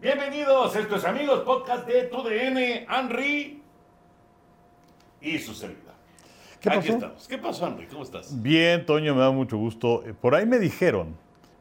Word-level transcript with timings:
Bienvenidos, 0.00 0.76
esto 0.76 0.96
es 0.96 1.04
amigos, 1.04 1.40
podcast 1.40 1.86
de 1.86 2.04
TUDN, 2.04 2.86
Henry 2.88 3.60
y 5.20 5.38
su 5.38 5.54
servidor. 5.54 5.94
¿Qué 6.60 6.68
Aquí 6.68 6.78
pasó? 6.78 6.92
estamos. 6.92 7.28
¿Qué 7.28 7.38
pasó, 7.38 7.66
Henry? 7.66 7.86
¿Cómo 7.86 8.02
estás? 8.04 8.40
Bien, 8.40 8.86
Toño, 8.86 9.14
me 9.14 9.20
da 9.20 9.30
mucho 9.30 9.56
gusto. 9.56 10.04
Eh, 10.06 10.14
Por 10.14 10.34
ahí 10.34 10.46
me 10.46 10.58
dijeron. 10.58 11.16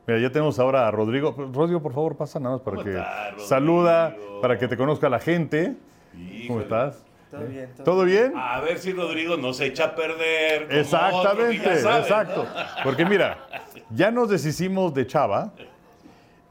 Mira, 0.05 0.19
ya 0.19 0.31
tenemos 0.31 0.59
ahora 0.59 0.87
a 0.87 0.91
Rodrigo. 0.91 1.33
Rodrigo, 1.53 1.81
por 1.81 1.93
favor, 1.93 2.15
pasa 2.15 2.39
nada 2.39 2.55
más 2.55 2.61
para 2.61 2.77
¿Cómo 2.77 2.85
que 2.85 3.43
saluda, 3.43 4.15
para 4.41 4.57
que 4.57 4.67
te 4.67 4.77
conozca 4.77 5.09
la 5.09 5.19
gente. 5.19 5.75
Híjole. 6.15 6.47
¿Cómo 6.47 6.61
estás? 6.61 7.03
Todo 7.29 7.45
bien, 7.45 7.69
todo, 7.75 7.83
¿Todo 7.83 8.05
bien? 8.05 8.33
A 8.37 8.61
ver 8.61 8.77
si 8.79 8.93
Rodrigo 8.93 9.35
no 9.35 9.51
se 9.51 9.65
echa 9.65 9.85
a 9.85 9.95
perder. 9.95 10.67
como 10.67 10.69
otro 10.69 10.69
que 10.69 10.79
Exactamente, 10.79 11.73
exacto. 11.73 12.43
¿no? 12.45 12.83
Porque 12.83 13.03
mira, 13.05 13.47
ya 13.89 14.11
nos 14.11 14.29
deshicimos 14.29 14.93
de 14.93 15.05
Chava 15.07 15.51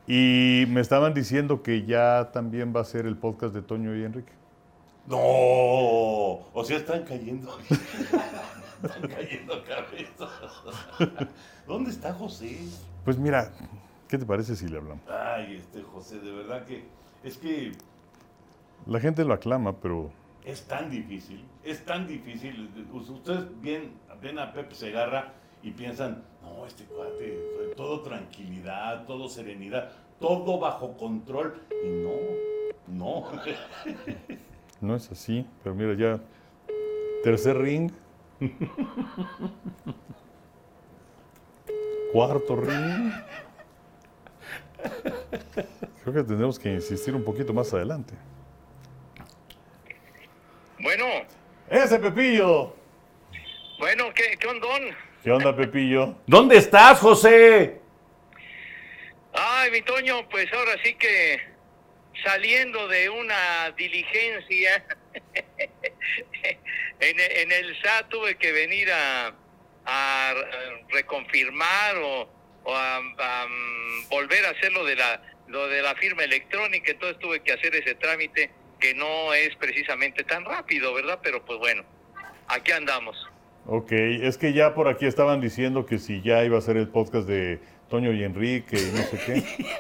y 0.07 0.65
me 0.69 0.81
estaban 0.81 1.15
diciendo 1.15 1.63
que 1.63 1.85
ya 1.85 2.31
también 2.33 2.73
va 2.75 2.81
a 2.81 2.85
ser 2.85 3.07
el 3.07 3.17
podcast 3.17 3.55
de 3.55 3.63
Toño 3.63 3.97
y 3.97 4.05
Enrique. 4.05 4.33
No, 5.07 5.19
o 5.19 6.65
sea, 6.65 6.77
están 6.79 7.05
cayendo. 7.05 7.57
están 8.83 9.09
cayendo 9.09 9.65
cabezas. 9.65 10.31
¿Dónde 11.67 11.91
está 11.91 12.13
José? 12.13 12.59
Pues 13.05 13.19
mira, 13.19 13.53
¿qué 14.09 14.19
te 14.19 14.27
parece 14.27 14.57
si 14.57 14.69
le 14.69 14.79
hablamos? 14.79 15.03
Ay, 15.09 15.57
este 15.57 15.83
José, 15.83 16.19
de 16.21 16.33
verdad 16.33 16.65
que 16.65 16.85
es 17.23 17.39
que 17.39 17.73
La 18.87 19.01
gente 19.01 19.25
lo 19.25 19.35
aclama, 19.35 19.81
pero 19.81 20.11
es 20.45 20.63
tan 20.63 20.91
difícil, 20.91 21.45
es 21.65 21.85
tan 21.85 22.07
difícil. 22.07 22.71
Ustedes 22.93 23.47
ven, 23.61 23.93
ven 24.23 24.39
a 24.39 24.53
Pepe 24.53 24.75
Segarra 24.75 25.33
y 25.63 25.71
piensan, 25.71 26.23
no, 26.43 26.67
este 26.67 26.85
cuate, 26.85 27.73
todo 27.77 28.03
tranquilidad, 28.03 29.05
todo 29.07 29.29
serenidad, 29.29 29.91
todo 30.21 30.59
bajo 30.59 30.97
control. 30.97 31.61
Y 31.85 31.89
no, 31.89 32.13
no. 32.89 33.25
no 34.81 34.97
es 34.97 35.11
así. 35.11 35.47
Pero 35.63 35.75
mira, 35.75 35.95
ya 35.95 36.21
tercer 37.23 37.59
ring. 37.59 37.91
Cuarto 42.13 42.57
ring. 42.57 43.13
Creo 46.03 46.15
que 46.15 46.23
tendremos 46.23 46.59
que 46.59 46.73
insistir 46.73 47.15
un 47.15 47.25
poquito 47.25 47.53
más 47.53 47.75
adelante. 47.75 48.15
Bueno, 50.79 51.05
¡Ese 51.69 51.99
Pepillo! 51.99 52.73
bueno, 53.79 54.05
¿qué, 54.15 54.37
qué 54.39 54.47
ondón? 54.47 54.83
¿Qué 55.27 55.33
onda, 55.33 55.57
Pepillo? 55.57 56.15
¿Dónde 56.29 56.57
estás, 56.57 57.01
José? 57.01 57.81
Ay, 59.33 59.73
mi 59.73 59.83
Toño, 59.83 60.29
pues 60.29 60.47
ahora 60.53 60.81
sí 60.85 60.95
que 60.95 61.41
saliendo 62.23 62.87
de 62.87 63.11
una 63.11 63.73
diligencia 63.77 64.87
en, 67.01 67.19
en 67.19 67.51
el 67.51 67.83
SAT 67.83 68.09
tuve 68.09 68.37
que 68.37 68.53
venir 68.53 68.89
a, 68.93 69.35
a 69.85 70.35
reconfirmar 70.91 71.97
o, 71.97 72.31
o 72.63 72.77
a, 72.77 72.99
a, 72.99 73.47
mm, 73.49 74.09
volver 74.09 74.47
a 74.47 74.51
hacer 74.51 74.71
lo 74.71 74.85
de 74.85 74.95
la 74.95 75.21
lo 75.49 75.67
de 75.67 75.83
la 75.83 75.97
firma 75.97 76.23
electrónica, 76.23 76.93
entonces 76.93 77.19
tuve 77.19 77.43
que 77.43 77.53
hacer 77.53 77.75
ese 77.75 77.97
trámite 77.97 78.53
que 78.79 78.95
no 78.95 79.35
es 79.35 79.57
precisamente 79.57 80.23
tan 80.23 80.45
rápido, 80.45 80.95
¿verdad? 80.95 81.19
Pero 81.21 81.45
pues 81.45 81.59
bueno, 81.59 81.85
aquí 82.47 82.71
andamos. 82.71 83.17
Ok, 83.69 83.91
es 83.93 84.39
que 84.39 84.53
ya 84.53 84.75
por 84.75 84.87
aquí 84.87 85.07
estaban 85.07 85.41
diciendo 85.41 85.87
que 85.87 85.99
si 85.99 86.23
ya 86.23 86.45
iba 86.45 86.57
a 86.57 86.61
ser 86.61 86.77
el 86.77 86.89
podcast 86.89 87.27
de 87.27 87.59
Toño 87.89 88.13
y 88.13 88.23
Enrique 88.23 88.77
y 88.79 88.97
no 88.97 89.03
sé 89.03 89.19
qué. 89.27 89.75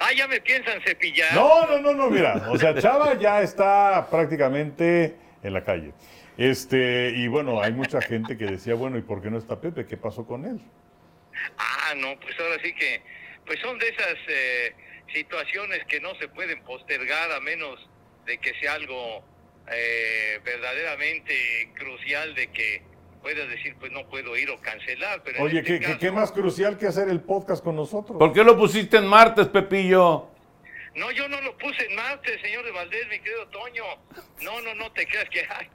Ah, 0.00 0.12
ya 0.16 0.26
me 0.26 0.40
piensan 0.40 0.80
cepillar. 0.82 1.32
No, 1.32 1.64
no, 1.66 1.78
no, 1.78 1.92
no, 1.94 2.10
mira. 2.10 2.48
O 2.50 2.58
sea, 2.58 2.74
Chava 2.74 3.14
ya 3.14 3.40
está 3.40 4.08
prácticamente 4.10 5.16
en 5.42 5.52
la 5.52 5.62
calle. 5.62 5.92
Este, 6.36 7.10
y 7.10 7.28
bueno, 7.28 7.62
hay 7.62 7.72
mucha 7.72 8.00
gente 8.00 8.36
que 8.36 8.46
decía, 8.46 8.74
bueno, 8.74 8.98
¿y 8.98 9.02
por 9.02 9.22
qué 9.22 9.30
no 9.30 9.38
está 9.38 9.60
Pepe? 9.60 9.86
¿Qué 9.86 9.96
pasó 9.96 10.26
con 10.26 10.44
él? 10.44 10.60
Ah, 11.56 11.94
no, 11.96 12.18
pues 12.20 12.38
ahora 12.40 12.56
sí 12.62 12.74
que, 12.74 13.00
pues 13.46 13.60
son 13.60 13.78
de 13.78 13.88
esas 13.88 14.16
eh, 14.28 14.74
situaciones 15.12 15.84
que 15.86 16.00
no 16.00 16.14
se 16.16 16.26
pueden 16.28 16.62
postergar 16.64 17.30
a 17.30 17.40
menos 17.40 17.88
de 18.26 18.38
que 18.38 18.52
sea 18.60 18.74
algo 18.74 19.22
eh, 19.74 20.40
verdaderamente 20.44 21.70
crucial 21.74 22.34
de 22.34 22.50
que 22.50 22.82
puedas 23.22 23.48
decir, 23.48 23.76
pues 23.78 23.92
no 23.92 24.08
puedo 24.08 24.36
ir 24.36 24.50
o 24.50 24.60
cancelar. 24.60 25.22
Pero 25.22 25.42
Oye, 25.42 25.58
este 25.60 25.72
¿qué, 25.74 25.80
qué, 25.80 25.86
caso- 25.86 25.98
qué 25.98 26.10
más 26.10 26.32
crucial 26.32 26.78
que 26.78 26.86
hacer 26.86 27.08
el 27.08 27.20
podcast 27.20 27.62
con 27.62 27.76
nosotros? 27.76 28.18
¿Por 28.18 28.32
qué 28.32 28.42
lo 28.44 28.56
pusiste 28.56 28.96
en 28.96 29.06
martes, 29.06 29.46
Pepillo? 29.48 30.28
No, 30.94 31.10
yo 31.10 31.26
no 31.28 31.40
lo 31.40 31.56
puse 31.56 31.86
en 31.86 31.94
martes, 31.96 32.38
señor 32.42 32.64
de 32.66 32.70
Valdés, 32.70 33.08
mi 33.08 33.18
querido 33.20 33.46
Toño. 33.48 33.84
No, 34.42 34.60
no, 34.60 34.74
no 34.74 34.92
te 34.92 35.06
creas 35.06 35.28
que, 35.30 35.40
ay, 35.50 35.68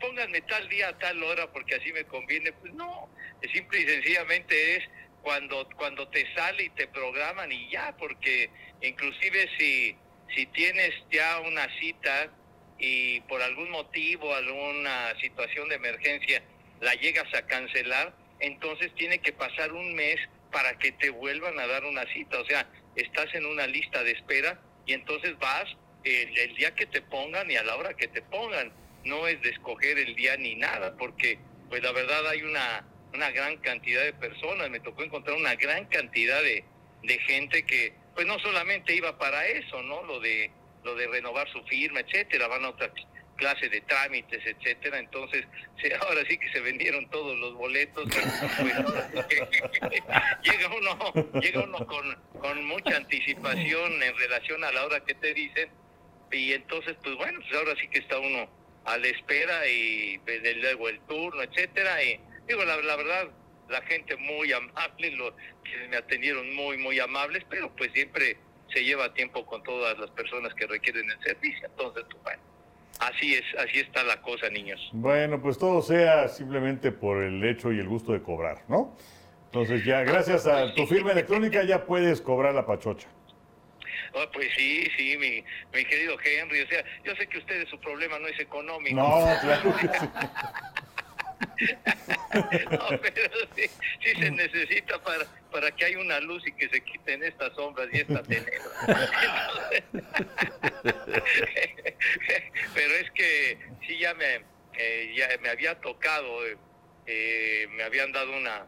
pónganme 0.00 0.42
tal 0.42 0.68
día 0.68 0.88
a 0.90 0.98
tal 0.98 1.20
hora 1.24 1.50
porque 1.50 1.74
así 1.74 1.92
me 1.92 2.04
conviene. 2.04 2.52
Pues 2.52 2.72
no, 2.74 3.08
simple 3.52 3.80
y 3.80 3.86
sencillamente 3.88 4.76
es 4.76 4.84
cuando 5.22 5.68
cuando 5.76 6.06
te 6.08 6.24
sale 6.34 6.64
y 6.64 6.70
te 6.70 6.86
programan 6.86 7.50
y 7.50 7.68
ya, 7.70 7.94
porque 7.98 8.48
inclusive 8.80 9.48
si, 9.58 9.96
si 10.34 10.46
tienes 10.46 10.92
ya 11.10 11.40
una 11.40 11.66
cita 11.80 12.30
y 12.80 13.20
por 13.22 13.42
algún 13.42 13.70
motivo, 13.70 14.34
alguna 14.34 15.14
situación 15.20 15.68
de 15.68 15.76
emergencia, 15.76 16.42
la 16.80 16.94
llegas 16.94 17.32
a 17.34 17.46
cancelar, 17.46 18.14
entonces 18.40 18.92
tiene 18.94 19.18
que 19.18 19.32
pasar 19.32 19.72
un 19.72 19.94
mes 19.94 20.16
para 20.50 20.76
que 20.78 20.92
te 20.92 21.10
vuelvan 21.10 21.58
a 21.60 21.66
dar 21.66 21.84
una 21.84 22.04
cita. 22.12 22.40
O 22.40 22.44
sea, 22.46 22.66
estás 22.96 23.32
en 23.34 23.46
una 23.46 23.66
lista 23.66 24.02
de 24.02 24.12
espera 24.12 24.58
y 24.86 24.94
entonces 24.94 25.38
vas 25.38 25.64
el, 26.04 26.36
el 26.38 26.54
día 26.56 26.74
que 26.74 26.86
te 26.86 27.02
pongan 27.02 27.50
y 27.50 27.56
a 27.56 27.62
la 27.62 27.76
hora 27.76 27.94
que 27.94 28.08
te 28.08 28.22
pongan. 28.22 28.72
No 29.04 29.26
es 29.28 29.40
de 29.42 29.50
escoger 29.50 29.98
el 29.98 30.14
día 30.14 30.36
ni 30.36 30.54
nada, 30.56 30.96
porque 30.96 31.38
pues 31.68 31.82
la 31.82 31.92
verdad 31.92 32.26
hay 32.28 32.42
una, 32.42 32.84
una 33.14 33.30
gran 33.30 33.58
cantidad 33.58 34.02
de 34.02 34.12
personas. 34.14 34.70
Me 34.70 34.80
tocó 34.80 35.02
encontrar 35.02 35.36
una 35.36 35.54
gran 35.54 35.84
cantidad 35.86 36.42
de, 36.42 36.64
de 37.02 37.18
gente 37.20 37.64
que 37.64 37.94
pues 38.14 38.26
no 38.26 38.38
solamente 38.40 38.94
iba 38.94 39.18
para 39.18 39.46
eso, 39.46 39.82
¿no? 39.82 40.02
Lo 40.02 40.20
de 40.20 40.50
lo 40.84 40.94
de 40.94 41.06
renovar 41.08 41.48
su 41.50 41.62
firma, 41.64 42.00
etcétera, 42.00 42.46
van 42.48 42.64
a 42.64 42.70
otra 42.70 42.90
clase 43.36 43.68
de 43.68 43.80
trámites, 43.82 44.40
etcétera. 44.44 44.98
Entonces, 44.98 45.46
se- 45.82 45.94
ahora 45.94 46.22
sí 46.28 46.36
que 46.38 46.50
se 46.52 46.60
vendieron 46.60 47.08
todos 47.10 47.38
los 47.38 47.54
boletos. 47.54 48.04
Pues, 48.60 48.74
llega 50.42 50.68
uno, 50.76 51.12
llega 51.40 51.60
uno 51.64 51.86
con, 51.86 52.14
con 52.40 52.64
mucha 52.66 52.96
anticipación 52.96 54.02
en 54.02 54.16
relación 54.16 54.62
a 54.64 54.72
la 54.72 54.84
hora 54.84 55.00
que 55.04 55.14
te 55.14 55.32
dicen 55.34 55.70
y 56.32 56.52
entonces, 56.52 56.96
pues 57.02 57.16
bueno, 57.16 57.40
pues 57.40 57.54
ahora 57.54 57.74
sí 57.80 57.88
que 57.88 57.98
está 57.98 58.18
uno 58.18 58.48
a 58.84 58.96
la 58.98 59.08
espera 59.08 59.66
y 59.68 60.18
desde 60.18 60.54
luego 60.56 60.88
el 60.88 61.00
turno, 61.00 61.42
etcétera. 61.42 62.02
Y 62.04 62.20
digo, 62.46 62.64
la, 62.64 62.76
la 62.76 62.96
verdad, 62.96 63.28
la 63.68 63.82
gente 63.82 64.16
muy 64.16 64.52
amable, 64.52 65.10
lo, 65.12 65.34
que 65.64 65.88
me 65.88 65.96
atendieron 65.96 66.54
muy, 66.54 66.76
muy 66.76 66.98
amables, 67.00 67.44
pero 67.50 67.74
pues 67.74 67.90
siempre 67.92 68.36
se 68.72 68.84
lleva 68.84 69.12
tiempo 69.14 69.44
con 69.46 69.62
todas 69.62 69.98
las 69.98 70.10
personas 70.10 70.54
que 70.54 70.66
requieren 70.66 71.10
el 71.10 71.20
servicio. 71.22 71.66
Entonces, 71.66 72.04
pues 72.10 72.22
bueno, 72.22 72.42
así 73.00 73.34
es, 73.34 73.44
así 73.58 73.80
está 73.80 74.02
la 74.04 74.20
cosa, 74.22 74.48
niños. 74.50 74.80
Bueno, 74.92 75.40
pues 75.40 75.58
todo 75.58 75.82
sea 75.82 76.28
simplemente 76.28 76.92
por 76.92 77.22
el 77.22 77.42
hecho 77.44 77.72
y 77.72 77.78
el 77.78 77.88
gusto 77.88 78.12
de 78.12 78.22
cobrar, 78.22 78.62
¿no? 78.68 78.96
Entonces 79.46 79.84
ya, 79.84 80.02
gracias 80.02 80.46
a 80.46 80.72
tu 80.74 80.86
firma 80.86 81.12
electrónica 81.12 81.64
ya 81.64 81.84
puedes 81.84 82.20
cobrar 82.20 82.54
la 82.54 82.66
pachocha. 82.66 83.08
Ah, 84.14 84.26
pues 84.32 84.48
sí, 84.56 84.86
sí, 84.96 85.16
mi, 85.18 85.44
mi 85.72 85.84
querido 85.84 86.16
Henry. 86.24 86.62
O 86.62 86.66
sea, 86.68 86.84
yo 87.04 87.14
sé 87.16 87.26
que 87.28 87.38
ustedes 87.38 87.68
su 87.68 87.78
problema 87.78 88.18
no 88.18 88.26
es 88.28 88.38
económico. 88.40 88.96
No, 88.96 89.24
claro 89.40 89.74
que 89.76 89.88
sí. 89.98 90.06
No, 92.70 93.00
pero 93.00 93.30
sí, 93.56 93.62
sí 94.02 94.20
se 94.20 94.30
necesita 94.30 95.02
para, 95.02 95.24
para 95.50 95.70
que 95.72 95.84
haya 95.84 95.98
una 95.98 96.20
luz 96.20 96.46
y 96.46 96.52
que 96.52 96.68
se 96.68 96.80
quiten 96.82 97.24
estas 97.24 97.52
sombras 97.54 97.88
y 97.92 97.98
esta 97.98 98.22
tenebra. 98.22 98.60
Pero 102.74 102.94
es 102.94 103.10
que 103.12 103.58
sí 103.86 103.98
ya 103.98 104.14
me, 104.14 104.42
eh, 104.74 105.12
ya 105.16 105.28
me 105.40 105.48
había 105.48 105.80
tocado, 105.80 106.40
eh, 107.06 107.66
me 107.70 107.82
habían 107.82 108.12
dado 108.12 108.36
una, 108.36 108.66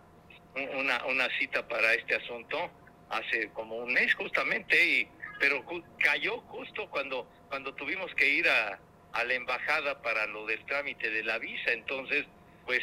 una, 0.74 1.04
una 1.06 1.28
cita 1.38 1.66
para 1.68 1.94
este 1.94 2.16
asunto 2.16 2.70
hace 3.10 3.48
como 3.50 3.76
un 3.76 3.92
mes 3.92 4.14
justamente, 4.14 4.84
y, 4.84 5.08
pero 5.38 5.64
cayó 5.98 6.40
justo 6.40 6.88
cuando, 6.90 7.28
cuando 7.48 7.74
tuvimos 7.74 8.12
que 8.14 8.28
ir 8.28 8.48
a, 8.48 8.78
a 9.12 9.24
la 9.24 9.34
embajada 9.34 10.00
para 10.02 10.26
lo 10.26 10.46
del 10.46 10.64
trámite 10.66 11.10
de 11.10 11.22
la 11.22 11.38
visa, 11.38 11.72
entonces 11.72 12.26
pues 12.66 12.80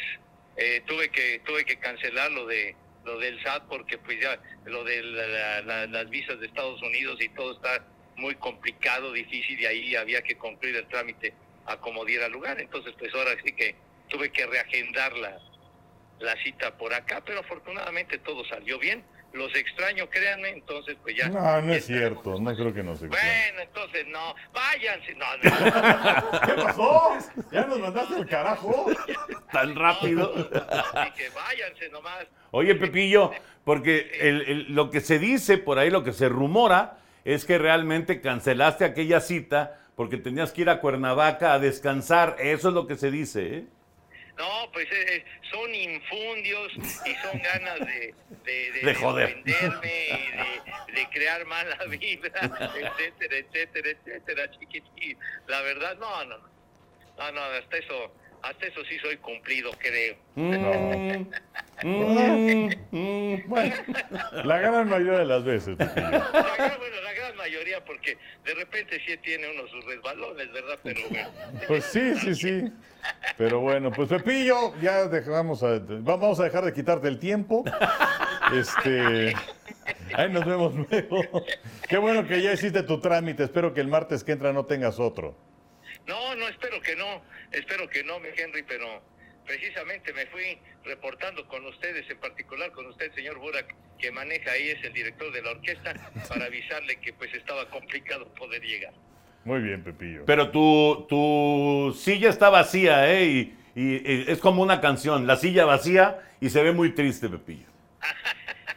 eh, 0.56 0.82
tuve 0.86 1.08
que 1.10 1.40
tuve 1.40 1.64
que 1.64 1.78
cancelar 1.78 2.30
lo 2.32 2.46
de 2.46 2.74
lo 3.04 3.18
del 3.18 3.42
SAT 3.42 3.64
porque 3.68 3.96
pues 3.98 4.20
ya 4.20 4.38
lo 4.66 4.84
de 4.84 5.02
la- 5.02 5.26
la- 5.26 5.60
la- 5.62 5.86
las 5.86 6.10
visas 6.10 6.38
de 6.38 6.46
Estados 6.46 6.82
Unidos 6.82 7.18
y 7.20 7.28
todo 7.30 7.52
está 7.54 7.84
muy 8.16 8.34
complicado, 8.34 9.12
difícil 9.12 9.58
y 9.58 9.64
ahí 9.66 9.96
había 9.96 10.20
que 10.22 10.36
concluir 10.36 10.76
el 10.76 10.86
trámite 10.88 11.32
a 11.66 11.78
como 11.78 12.04
diera 12.04 12.28
lugar. 12.28 12.60
Entonces 12.60 12.94
pues 12.98 13.14
ahora 13.14 13.32
sí 13.44 13.52
que 13.52 13.74
tuve 14.08 14.30
que 14.30 14.44
reagendar 14.46 15.16
la, 15.16 15.38
la 16.18 16.36
cita 16.42 16.76
por 16.76 16.92
acá, 16.92 17.22
pero 17.24 17.40
afortunadamente 17.40 18.18
todo 18.18 18.44
salió 18.44 18.78
bien. 18.78 19.02
Los 19.32 19.54
extraño, 19.54 20.08
créanme, 20.10 20.50
entonces 20.50 20.96
pues 21.02 21.16
ya. 21.16 21.28
No, 21.28 21.60
no 21.62 21.72
es 21.72 21.86
cierto, 21.86 22.38
no 22.40 22.54
creo 22.56 22.74
que 22.74 22.82
nos 22.82 23.02
extrañe. 23.02 23.52
Bueno, 23.52 23.62
entonces 23.62 24.06
no, 24.08 24.34
váyanse. 24.52 25.14
No, 25.14 25.26
no, 25.42 26.40
¿Qué 26.46 26.52
pasó? 26.62 27.10
¿Ya 27.52 27.64
nos 27.66 27.78
mandaste 27.78 28.14
al 28.16 28.26
carajo? 28.26 28.86
Tan 29.52 29.74
rápido. 29.76 30.32
así 30.94 31.10
que 31.12 31.28
váyanse 31.30 31.88
nomás. 31.90 32.26
Oye, 32.50 32.74
Pepillo, 32.74 33.30
porque 33.64 34.10
el- 34.20 34.42
el- 34.42 34.74
lo 34.74 34.90
que 34.90 35.00
se 35.00 35.18
dice 35.18 35.58
por 35.58 35.78
ahí, 35.78 35.90
lo 35.90 36.02
que 36.02 36.12
se 36.12 36.28
rumora, 36.28 36.98
es 37.24 37.44
que 37.44 37.58
realmente 37.58 38.20
cancelaste 38.20 38.84
aquella 38.84 39.20
cita 39.20 39.76
porque 39.94 40.16
tenías 40.16 40.52
que 40.52 40.62
ir 40.62 40.70
a 40.70 40.80
Cuernavaca 40.80 41.52
a 41.52 41.58
descansar. 41.58 42.36
Eso 42.40 42.68
es 42.68 42.74
lo 42.74 42.86
que 42.86 42.96
se 42.96 43.10
dice, 43.10 43.56
¿eh? 43.58 43.64
No, 44.40 44.72
pues 44.72 44.86
eh, 44.90 45.16
eh, 45.16 45.24
son 45.52 45.74
infundios 45.74 46.72
y 47.04 47.14
son 47.16 47.42
ganas 47.42 47.78
de, 47.80 48.14
de, 48.46 48.80
De 48.82 48.94
joder. 48.94 49.36
y 49.44 50.92
de, 50.94 51.06
crear 51.12 51.44
mala 51.44 51.76
vibra, 51.90 52.40
etcétera, 52.40 53.36
etcétera, 53.36 53.90
etcétera, 53.90 54.50
chiquitín. 54.52 55.18
La 55.46 55.60
verdad, 55.60 55.98
no, 55.98 56.24
no, 56.24 56.38
no, 56.38 56.48
no, 57.18 57.32
no, 57.32 57.40
hasta 57.42 57.76
eso, 57.76 58.14
hasta 58.42 58.66
eso 58.66 58.82
sí 58.86 58.98
soy 59.00 59.18
cumplido, 59.18 59.72
creo. 59.78 60.16
Mm, 60.36 60.52
mm, 61.82 62.70
mm. 62.90 63.48
Bueno, 63.48 63.74
la 64.44 64.58
gran 64.58 64.88
mayoría 64.88 65.18
de 65.18 65.24
las 65.24 65.44
veces. 65.44 65.76
Pepillo. 65.76 66.10
La 66.10 66.56
gran, 66.56 66.78
bueno, 66.78 67.00
la 67.02 67.12
gran 67.12 67.36
mayoría, 67.36 67.84
porque 67.84 68.18
de 68.44 68.54
repente 68.54 69.00
sí 69.06 69.16
tiene 69.18 69.50
uno 69.50 69.66
sus 69.68 69.84
resbalones, 69.84 70.52
¿verdad? 70.52 70.78
Pero 70.82 71.00
bueno. 71.08 71.30
Pues 71.66 71.84
sí, 71.84 72.14
sí, 72.16 72.34
sí. 72.34 72.72
Pero 73.36 73.60
bueno, 73.60 73.90
pues 73.90 74.08
Pepillo, 74.08 74.74
ya 74.80 75.06
dejamos 75.06 75.62
a, 75.62 75.80
vamos 76.00 76.40
a 76.40 76.44
dejar 76.44 76.64
de 76.64 76.72
quitarte 76.72 77.08
el 77.08 77.18
tiempo. 77.18 77.64
Este, 78.52 79.32
ahí 80.14 80.28
nos 80.30 80.44
vemos 80.44 80.74
luego. 80.74 81.44
Qué 81.88 81.98
bueno 81.98 82.26
que 82.26 82.42
ya 82.42 82.52
hiciste 82.52 82.82
tu 82.82 83.00
trámite. 83.00 83.44
Espero 83.44 83.72
que 83.72 83.80
el 83.80 83.88
martes 83.88 84.24
que 84.24 84.32
entra 84.32 84.52
no 84.52 84.66
tengas 84.66 84.98
otro. 84.98 85.36
No, 86.06 86.34
no, 86.34 86.48
espero 86.48 86.80
que 86.80 86.96
no, 86.96 87.22
espero 87.52 87.88
que 87.88 88.02
no, 88.02 88.18
mi 88.18 88.28
Henry, 88.36 88.64
pero 88.64 89.00
precisamente 89.50 90.12
me 90.12 90.26
fui 90.26 90.58
reportando 90.84 91.44
con 91.48 91.66
ustedes, 91.66 92.08
en 92.08 92.18
particular 92.18 92.70
con 92.70 92.86
usted, 92.86 93.12
señor 93.14 93.38
Burak, 93.38 93.74
que 93.98 94.10
maneja 94.12 94.52
ahí, 94.52 94.68
es 94.70 94.84
el 94.84 94.92
director 94.92 95.32
de 95.32 95.42
la 95.42 95.50
orquesta, 95.50 95.92
para 96.28 96.44
avisarle 96.44 96.96
que 97.00 97.12
pues 97.12 97.34
estaba 97.34 97.68
complicado 97.68 98.32
poder 98.34 98.62
llegar. 98.62 98.92
Muy 99.44 99.60
bien, 99.60 99.82
Pepillo. 99.82 100.24
Pero 100.26 100.50
tu, 100.50 101.06
tu 101.08 101.96
silla 101.98 102.28
está 102.30 102.48
vacía, 102.50 103.10
¿eh? 103.12 103.24
Y, 103.24 103.54
y- 103.74 104.12
y 104.12 104.24
es 104.30 104.38
como 104.38 104.62
una 104.62 104.80
canción, 104.80 105.26
la 105.26 105.36
silla 105.36 105.64
vacía 105.64 106.20
y 106.40 106.50
se 106.50 106.62
ve 106.62 106.72
muy 106.72 106.94
triste, 106.94 107.28
Pepillo. 107.28 107.66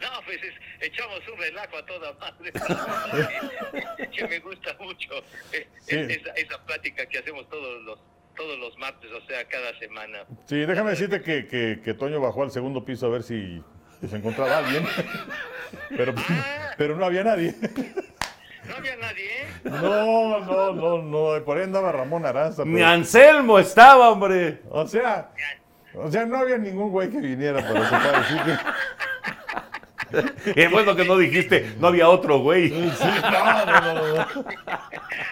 No, 0.00 0.08
pues 0.24 0.38
es- 0.42 0.54
echamos 0.80 1.20
un 1.32 1.38
relajo 1.38 1.76
a 1.76 1.86
toda 1.86 2.12
madre, 2.14 2.52
que 4.12 4.26
me 4.26 4.38
gusta 4.40 4.76
mucho 4.80 5.22
eh, 5.52 5.68
Sí. 5.82 5.96
esa, 5.96 6.30
esa 6.32 6.64
plática 6.66 7.06
que 7.06 7.18
hacemos 7.18 7.48
todos 7.48 7.82
los 7.84 7.98
todos 8.36 8.58
los 8.58 8.76
martes, 8.78 9.10
o 9.12 9.20
sea, 9.26 9.44
cada 9.48 9.78
semana. 9.78 10.18
Sí, 10.46 10.56
déjame 10.56 10.90
decirte 10.90 11.20
que, 11.22 11.46
que- 11.46 11.80
que 11.84 11.94
Toño 11.94 12.20
bajó 12.20 12.42
al 12.42 12.50
segundo 12.50 12.84
piso 12.84 13.06
a 13.06 13.10
ver 13.10 13.22
si 13.22 13.62
se 14.08 14.16
encontraba 14.16 14.58
alguien. 14.58 14.84
Pero, 15.96 16.12
pero 16.76 16.96
no 16.96 17.04
había 17.04 17.22
nadie. 17.22 17.54
No 18.68 18.74
había 18.76 18.96
nadie, 18.96 19.24
¿eh? 19.42 19.46
No, 19.64 20.40
no, 20.40 20.72
no, 20.72 21.02
no. 21.38 21.44
Por 21.44 21.56
ahí 21.58 21.62
andaba 21.64 21.92
Ramón 21.92 22.26
Aranza. 22.26 22.64
Ni 22.64 22.74
pero- 22.74 22.86
Anselmo 22.88 23.56
estaba, 23.58 24.10
hombre. 24.10 24.62
O 24.68 24.84
sea, 24.88 25.30
o 25.94 26.10
sea, 26.10 26.26
no 26.26 26.38
había 26.38 26.58
ningún 26.58 26.90
güey 26.90 27.08
que 27.08 27.18
viniera 27.20 27.60
para 27.60 27.80
ocupar 27.82 28.14
el 28.16 28.24
sitio. 28.24 28.58
Es 30.56 30.70
bueno 30.70 30.96
que 30.96 31.04
no 31.04 31.16
dijiste, 31.16 31.74
no 31.78 31.88
había 31.88 32.08
otro 32.08 32.38
güey. 32.38 32.68
Sí, 32.70 32.74
no, 33.22 33.64
no, 33.64 33.66
no, 33.66 33.94
no. 33.94 34.44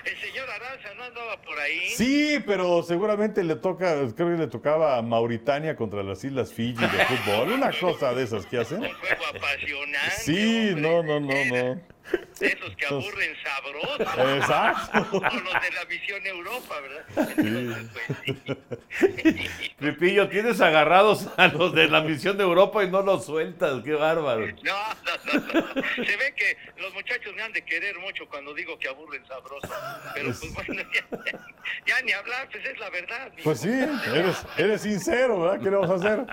El 0.04 0.16
señor 0.20 0.50
Aranza 0.50 0.94
no 0.96 1.04
andaba 1.04 1.40
por 1.42 1.58
ahí. 1.58 1.88
Sí, 1.90 2.42
pero 2.46 2.82
seguramente 2.82 3.42
le 3.44 3.56
toca, 3.56 3.94
creo 4.14 4.30
que 4.30 4.36
le 4.36 4.46
tocaba 4.46 4.96
a 4.98 5.02
Mauritania 5.02 5.76
contra 5.76 6.02
las 6.02 6.22
Islas 6.24 6.52
Fiji 6.52 6.80
de 6.80 6.88
fútbol, 6.88 7.52
una 7.52 7.70
cosa 7.72 8.14
de 8.14 8.24
esas 8.24 8.46
que 8.46 8.58
hacen. 8.58 8.82
Un 8.82 8.92
juego 8.92 9.24
apasionante. 9.34 10.10
Sí, 10.18 10.70
hombre. 10.70 10.82
no, 10.82 11.02
no, 11.02 11.20
no, 11.20 11.44
no. 11.44 11.97
Esos 12.40 12.76
que 12.76 12.86
aburren 12.86 13.36
sabrosos. 13.42 14.00
Exacto. 14.36 15.18
O 15.18 15.20
los 15.20 15.62
de 15.62 15.70
la 15.72 15.84
visión 15.84 16.26
Europa, 16.26 16.74
¿verdad? 16.80 17.34
Entonces, 17.38 17.90
pues, 17.92 18.58
sí. 18.98 19.48
Pepillo, 19.78 20.28
tienes 20.28 20.60
agarrados 20.60 21.28
a 21.36 21.48
los 21.48 21.74
de 21.74 21.88
la 21.88 22.00
misión 22.00 22.36
de 22.36 22.44
Europa 22.44 22.84
y 22.84 22.90
no 22.90 23.02
los 23.02 23.26
sueltas, 23.26 23.82
qué 23.84 23.92
bárbaro. 23.94 24.46
No, 24.62 24.74
no, 25.04 25.40
no, 25.40 25.64
no. 25.74 25.82
Se 26.04 26.16
ve 26.16 26.34
que 26.36 26.56
los 26.80 26.92
muchachos 26.94 27.34
me 27.34 27.42
han 27.42 27.52
de 27.52 27.64
querer 27.64 27.98
mucho 27.98 28.26
cuando 28.28 28.54
digo 28.54 28.78
que 28.78 28.88
aburren 28.88 29.26
sabroso. 29.26 29.68
Pero 30.14 30.26
pues 30.32 30.54
bueno, 30.54 30.82
ya, 30.94 31.06
ya- 31.32 31.38
ya 31.86 32.02
ni 32.02 32.12
hablar, 32.12 32.48
pues 32.50 32.64
es 32.64 32.78
la 32.78 32.90
verdad. 32.90 33.32
Pues 33.44 33.60
sí, 33.60 33.68
eres, 34.14 34.46
eres 34.56 34.82
sincero, 34.82 35.40
¿verdad? 35.40 35.58
¿Qué 35.62 35.70
le 35.70 35.76
vamos 35.76 35.90
a 35.90 35.94
hacer? 35.94 36.26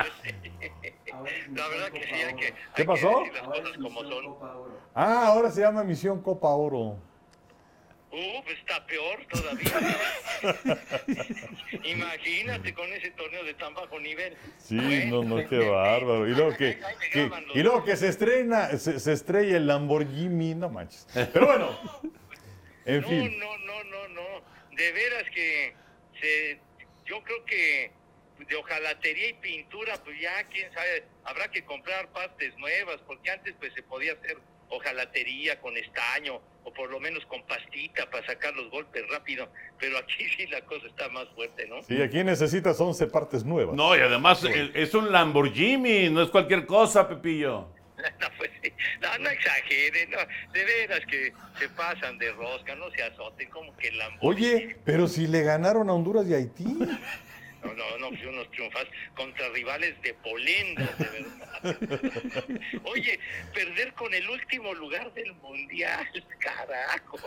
La 1.53 1.67
verdad 1.67 1.91
que 1.91 2.03
sí, 2.03 2.13
hay 2.13 2.35
que, 2.35 2.53
¿Qué 2.75 2.85
pasó? 2.85 3.19
decir 3.19 3.33
las 3.33 3.44
cosas 3.44 3.77
como 3.81 4.03
son. 4.03 4.35
Ah, 4.94 5.27
ahora 5.27 5.50
se 5.51 5.62
llama 5.62 5.83
Misión 5.83 6.21
Copa 6.21 6.50
Oro. 6.50 6.97
Uh, 8.12 8.41
pues 8.45 8.57
está 8.59 8.85
peor 8.88 9.19
todavía. 9.29 9.73
Imagínate 11.83 12.73
con 12.73 12.91
ese 12.94 13.12
torneo 13.12 13.44
de 13.44 13.53
tan 13.56 13.73
bajo 13.73 14.00
nivel. 14.00 14.38
Sí, 14.57 14.77
Bueno, 14.77 15.23
no, 15.23 15.41
no, 15.41 15.50
qué 15.50 15.57
bárbaro. 15.69 16.27
Y 16.27 16.31
luego 16.33 16.56
que, 16.56 16.79
y 17.53 17.59
luego 17.63 17.83
que 17.83 17.95
se 17.97 18.07
estrena, 18.07 18.69
se, 18.77 19.00
se 19.00 19.11
estrella 19.13 19.57
el 19.57 19.68
Lamborghini, 19.68 20.56
no 20.56 20.69
manches. 20.69 21.06
Pero 21.33 21.45
bueno, 21.47 21.77
en 22.85 23.01
No, 23.01 23.07
fin. 23.07 23.39
no, 23.39 23.57
no, 23.57 23.83
no, 23.83 24.07
no. 24.09 24.21
De 24.77 24.91
veras 24.94 25.23
que 25.33 25.73
se, 26.21 26.59
yo 27.06 27.21
creo 27.23 27.44
que 27.45 27.91
de 28.39 28.55
hojalatería 28.55 29.29
y 29.29 29.33
pintura, 29.33 29.95
pues 30.03 30.19
ya, 30.19 30.43
quién 30.45 30.71
sabe, 30.73 31.03
habrá 31.23 31.49
que 31.49 31.63
comprar 31.63 32.07
partes 32.09 32.57
nuevas, 32.57 32.97
porque 33.07 33.31
antes 33.31 33.55
pues 33.59 33.73
se 33.73 33.83
podía 33.83 34.13
hacer 34.13 34.37
hojalatería 34.69 35.59
con 35.61 35.77
estaño 35.77 36.41
o 36.63 36.73
por 36.73 36.89
lo 36.89 36.99
menos 36.99 37.23
con 37.27 37.43
pastita 37.43 38.09
para 38.09 38.25
sacar 38.25 38.53
los 38.55 38.69
golpes 38.71 39.03
rápido, 39.09 39.47
pero 39.79 39.97
aquí 39.97 40.25
sí 40.37 40.47
la 40.47 40.61
cosa 40.61 40.87
está 40.87 41.09
más 41.09 41.27
fuerte, 41.35 41.67
¿no? 41.67 41.81
Sí, 41.83 42.01
aquí 42.01 42.23
necesitas 42.23 42.79
11 42.79 43.07
partes 43.07 43.45
nuevas. 43.45 43.75
No, 43.75 43.95
y 43.95 43.99
además 43.99 44.43
eh, 44.43 44.71
es 44.73 44.93
un 44.93 45.11
Lamborghini, 45.11 46.09
no 46.09 46.21
es 46.21 46.29
cualquier 46.29 46.65
cosa, 46.65 47.07
Pepillo. 47.07 47.67
No, 48.19 48.27
pues 48.37 48.51
sí. 48.61 48.71
no, 49.01 49.17
no 49.19 49.29
exageren, 49.29 50.11
no, 50.11 50.17
de 50.51 50.65
veras 50.65 50.99
que 51.09 51.33
se 51.57 51.69
pasan 51.69 52.17
de 52.19 52.31
rosca, 52.33 52.75
no 52.75 52.91
se 52.91 53.01
azoten, 53.01 53.49
como 53.49 53.75
que 53.77 53.92
la 53.94 54.09
Oye, 54.21 54.77
pero 54.83 55.07
si 55.07 55.25
le 55.25 55.42
ganaron 55.42 55.89
a 55.89 55.94
Honduras 55.94 56.27
y 56.27 56.33
Haití. 56.35 56.65
No, 57.66 57.74
no, 57.74 57.98
no, 57.98 58.10
pues 58.10 58.26
unos 58.26 58.50
triunfas 58.52 58.86
contra 59.16 59.50
rivales 59.50 60.00
de 60.04 60.14
polenda, 60.14 60.88
de 61.00 61.06
verdad. 61.06 62.45
Oye, 62.84 63.19
perder 63.54 63.94
con 63.94 64.14
el 64.14 64.30
último 64.30 64.74
lugar 64.74 65.12
del 65.14 65.34
mundial, 65.36 66.07
carajo. 66.40 67.18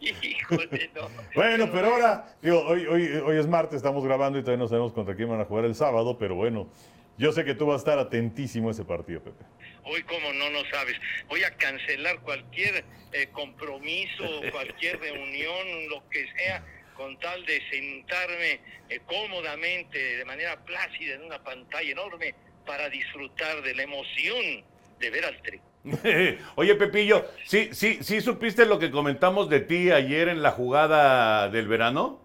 Híjole, 0.00 0.90
no. 0.94 1.08
Bueno, 1.34 1.70
pero 1.72 1.86
ahora, 1.86 2.36
digo, 2.42 2.60
hoy, 2.62 2.86
hoy, 2.86 3.06
hoy 3.24 3.38
es 3.38 3.46
martes, 3.46 3.76
estamos 3.76 4.04
grabando 4.04 4.38
y 4.38 4.42
todavía 4.42 4.62
no 4.62 4.68
sabemos 4.68 4.92
contra 4.92 5.14
quién 5.14 5.28
van 5.28 5.40
a 5.40 5.44
jugar 5.44 5.64
el 5.64 5.74
sábado, 5.74 6.18
pero 6.18 6.34
bueno, 6.34 6.68
yo 7.16 7.32
sé 7.32 7.44
que 7.44 7.54
tú 7.54 7.66
vas 7.66 7.76
a 7.76 7.78
estar 7.78 7.98
atentísimo 7.98 8.68
a 8.68 8.72
ese 8.72 8.84
partido, 8.84 9.22
Pepe. 9.22 9.44
Hoy, 9.84 10.02
como 10.02 10.32
no, 10.32 10.50
no 10.50 10.60
sabes. 10.70 10.96
Voy 11.28 11.44
a 11.44 11.50
cancelar 11.56 12.20
cualquier 12.20 12.84
eh, 13.12 13.28
compromiso, 13.32 14.24
cualquier 14.52 14.98
reunión, 14.98 15.88
lo 15.90 16.08
que 16.08 16.26
sea, 16.36 16.64
con 16.96 17.18
tal 17.20 17.44
de 17.46 17.60
sentarme 17.70 18.60
eh, 18.88 19.00
cómodamente, 19.06 20.16
de 20.16 20.24
manera 20.24 20.56
plácida, 20.64 21.14
en 21.14 21.22
una 21.22 21.42
pantalla 21.42 21.90
enorme, 21.90 22.34
para 22.66 22.88
disfrutar 22.88 23.62
de 23.62 23.74
la 23.74 23.82
emoción 23.82 24.64
de 24.98 25.10
ver 25.10 25.24
al 25.24 25.40
tri. 25.42 25.60
Oye, 26.56 26.74
Pepillo, 26.76 27.26
¿sí, 27.44 27.70
sí, 27.72 27.98
¿sí 28.02 28.20
supiste 28.20 28.64
lo 28.64 28.78
que 28.78 28.90
comentamos 28.90 29.48
de 29.50 29.60
ti 29.60 29.90
ayer 29.90 30.28
en 30.28 30.42
la 30.42 30.50
jugada 30.52 31.48
del 31.50 31.68
verano? 31.68 32.20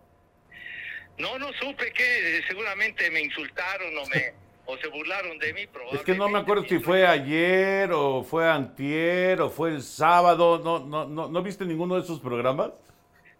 No, 1.17 1.37
no 1.37 1.51
supe 1.53 1.91
que 1.91 2.41
seguramente 2.47 3.11
me 3.11 3.21
insultaron 3.21 3.97
o 3.97 4.05
me 4.07 4.33
o 4.65 4.77
se 4.77 4.87
burlaron 4.87 5.37
de 5.39 5.51
mí. 5.53 5.67
Es 5.91 6.01
que 6.01 6.13
no 6.13 6.29
me 6.29 6.37
acuerdo 6.39 6.63
si 6.63 6.79
fue 6.79 7.05
ayer 7.05 7.91
o 7.91 8.23
fue 8.23 8.47
antier 8.47 9.41
o 9.41 9.49
fue 9.49 9.71
el 9.71 9.81
sábado. 9.81 10.59
¿No, 10.63 10.79
no, 10.79 11.05
no, 11.07 11.27
¿no 11.27 11.41
viste 11.41 11.65
ninguno 11.65 11.95
de 11.95 12.01
esos 12.01 12.19
programas? 12.19 12.71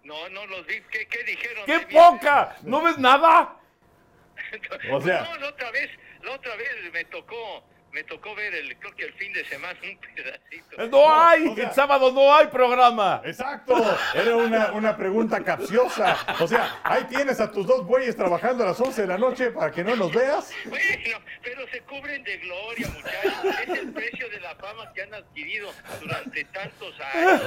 No, 0.04 0.28
no 0.30 0.46
los 0.48 0.66
vi. 0.66 0.82
¿Qué, 0.92 1.08
qué 1.08 1.24
dijeron? 1.24 1.64
¡Qué 1.68 1.80
poca! 1.94 2.58
¿No 2.64 2.82
ves 2.82 2.98
nada? 2.98 3.56
O 4.92 5.00
sea- 5.02 5.22
No, 5.24 5.38
la 5.38 5.50
otra 5.50 5.70
vez, 5.70 5.90
la 6.24 6.32
otra 6.32 6.56
vez 6.56 6.70
me 6.92 7.06
tocó 7.06 7.64
me 7.92 8.04
tocó 8.04 8.36
ver 8.36 8.54
el, 8.56 8.78
creo 8.78 8.96
que 8.96 9.06
el 9.06 9.14
fin 9.14 9.34
de 9.34 9.44
semana 9.46 9.78
un 9.84 9.98
pedacito. 10.16 10.82
Eh, 10.82 10.88
No 10.90 11.14
hay, 11.14 11.48
o 11.48 11.56
sea- 11.56 11.68
el 11.70 11.74
sábado 11.74 12.12
no 12.12 12.34
hay 12.36 12.48
programa. 12.48 13.22
Exacto, 13.26 13.76
era 14.14 14.36
una, 14.36 14.72
una 14.74 14.96
pregunta 14.98 15.44
capciosa. 15.44 16.18
O 16.40 16.48
sea, 16.48 16.80
ahí 16.84 17.04
tienes 17.06 17.40
a 17.40 17.52
tus 17.52 17.66
dos 17.66 17.86
güeyes 17.86 18.16
trabajando 18.16 18.64
a 18.64 18.68
las 18.68 18.80
11 18.80 19.02
de 19.02 19.08
la 19.08 19.18
noche 19.18 19.52
para 19.52 19.72
que 19.72 19.84
no 19.84 19.96
nos 19.96 20.12
veas. 20.14 20.52
Bueno, 20.66 21.20
pero 21.44 21.68
se 21.70 21.82
cubren 21.82 22.24
de 22.24 22.38
gloria, 22.38 22.88
muchachos. 22.88 23.60
Es 23.64 23.70
el 23.80 23.92
precio 23.94 24.30
de 24.30 24.40
la 24.40 24.56
fama 24.56 24.92
que 24.94 25.02
han 25.04 25.14
adquirido 25.14 25.72
durante 26.02 26.44
tantos 26.46 26.94
años. 27.00 27.42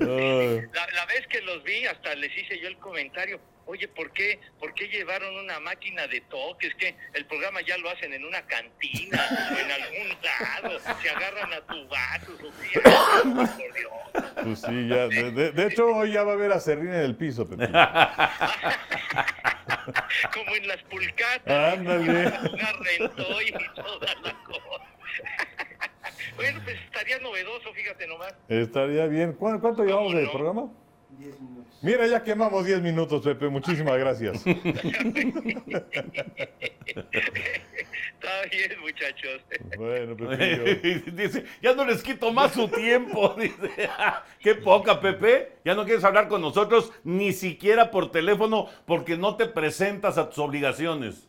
La, 0.00 0.86
la 0.92 1.06
vez 1.06 1.26
que 1.28 1.40
los 1.42 1.62
vi, 1.62 1.86
hasta 1.86 2.14
les 2.14 2.36
hice 2.36 2.58
yo 2.60 2.68
el 2.68 2.78
comentario. 2.78 3.40
Oye, 3.66 3.86
¿por 3.88 4.10
qué, 4.12 4.40
¿por 4.58 4.74
qué 4.74 4.88
llevaron 4.88 5.36
una 5.36 5.60
máquina 5.60 6.06
de 6.08 6.20
toque? 6.22 6.66
Es 6.68 6.74
que 6.74 6.96
el 7.14 7.24
programa 7.26 7.60
ya 7.62 7.78
lo 7.78 7.88
hacen 7.90 8.12
en 8.12 8.24
una 8.24 8.42
cantina 8.46 9.20
o 9.50 9.58
en 9.58 9.70
algún 9.70 10.08
lado. 10.22 10.78
Se 11.00 11.10
agarran 11.10 11.52
a 11.52 11.60
tubazos. 11.62 12.40
O 12.42 12.50
por 13.34 13.74
Dios. 13.74 13.92
Pues 14.44 14.60
sí, 14.60 14.88
ya. 14.88 15.06
De, 15.08 15.30
de- 15.30 15.52
de 15.52 15.66
hecho, 15.66 15.86
hoy 15.86 16.12
ya 16.12 16.24
va 16.24 16.32
a 16.32 16.34
haber 16.34 16.52
a 16.52 16.60
Serrín 16.60 16.88
en 16.88 17.00
el 17.00 17.16
piso, 17.16 17.48
Pepe. 17.48 17.68
Como 20.34 20.54
en 20.56 20.68
las 20.68 20.82
pulcatas. 20.84 21.74
Ándale. 21.74 22.26
Una 22.52 22.72
rentó 22.72 23.42
y 23.42 23.52
toda 23.74 24.14
la 24.22 24.34
cosa. 24.44 24.60
Bueno, 26.36 26.60
pues 26.64 26.76
estaría 26.80 27.18
novedoso, 27.18 27.72
fíjate 27.74 28.06
nomás. 28.06 28.34
Estaría 28.48 29.04
bien. 29.06 29.34
¿Cuánto, 29.34 29.60
cuánto 29.60 29.84
llevamos 29.84 30.14
de 30.14 30.22
no? 30.22 30.32
programa? 30.32 30.72
Mira, 31.82 32.06
ya 32.06 32.22
quemamos 32.22 32.64
10 32.64 32.80
minutos, 32.80 33.22
Pepe. 33.22 33.48
Muchísimas 33.48 33.98
gracias. 33.98 34.46
Está 34.46 34.62
bien, 38.52 38.80
muchachos. 38.80 39.42
Bueno, 39.76 40.16
Pepillo. 40.16 41.02
Dice, 41.12 41.44
ya 41.60 41.74
no 41.74 41.84
les 41.84 42.02
quito 42.02 42.32
más 42.32 42.52
su 42.52 42.68
tiempo. 42.68 43.34
Dice, 43.38 43.90
"Ah, 43.98 44.24
qué 44.38 44.54
poca, 44.54 45.00
Pepe. 45.00 45.56
Ya 45.64 45.74
no 45.74 45.84
quieres 45.84 46.04
hablar 46.04 46.28
con 46.28 46.40
nosotros 46.40 46.92
ni 47.02 47.32
siquiera 47.32 47.90
por 47.90 48.12
teléfono 48.12 48.68
porque 48.86 49.16
no 49.16 49.34
te 49.36 49.46
presentas 49.46 50.18
a 50.18 50.28
tus 50.28 50.38
obligaciones. 50.38 51.28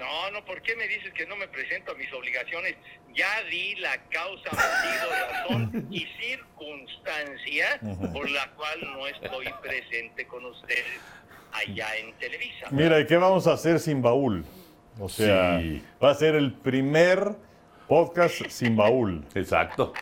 No, 0.00 0.30
no, 0.30 0.42
¿por 0.46 0.62
qué 0.62 0.74
me 0.76 0.88
dices 0.88 1.12
que 1.12 1.26
no 1.26 1.36
me 1.36 1.46
presento 1.46 1.92
a 1.92 1.94
mis 1.94 2.10
obligaciones? 2.12 2.74
Ya 3.14 3.42
di 3.50 3.74
la 3.76 3.96
causa, 4.08 4.48
motivo, 4.50 5.12
razón 5.30 5.86
y 5.92 6.06
circunstancia 6.18 7.78
por 8.12 8.28
la 8.30 8.50
cual 8.52 8.80
no 8.92 9.06
estoy 9.06 9.46
presente 9.62 10.26
con 10.26 10.44
ustedes 10.46 10.86
allá 11.52 11.96
en 11.96 12.12
Televisa. 12.14 12.66
Mira, 12.70 12.98
¿y 12.98 13.06
qué 13.06 13.16
vamos 13.18 13.46
a 13.46 13.52
hacer 13.52 13.78
sin 13.78 14.00
baúl? 14.00 14.44
O 14.98 15.08
sea, 15.08 15.60
Sí. 15.60 15.84
va 16.02 16.10
a 16.10 16.14
ser 16.14 16.34
el 16.34 16.52
primer 16.54 17.18
podcast 17.86 18.46
sin 18.48 18.76
baúl. 18.76 19.22
Exacto. 19.34 19.92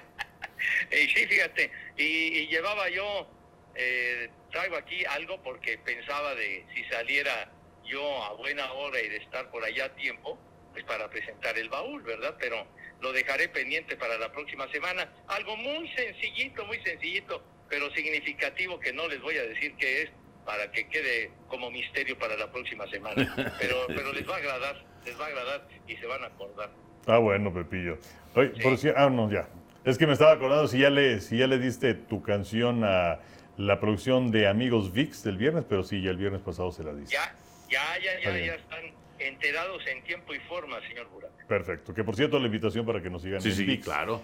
Eh, 0.90 1.08
sí, 1.14 1.26
fíjate, 1.26 1.70
y, 1.96 2.02
y 2.04 2.46
llevaba 2.48 2.88
yo, 2.88 3.26
eh, 3.74 4.30
traigo 4.52 4.76
aquí 4.76 5.04
algo 5.06 5.42
porque 5.42 5.78
pensaba 5.78 6.34
de 6.34 6.64
si 6.74 6.84
saliera 6.84 7.50
yo 7.88 8.22
a 8.24 8.34
buena 8.34 8.72
hora 8.72 9.00
y 9.00 9.08
de 9.08 9.16
estar 9.16 9.50
por 9.50 9.64
allá 9.64 9.86
a 9.86 9.94
tiempo, 9.94 10.38
pues 10.72 10.84
para 10.84 11.08
presentar 11.08 11.58
el 11.58 11.68
baúl, 11.68 12.02
¿verdad? 12.02 12.36
Pero 12.38 12.66
lo 13.00 13.12
dejaré 13.12 13.48
pendiente 13.48 13.96
para 13.96 14.18
la 14.18 14.30
próxima 14.32 14.70
semana. 14.70 15.10
Algo 15.28 15.56
muy 15.56 15.88
sencillito, 15.94 16.64
muy 16.66 16.78
sencillito, 16.82 17.42
pero 17.68 17.90
significativo 17.92 18.78
que 18.78 18.92
no 18.92 19.08
les 19.08 19.20
voy 19.20 19.36
a 19.38 19.42
decir 19.42 19.74
qué 19.76 20.02
es 20.02 20.10
para 20.44 20.70
que 20.70 20.88
quede 20.88 21.30
como 21.48 21.70
misterio 21.70 22.18
para 22.18 22.36
la 22.36 22.50
próxima 22.50 22.86
semana. 22.88 23.34
Pero, 23.58 23.86
pero 23.88 24.12
les 24.12 24.26
va 24.28 24.34
a 24.34 24.38
agradar, 24.38 24.76
les 25.04 25.18
va 25.20 25.24
a 25.24 25.28
agradar 25.28 25.68
y 25.86 25.96
se 25.96 26.06
van 26.06 26.22
a 26.24 26.28
acordar. 26.28 26.70
Ah, 27.06 27.18
bueno, 27.18 27.52
Pepillo. 27.52 27.98
Oye, 28.34 28.50
por 28.62 28.78
si- 28.78 28.88
ah, 28.94 29.10
no, 29.10 29.30
ya. 29.30 29.48
Es 29.84 29.98
que 29.98 30.06
me 30.06 30.12
estaba 30.14 30.32
acordando 30.32 30.68
si 30.68 30.78
ya 30.78 30.90
le, 30.90 31.20
si 31.20 31.38
ya 31.38 31.46
le 31.46 31.58
diste 31.58 31.92
tu 31.94 32.22
canción 32.22 32.82
a 32.84 33.18
la 33.56 33.80
producción 33.80 34.30
de 34.30 34.46
Amigos 34.46 34.92
VIX 34.92 35.22
del 35.24 35.36
viernes, 35.36 35.64
pero 35.68 35.82
sí, 35.82 36.00
ya 36.02 36.10
el 36.10 36.16
viernes 36.16 36.40
pasado 36.40 36.70
se 36.72 36.82
la 36.84 36.94
diste. 36.94 37.14
Ya, 37.14 37.34
ya, 37.70 37.98
ya, 38.02 38.20
ya, 38.20 38.38
ya 38.38 38.54
están 38.54 38.80
enterados 39.18 39.82
en 39.86 40.02
tiempo 40.04 40.34
y 40.34 40.38
forma, 40.40 40.80
señor 40.88 41.08
Burak. 41.08 41.46
Perfecto. 41.46 41.92
Que 41.94 42.04
por 42.04 42.14
cierto, 42.16 42.38
la 42.38 42.46
invitación 42.46 42.86
para 42.86 43.02
que 43.02 43.10
nos 43.10 43.22
sigan 43.22 43.40
Sí, 43.40 43.48
en 43.50 43.54
sí, 43.54 43.64
VIX. 43.64 43.84
claro. 43.84 44.22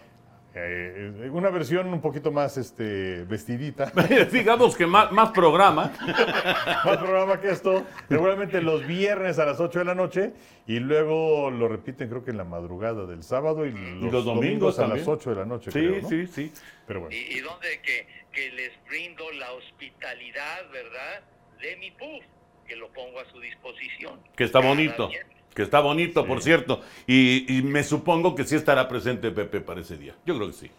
Eh, 0.56 1.12
eh, 1.24 1.30
una 1.30 1.50
versión 1.50 1.88
un 1.88 2.00
poquito 2.00 2.30
más 2.30 2.56
este, 2.58 3.24
vestidita. 3.24 3.90
Digamos 4.32 4.76
que 4.76 4.86
más, 4.86 5.10
más 5.10 5.30
programa. 5.32 5.92
más 6.84 6.96
programa 6.98 7.40
que 7.40 7.50
esto. 7.50 7.84
Seguramente 8.08 8.62
los 8.62 8.86
viernes 8.86 9.40
a 9.40 9.46
las 9.46 9.58
8 9.58 9.80
de 9.80 9.84
la 9.84 9.96
noche. 9.96 10.32
Y 10.68 10.78
luego 10.78 11.50
lo 11.50 11.66
repiten, 11.66 12.08
creo 12.08 12.24
que 12.24 12.30
en 12.30 12.36
la 12.36 12.44
madrugada 12.44 13.04
del 13.04 13.24
sábado. 13.24 13.66
Y 13.66 13.72
los, 13.72 14.12
los 14.12 14.24
domingos 14.24 14.78
a 14.78 14.82
también. 14.82 15.00
las 15.00 15.08
8 15.08 15.30
de 15.30 15.36
la 15.36 15.44
noche. 15.44 15.72
Sí, 15.72 15.78
creo, 15.80 16.02
¿no? 16.02 16.08
sí, 16.08 16.26
sí. 16.28 16.52
Pero 16.86 17.00
bueno. 17.00 17.16
Y, 17.16 17.36
y 17.36 17.40
donde 17.40 17.80
que, 17.80 18.06
que 18.30 18.52
les 18.52 18.70
brindo 18.88 19.24
la 19.32 19.50
hospitalidad, 19.54 20.70
¿verdad? 20.72 21.20
De 21.60 21.76
mi 21.78 21.90
puff, 21.90 22.24
que 22.66 22.76
lo 22.76 22.88
pongo 22.88 23.20
a 23.20 23.24
su 23.30 23.40
disposición. 23.40 24.20
Que 24.36 24.44
está 24.44 24.60
bonito. 24.60 25.10
Que 25.54 25.62
está 25.62 25.80
bonito, 25.80 26.22
Sí. 26.22 26.28
por 26.28 26.42
cierto. 26.42 26.82
Y, 27.06 27.58
y 27.58 27.62
me 27.62 27.84
supongo 27.84 28.34
que 28.34 28.44
sí 28.44 28.56
estará 28.56 28.88
presente 28.88 29.30
Pepe 29.30 29.60
para 29.60 29.80
ese 29.80 29.96
día. 29.96 30.14
Yo 30.26 30.34
creo 30.36 30.48
que 30.48 30.54
sí. 30.54 30.70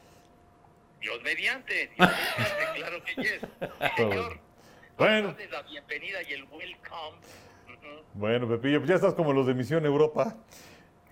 Dios 0.99 1.21
mediante, 1.23 1.91
Dios 1.95 2.09
mediante, 2.09 2.79
claro 2.79 3.03
que 3.03 3.15
yes. 3.21 3.39
Sí, 3.69 3.87
señor. 3.97 4.39
Bueno. 4.97 5.35
La 5.51 5.61
bienvenida 5.63 6.23
y 6.27 6.33
el 6.33 6.43
welcome. 6.45 7.17
Bueno, 8.13 8.47
Pepillo, 8.47 8.79
pues 8.79 8.89
ya 8.89 8.95
estás 8.95 9.13
como 9.13 9.31
los 9.33 9.45
de 9.45 9.53
Misión 9.53 9.85
Europa. 9.85 10.35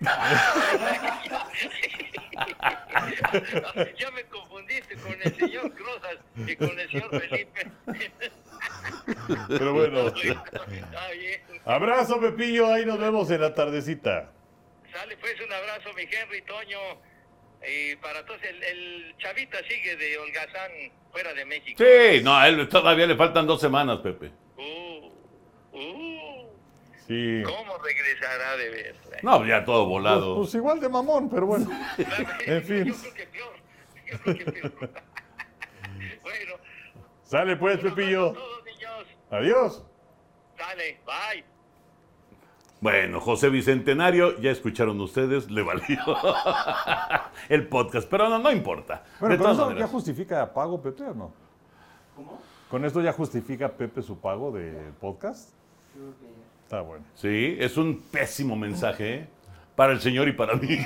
ya 3.98 4.10
me 4.10 4.24
confundiste 4.24 4.96
con 4.96 5.14
el 5.22 5.34
señor 5.36 5.72
Crozas 5.74 6.16
y 6.46 6.56
con 6.56 6.78
el 6.78 6.90
señor 6.90 7.10
Felipe. 7.20 7.70
Pero 9.48 9.72
bueno. 9.74 10.12
Abrazo, 11.64 12.20
Pepillo. 12.20 12.72
Ahí 12.72 12.84
nos 12.84 12.98
vemos 12.98 13.30
en 13.30 13.40
la 13.40 13.54
tardecita. 13.54 14.30
Sale 14.92 15.16
pues 15.16 15.34
un 15.44 15.52
abrazo, 15.52 15.92
mi 15.94 16.02
Henry 16.02 16.42
Toño. 16.42 16.78
Y 17.66 17.96
para 17.96 18.24
todos, 18.26 18.42
el, 18.42 18.62
el 18.62 19.14
chavita 19.18 19.58
sigue 19.68 19.96
de 19.96 20.18
Holgazán 20.18 20.70
fuera 21.10 21.32
de 21.32 21.44
México. 21.46 21.82
Sí, 21.82 22.22
no, 22.22 22.36
a 22.36 22.48
él 22.48 22.68
todavía 22.68 23.06
le 23.06 23.16
faltan 23.16 23.46
dos 23.46 23.60
semanas, 23.60 24.00
Pepe. 24.00 24.30
Uh, 24.58 25.10
uh, 25.72 26.50
Sí. 27.06 27.42
¿Cómo 27.44 27.76
regresará 27.78 28.56
de 28.56 28.70
ver? 28.70 28.96
No, 29.22 29.44
ya 29.46 29.62
todo 29.64 29.84
Pues, 29.84 29.88
volado. 29.90 30.36
pues 30.36 30.54
igual 30.54 30.80
de 30.80 30.88
mamón, 30.88 31.28
pero 31.28 31.46
bueno. 31.46 31.70
en 32.46 32.64
fin. 32.64 32.84
Yo 32.86 32.94
creo 32.94 33.14
que 33.14 33.26
peor. 33.26 33.54
Yo 34.06 34.18
creo 34.22 34.36
que 34.36 34.68
peor. 34.70 34.72
bueno. 36.22 36.54
Sale 37.34 37.56
pues, 37.56 37.80
Pepillo. 37.80 38.32
Adiós. 39.28 39.82
Dale, 40.56 41.00
bye. 41.04 41.44
Bueno, 42.80 43.20
José 43.20 43.48
Bicentenario, 43.48 44.40
ya 44.40 44.52
escucharon 44.52 45.00
ustedes, 45.00 45.50
le 45.50 45.64
valió 45.64 45.84
el 47.48 47.66
podcast, 47.66 48.08
pero 48.08 48.28
no, 48.28 48.38
no 48.38 48.52
importa. 48.52 49.02
Bueno, 49.18 49.32
De 49.32 49.38
con 49.38 49.46
todas 49.46 49.56
esto 49.56 49.64
ya 49.64 49.70
maneras. 49.70 49.90
justifica 49.90 50.54
pago 50.54 50.80
Pepe 50.80 51.02
o 51.02 51.14
no? 51.14 51.32
¿Cómo? 52.14 52.40
¿Con 52.70 52.84
esto 52.84 53.00
ya 53.00 53.12
justifica 53.12 53.68
Pepe 53.68 54.00
su 54.02 54.20
pago 54.20 54.52
de 54.52 54.92
podcast? 55.00 55.50
Está 56.62 56.82
bueno. 56.82 57.04
Sí, 57.16 57.56
es 57.58 57.76
un 57.76 58.00
pésimo 58.12 58.54
mensaje 58.54 59.14
¿eh? 59.14 59.28
para 59.74 59.92
el 59.92 60.00
señor 60.00 60.28
y 60.28 60.32
para 60.34 60.54
mí. 60.54 60.68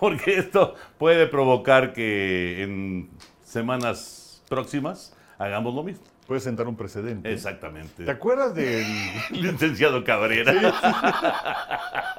Porque 0.00 0.38
esto 0.38 0.74
puede 0.96 1.26
provocar 1.26 1.92
que 1.92 2.62
en 2.62 3.10
semanas 3.42 4.20
próximas 4.52 5.16
hagamos 5.38 5.74
lo 5.74 5.82
mismo. 5.82 6.04
Puede 6.26 6.40
sentar 6.40 6.68
un 6.68 6.76
precedente. 6.76 7.32
Exactamente. 7.32 8.04
¿Te 8.04 8.10
acuerdas 8.10 8.54
del 8.54 8.84
Licenciado 9.30 10.04
Cabrera. 10.04 10.52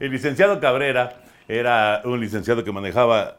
El 0.00 0.10
licenciado 0.10 0.60
Cabrera 0.60 1.16
era 1.48 2.02
un 2.04 2.20
licenciado 2.20 2.64
que 2.64 2.72
manejaba 2.72 3.36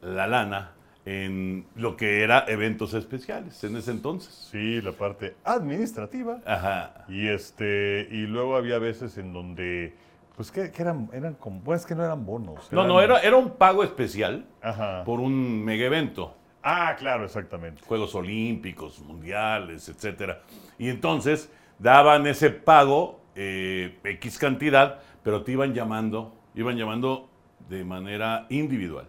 la 0.00 0.26
lana 0.26 0.72
en 1.04 1.66
lo 1.74 1.96
que 1.96 2.22
era 2.22 2.44
eventos 2.48 2.94
especiales 2.94 3.62
en 3.64 3.76
ese 3.76 3.90
entonces. 3.90 4.48
Sí, 4.50 4.80
la 4.80 4.92
parte 4.92 5.36
administrativa. 5.44 6.38
Ajá. 6.46 7.04
Y 7.08 7.28
este, 7.28 8.08
y 8.10 8.26
luego 8.26 8.56
había 8.56 8.78
veces 8.78 9.18
en 9.18 9.32
donde, 9.32 9.94
pues 10.36 10.50
que, 10.50 10.70
que 10.70 10.82
eran, 10.82 11.10
eran 11.12 11.34
como, 11.34 11.60
bueno, 11.60 11.78
es 11.80 11.86
que 11.86 11.94
no 11.94 12.04
eran 12.04 12.24
bonos. 12.24 12.70
No, 12.72 12.80
eran- 12.82 12.88
no, 12.88 13.00
era, 13.00 13.18
era 13.20 13.36
un 13.36 13.50
pago 13.56 13.82
especial 13.84 14.46
Ajá. 14.62 15.02
por 15.04 15.20
un 15.20 15.64
mega 15.64 15.86
evento. 15.86 16.34
Ah, 16.68 16.96
claro, 16.98 17.24
exactamente. 17.24 17.80
Juegos 17.86 18.12
Olímpicos, 18.16 18.98
Mundiales, 18.98 19.88
etcétera. 19.88 20.42
Y 20.80 20.88
entonces 20.88 21.48
daban 21.78 22.26
ese 22.26 22.50
pago, 22.50 23.20
eh, 23.36 24.00
X 24.02 24.36
cantidad, 24.36 24.98
pero 25.22 25.44
te 25.44 25.52
iban 25.52 25.74
llamando, 25.74 26.34
iban 26.56 26.76
llamando 26.76 27.28
de 27.68 27.84
manera 27.84 28.46
individual. 28.50 29.06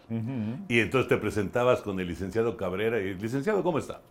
Y 0.67 0.79
entonces 0.79 1.09
te 1.09 1.17
presentabas 1.17 1.81
con 1.81 1.99
el 1.99 2.07
licenciado 2.07 2.57
Cabrera 2.57 2.99
y, 2.99 3.15
licenciado, 3.15 3.63
¿cómo 3.63 3.79
está? 3.79 4.01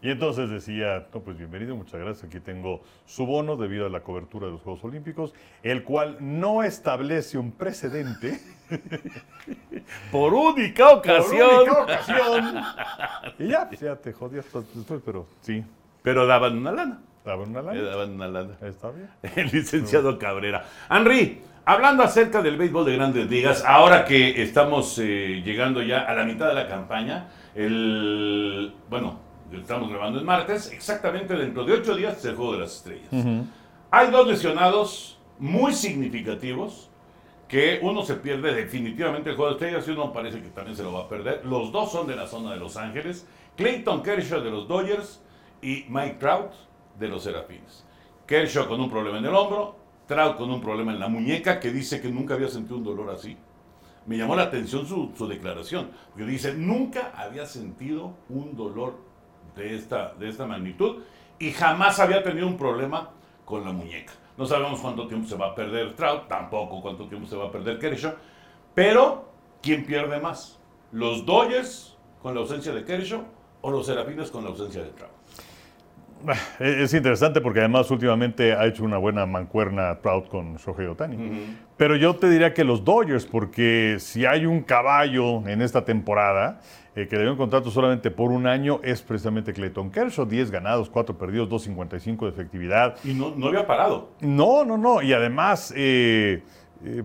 Y 0.00 0.10
entonces 0.10 0.48
decía, 0.48 1.08
no, 1.12 1.20
pues 1.20 1.36
bienvenido, 1.36 1.74
muchas 1.74 1.98
gracias, 2.00 2.24
aquí 2.24 2.38
tengo 2.38 2.82
su 3.04 3.26
bono 3.26 3.56
debido 3.56 3.86
a 3.86 3.88
la 3.88 4.00
cobertura 4.00 4.46
de 4.46 4.52
los 4.52 4.62
Juegos 4.62 4.84
Olímpicos, 4.84 5.34
el 5.64 5.82
cual 5.82 6.18
no 6.20 6.62
establece 6.62 7.36
un 7.36 7.50
precedente. 7.50 8.38
Por 10.12 10.34
única 10.34 10.90
ocasión. 10.90 11.48
Por 11.48 11.60
única 11.62 11.82
ocasión. 11.82 12.64
y 13.40 13.48
ya, 13.48 13.66
pues 13.68 13.80
ya 13.80 13.96
te 13.96 14.12
jodías 14.12 14.46
después, 14.72 15.02
pero 15.04 15.26
sí, 15.40 15.64
Pero 16.02 16.26
daban 16.28 16.58
una 16.58 16.70
lana. 16.70 17.00
daban 17.24 17.50
una 17.50 17.62
lana. 17.62 17.82
daban 17.82 18.10
una 18.12 18.28
lana. 18.28 18.54
Está 18.62 18.90
bien. 18.92 19.08
El 19.34 19.50
licenciado 19.50 20.16
Cabrera. 20.16 20.64
Henry, 20.88 21.40
hablando 21.64 22.04
acerca 22.04 22.40
del 22.40 22.56
béisbol 22.56 22.86
de 22.86 22.94
grandes 22.94 23.28
ligas, 23.28 23.64
ahora 23.66 24.04
que 24.04 24.44
estamos 24.44 24.96
eh, 25.00 25.42
llegando 25.44 25.82
ya 25.82 26.02
a 26.02 26.14
la 26.14 26.24
mitad 26.24 26.46
de 26.46 26.54
la 26.54 26.68
campaña, 26.68 27.30
el, 27.56 28.72
bueno, 28.88 29.26
estamos 29.52 29.88
grabando 29.88 30.18
el 30.18 30.24
martes, 30.24 30.70
exactamente 30.72 31.34
dentro 31.34 31.64
de 31.64 31.72
ocho 31.72 31.94
días 31.96 32.18
es 32.18 32.24
el 32.26 32.36
Juego 32.36 32.52
de 32.52 32.58
las 32.58 32.76
Estrellas. 32.76 33.08
Hay 33.90 34.10
dos 34.10 34.26
lesionados 34.26 35.18
muy 35.38 35.72
significativos 35.72 36.90
que 37.48 37.80
uno 37.82 38.02
se 38.02 38.16
pierde 38.16 38.54
definitivamente 38.54 39.30
el 39.30 39.36
Juego 39.36 39.52
de 39.52 39.56
Estrellas 39.56 39.88
y 39.88 39.90
uno 39.92 40.12
parece 40.12 40.42
que 40.42 40.48
también 40.48 40.76
se 40.76 40.82
lo 40.82 40.92
va 40.92 41.04
a 41.04 41.08
perder. 41.08 41.46
Los 41.46 41.72
dos 41.72 41.90
son 41.90 42.06
de 42.06 42.14
la 42.14 42.26
zona 42.26 42.52
de 42.52 42.58
Los 42.58 42.76
Ángeles. 42.76 43.26
Clayton 43.56 44.02
Kershaw 44.02 44.42
de 44.42 44.50
los 44.50 44.68
Dodgers 44.68 45.20
y 45.62 45.84
Mike 45.88 46.18
Trout 46.20 46.52
de 46.98 47.08
los 47.08 47.24
Serafines. 47.24 47.84
Kershaw 48.26 48.68
con 48.68 48.80
un 48.80 48.90
problema 48.90 49.18
en 49.18 49.24
el 49.24 49.34
hombro, 49.34 49.76
Trout 50.06 50.36
con 50.36 50.50
un 50.50 50.60
problema 50.60 50.92
en 50.92 51.00
la 51.00 51.08
muñeca 51.08 51.58
que 51.58 51.72
dice 51.72 52.00
que 52.00 52.08
nunca 52.08 52.34
había 52.34 52.48
sentido 52.48 52.76
un 52.76 52.84
dolor 52.84 53.10
así. 53.10 53.36
Me 54.06 54.16
llamó 54.16 54.36
la 54.36 54.44
atención 54.44 54.86
su, 54.86 55.12
su 55.16 55.26
declaración, 55.26 55.90
porque 56.10 56.24
dice, 56.24 56.54
nunca 56.54 57.12
había 57.16 57.46
sentido 57.46 58.14
un 58.28 58.56
dolor 58.56 59.07
de 59.58 59.74
esta, 59.74 60.14
de 60.14 60.28
esta 60.28 60.46
magnitud 60.46 61.02
y 61.38 61.50
jamás 61.50 61.98
había 61.98 62.22
tenido 62.22 62.46
un 62.46 62.56
problema 62.56 63.10
con 63.44 63.64
la 63.64 63.72
muñeca. 63.72 64.12
No 64.36 64.46
sabemos 64.46 64.80
cuánto 64.80 65.08
tiempo 65.08 65.28
se 65.28 65.36
va 65.36 65.48
a 65.48 65.54
perder 65.54 65.94
Trout, 65.94 66.28
tampoco 66.28 66.80
cuánto 66.80 67.06
tiempo 67.08 67.26
se 67.26 67.36
va 67.36 67.46
a 67.46 67.50
perder 67.50 67.78
Kershaw, 67.78 68.14
pero 68.74 69.28
¿quién 69.60 69.84
pierde 69.84 70.20
más? 70.20 70.58
¿Los 70.92 71.26
Dodgers 71.26 71.96
con 72.22 72.34
la 72.34 72.40
ausencia 72.40 72.72
de 72.72 72.84
Kershaw 72.84 73.24
o 73.60 73.70
los 73.70 73.86
Serafines 73.86 74.30
con 74.30 74.44
la 74.44 74.50
ausencia 74.50 74.82
de 74.82 74.90
Trout? 74.90 75.12
Es 76.58 76.88
es 76.88 76.94
interesante 76.94 77.40
porque 77.40 77.60
además 77.60 77.90
últimamente 77.90 78.52
ha 78.52 78.66
hecho 78.66 78.84
una 78.84 78.98
buena 78.98 79.26
mancuerna 79.26 79.98
Trout 80.00 80.28
con 80.28 80.56
Shohei 80.56 80.86
Otani. 80.86 81.56
Pero 81.76 81.96
yo 81.96 82.16
te 82.16 82.28
diría 82.28 82.54
que 82.54 82.64
los 82.64 82.84
Dodgers, 82.84 83.26
porque 83.26 83.96
si 83.98 84.26
hay 84.26 84.46
un 84.46 84.62
caballo 84.62 85.46
en 85.46 85.62
esta 85.62 85.84
temporada 85.84 86.60
eh, 86.96 87.06
que 87.06 87.16
debe 87.16 87.30
un 87.30 87.36
contrato 87.36 87.70
solamente 87.70 88.10
por 88.10 88.32
un 88.32 88.46
año, 88.46 88.80
es 88.82 89.02
precisamente 89.02 89.52
Clayton 89.52 89.90
Kershaw. 89.90 90.26
10 90.26 90.50
ganados, 90.50 90.90
4 90.90 91.16
perdidos, 91.16 91.48
2.55 91.48 92.24
de 92.24 92.28
efectividad. 92.28 92.96
Y 93.04 93.14
no, 93.14 93.32
no 93.36 93.46
había 93.46 93.66
parado. 93.66 94.10
No, 94.20 94.64
no, 94.64 94.76
no. 94.76 95.00
Y 95.02 95.12
además, 95.12 95.72
eh, 95.76 96.42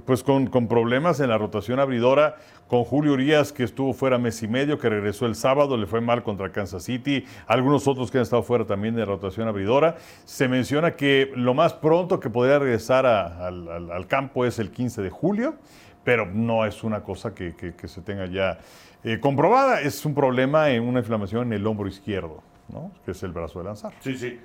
pues 0.05 0.23
con, 0.23 0.47
problemas 0.67 1.19
en 1.19 1.29
la 1.29 1.37
rotación 1.37 1.79
abridora, 1.79 2.35
con 2.67 2.83
Julio 2.83 3.13
Urias, 3.13 3.51
que 3.51 3.63
estuvo 3.63 3.93
fuera 3.93 4.17
mes 4.17 4.41
y 4.43 4.47
medio, 4.47 4.77
que 4.77 4.89
regresó 4.89 5.25
el 5.25 5.35
sábado, 5.35 5.77
le 5.77 5.85
fue 5.85 6.01
mal 6.01 6.23
contra 6.23 6.51
Kansas 6.51 6.83
City, 6.83 7.25
algunos 7.47 7.87
otros 7.87 8.11
que 8.11 8.17
han 8.17 8.23
estado 8.23 8.43
fuera 8.43 8.65
también 8.65 8.95
de 8.95 9.05
rotación 9.05 9.47
abridora. 9.47 9.97
Se 10.25 10.47
menciona 10.47 10.95
que 10.95 11.31
lo 11.35 11.53
más 11.53 11.73
pronto 11.73 12.19
que 12.19 12.29
podría 12.29 12.59
regresar 12.59 13.05
al, 13.05 14.07
campo 14.07 14.45
es 14.45 14.59
el 14.59 14.71
15 14.71 15.01
de 15.01 15.09
julio, 15.09 15.55
pero 16.03 16.25
no 16.25 16.65
es 16.65 16.83
una 16.83 17.01
cosa 17.01 17.33
que 17.33 17.73
se 17.87 18.01
tenga 18.01 18.25
ya 18.27 18.59
eh, 19.03 19.19
comprobada. 19.19 19.81
Es 19.81 20.05
un 20.05 20.15
problema 20.15 20.69
en 20.71 20.83
una 20.83 20.99
inflamación 20.99 21.47
en 21.47 21.53
el 21.53 21.67
hombro 21.67 21.87
izquierdo, 21.87 22.41
¿no? 22.69 22.91
que 23.05 23.11
es 23.11 23.23
el 23.23 23.31
brazo 23.31 23.59
de 23.59 23.65
lanzar. 23.65 23.93
Sí, 23.99 24.17
sí. 24.17 24.39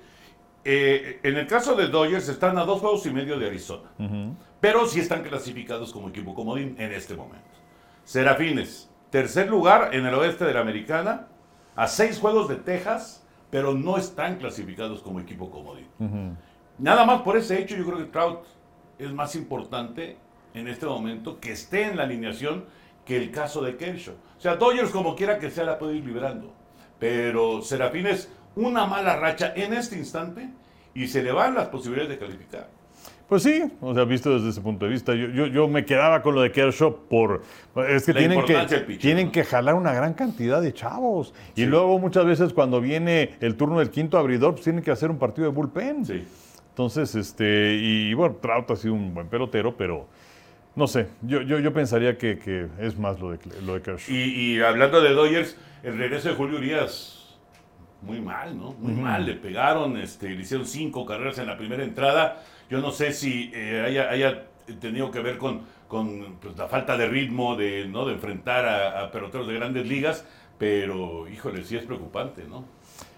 Eh, 0.65 1.19
en 1.23 1.37
el 1.37 1.47
caso 1.47 1.75
de 1.75 1.87
Dodgers 1.87 2.27
están 2.27 2.57
a 2.57 2.65
dos 2.65 2.81
juegos 2.81 3.05
y 3.05 3.11
medio 3.11 3.39
de 3.39 3.47
Arizona, 3.47 3.89
pero 4.59 4.85
sí 4.87 4.99
están 4.99 5.23
clasificados 5.23 5.93
como 5.93 6.09
equipo 6.09 6.33
comodín 6.35 6.75
en 6.77 6.91
este 6.91 7.15
momento. 7.15 7.47
Serafines, 8.03 8.89
tercer 9.09 9.49
lugar 9.49 9.93
en 9.93 10.05
el 10.05 10.13
oeste 10.15 10.45
de 10.45 10.53
la 10.53 10.59
Americana, 10.59 11.27
a 11.75 11.87
seis 11.87 12.19
juegos 12.19 12.49
de 12.49 12.55
Texas, 12.55 13.25
pero 13.49 13.73
no 13.73 13.97
están 13.97 14.37
clasificados 14.37 15.01
como 15.01 15.19
equipo 15.19 15.49
comodín. 15.49 15.87
Nada 16.77 17.05
más 17.05 17.21
por 17.21 17.37
ese 17.37 17.59
hecho, 17.61 17.75
yo 17.75 17.85
creo 17.85 17.97
que 17.97 18.05
Trout 18.05 18.45
es 18.97 19.11
más 19.11 19.35
importante 19.35 20.17
en 20.53 20.67
este 20.67 20.85
momento 20.85 21.39
que 21.39 21.53
esté 21.53 21.83
en 21.83 21.97
la 21.97 22.03
alineación 22.03 22.65
que 23.05 23.17
el 23.17 23.31
caso 23.31 23.61
de 23.61 23.75
Kershaw. 23.75 24.13
O 24.13 24.41
sea, 24.41 24.55
Dodgers 24.55 24.91
como 24.91 25.15
quiera 25.15 25.39
que 25.39 25.49
sea 25.49 25.63
la 25.63 25.79
puede 25.79 25.95
ir 25.95 26.05
liberando. 26.05 26.53
Pero 26.99 27.61
Serafines, 27.61 28.29
una 28.55 28.85
mala 28.85 29.15
racha 29.15 29.53
en 29.55 29.73
este 29.73 29.97
instante 29.97 30.49
y 30.99 31.07
se 31.07 31.23
le 31.23 31.31
van 31.31 31.55
las 31.55 31.69
posibilidades 31.69 32.09
de 32.09 32.25
calificar. 32.25 32.67
Pues 33.29 33.43
sí, 33.43 33.63
o 33.79 33.93
sea, 33.93 34.05
visto 34.05 34.33
desde 34.33 34.49
ese 34.49 34.59
punto 34.59 34.85
de 34.85 34.91
vista, 34.91 35.13
yo, 35.13 35.27
yo, 35.27 35.45
yo 35.45 35.67
me 35.67 35.85
quedaba 35.85 36.23
con 36.23 36.33
lo 36.33 36.41
de 36.41 36.51
Kershaw 36.51 37.07
por... 37.07 37.43
Es 37.87 38.05
que 38.05 38.13
La 38.13 38.19
tienen, 38.19 38.43
que, 38.43 38.55
pitcher, 38.55 38.97
tienen 38.97 39.25
¿no? 39.27 39.31
que 39.31 39.43
jalar 39.43 39.75
una 39.75 39.93
gran 39.93 40.15
cantidad 40.15 40.59
de 40.61 40.73
chavos. 40.73 41.33
Y 41.55 41.65
luego 41.65 41.99
muchas 41.99 42.25
veces 42.25 42.53
cuando 42.53 42.81
viene 42.81 43.35
el 43.39 43.55
turno 43.55 43.79
del 43.79 43.91
quinto 43.91 44.17
abridor, 44.17 44.53
pues 44.53 44.63
tienen 44.63 44.83
que 44.83 44.89
hacer 44.89 45.11
un 45.11 45.19
partido 45.19 45.47
de 45.47 45.53
bullpen. 45.53 46.05
Sí. 46.05 46.23
Entonces, 46.71 47.13
este, 47.13 47.75
y 47.75 48.13
bueno, 48.15 48.37
Trout 48.41 48.71
ha 48.71 48.75
sido 48.75 48.95
un 48.95 49.13
buen 49.13 49.27
pelotero, 49.27 49.77
pero 49.77 50.07
no 50.75 50.87
sé, 50.87 51.07
yo, 51.21 51.41
yo, 51.41 51.59
yo 51.59 51.71
pensaría 51.71 52.17
que, 52.17 52.39
que 52.39 52.67
es 52.79 52.97
más 52.97 53.19
lo 53.19 53.31
de, 53.31 53.39
lo 53.63 53.75
de 53.75 53.81
Kershaw. 53.81 54.13
Y, 54.13 54.55
y 54.55 54.61
hablando 54.61 55.01
de 55.01 55.11
Dodgers, 55.11 55.55
el 55.83 55.97
regreso 55.99 56.29
de 56.29 56.35
Julio 56.35 56.57
Urias, 56.57 57.18
muy 58.01 58.21
mal, 58.21 58.57
¿no? 58.57 58.73
Muy 58.79 58.93
mal, 58.93 59.25
le 59.25 59.33
pegaron, 59.33 59.97
este, 59.97 60.29
le 60.29 60.41
hicieron 60.41 60.65
cinco 60.65 61.05
carreras 61.05 61.37
en 61.39 61.47
la 61.47 61.57
primera 61.57 61.83
entrada. 61.83 62.43
Yo 62.69 62.79
no 62.79 62.91
sé 62.91 63.13
si 63.13 63.51
eh, 63.53 63.83
haya, 63.85 64.09
haya 64.09 64.45
tenido 64.79 65.11
que 65.11 65.19
ver 65.19 65.37
con, 65.37 65.61
con 65.87 66.35
pues, 66.41 66.57
la 66.57 66.67
falta 66.67 66.95
de 66.97 67.07
ritmo 67.07 67.55
de, 67.55 67.87
¿no? 67.87 68.05
de 68.05 68.13
enfrentar 68.13 68.65
a, 68.65 69.03
a 69.03 69.11
peloteros 69.11 69.47
de 69.47 69.55
grandes 69.55 69.87
ligas, 69.87 70.25
pero 70.57 71.27
híjole, 71.27 71.63
sí 71.63 71.75
es 71.77 71.85
preocupante, 71.85 72.43
¿no? 72.47 72.63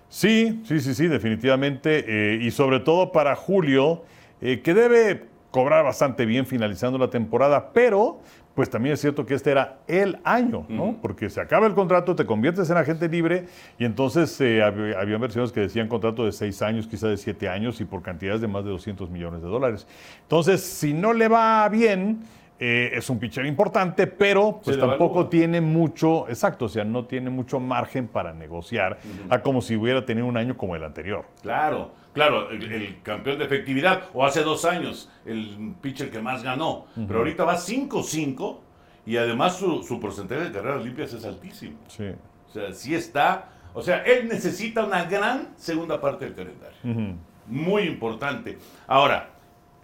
Sí, 0.10 0.62
sí, 0.65 0.80
sí, 0.82 0.94
sí, 0.94 1.08
definitivamente. 1.08 2.04
eh, 2.08 2.39
y 2.41 2.52
sobre 2.52 2.80
todo 2.80 3.12
para 3.12 3.36
Julio, 3.36 4.04
eh, 4.41 4.62
que 4.62 4.74
debe 4.74 5.26
cobrar 5.52 5.84
bastante 5.84 6.26
bien 6.26 6.46
finalizando 6.46 6.98
la 6.98 7.10
temporada, 7.10 7.72
pero 7.74 8.22
pues 8.56 8.70
también 8.70 8.94
es 8.94 9.02
cierto 9.02 9.26
que 9.26 9.34
este 9.34 9.52
era 9.52 9.78
el 9.88 10.20
año, 10.24 10.66
¿no? 10.68 10.98
Porque 11.02 11.30
se 11.30 11.40
acaba 11.40 11.68
el 11.68 11.74
contrato, 11.74 12.16
te 12.16 12.26
conviertes 12.26 12.70
en 12.70 12.78
agente 12.78 13.08
libre 13.08 13.46
y 13.80 13.86
entonces 13.86 14.40
eh, 14.42 14.60
hab- 14.62 14.96
había 15.00 15.18
versiones 15.18 15.52
que 15.52 15.62
decían 15.62 15.88
contrato 15.88 16.26
de 16.26 16.32
seis 16.34 16.62
años, 16.62 16.88
quizá 16.88 17.08
de 17.08 17.18
siete 17.18 17.48
años 17.48 17.80
y 17.80 17.86
por 17.86 18.02
cantidades 18.02 18.42
de 18.42 18.48
más 18.48 18.64
de 18.66 18.72
200 18.72 19.10
millones 19.10 19.42
de 19.42 19.48
dólares. 19.48 19.88
Entonces, 20.24 20.62
si 20.62 20.94
no 20.94 21.14
le 21.14 21.28
va 21.30 21.68
bien, 21.70 22.24
eh, 22.60 22.92
es 22.94 23.10
un 23.10 23.18
pitcher 23.18 23.46
importante, 23.46 24.06
pero 24.06 24.60
pues 24.64 24.76
tampoco 24.90 25.28
tiene 25.30 25.62
mucho, 25.62 26.28
exacto, 26.30 26.66
o 26.66 26.70
sea, 26.70 26.84
no 26.84 27.06
tiene 27.06 27.30
mucho 27.32 27.60
margen 27.60 28.08
para 28.08 28.34
negociar 28.34 29.00
a 29.30 29.42
como 29.42 29.62
si 29.62 29.76
hubiera 29.76 30.06
tenido 30.06 30.28
un 30.28 30.38
año 30.38 30.56
como 30.58 30.76
el 30.76 30.84
anterior. 30.84 31.26
Claro, 31.42 31.92
claro, 32.13 32.50
el, 32.52 32.71
el 32.71 33.02
campeón 33.02 33.39
de 33.39 33.45
efectividad, 33.45 34.04
o 34.13 34.26
hace 34.26 34.41
dos 34.43 34.65
años, 34.65 35.10
el 35.26 35.74
pitcher 35.82 36.10
que 36.12 36.19
más 36.21 36.43
ganó, 36.43 36.86
pero 37.08 37.19
ahorita 37.19 37.43
va 37.45 37.56
5-5 37.56 38.58
y 39.06 39.17
además 39.17 39.58
su, 39.58 39.84
su 39.84 40.00
porcentaje 40.00 40.41
de 40.45 40.52
carreras 40.52 40.84
limpias 40.84 41.13
es 41.13 41.26
altísimo. 41.26 41.78
Sí. 41.88 42.06
O 42.50 42.52
sea, 42.52 42.74
sí 42.74 42.93
está, 42.95 43.50
o 43.74 43.82
sea, 43.82 44.04
él 44.04 44.28
necesita 44.28 44.84
una 44.86 45.06
gran 45.06 45.54
segunda 45.58 46.00
parte 46.02 46.26
del 46.26 46.36
calendario. 46.36 47.15
Muy 47.47 47.84
importante. 47.84 48.58
Ahora, 48.88 49.30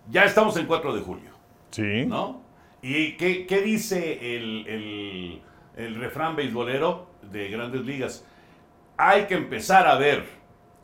ya 0.09 0.23
estamos 0.25 0.55
en 0.57 0.65
4 0.67 0.93
de 0.95 1.01
julio, 1.01 1.31
Sí. 1.71 2.05
¿no? 2.05 2.41
¿Y 2.81 3.13
qué, 3.17 3.45
qué 3.47 3.61
dice 3.61 4.35
el, 4.37 4.67
el- 4.67 5.41
el 5.75 5.95
refrán 5.95 6.35
beisbolero 6.35 7.07
de 7.31 7.49
grandes 7.49 7.81
ligas? 7.85 8.25
Hay 8.97 9.23
que 9.25 9.33
empezar 9.35 9.87
a 9.87 9.95
ver 9.97 10.25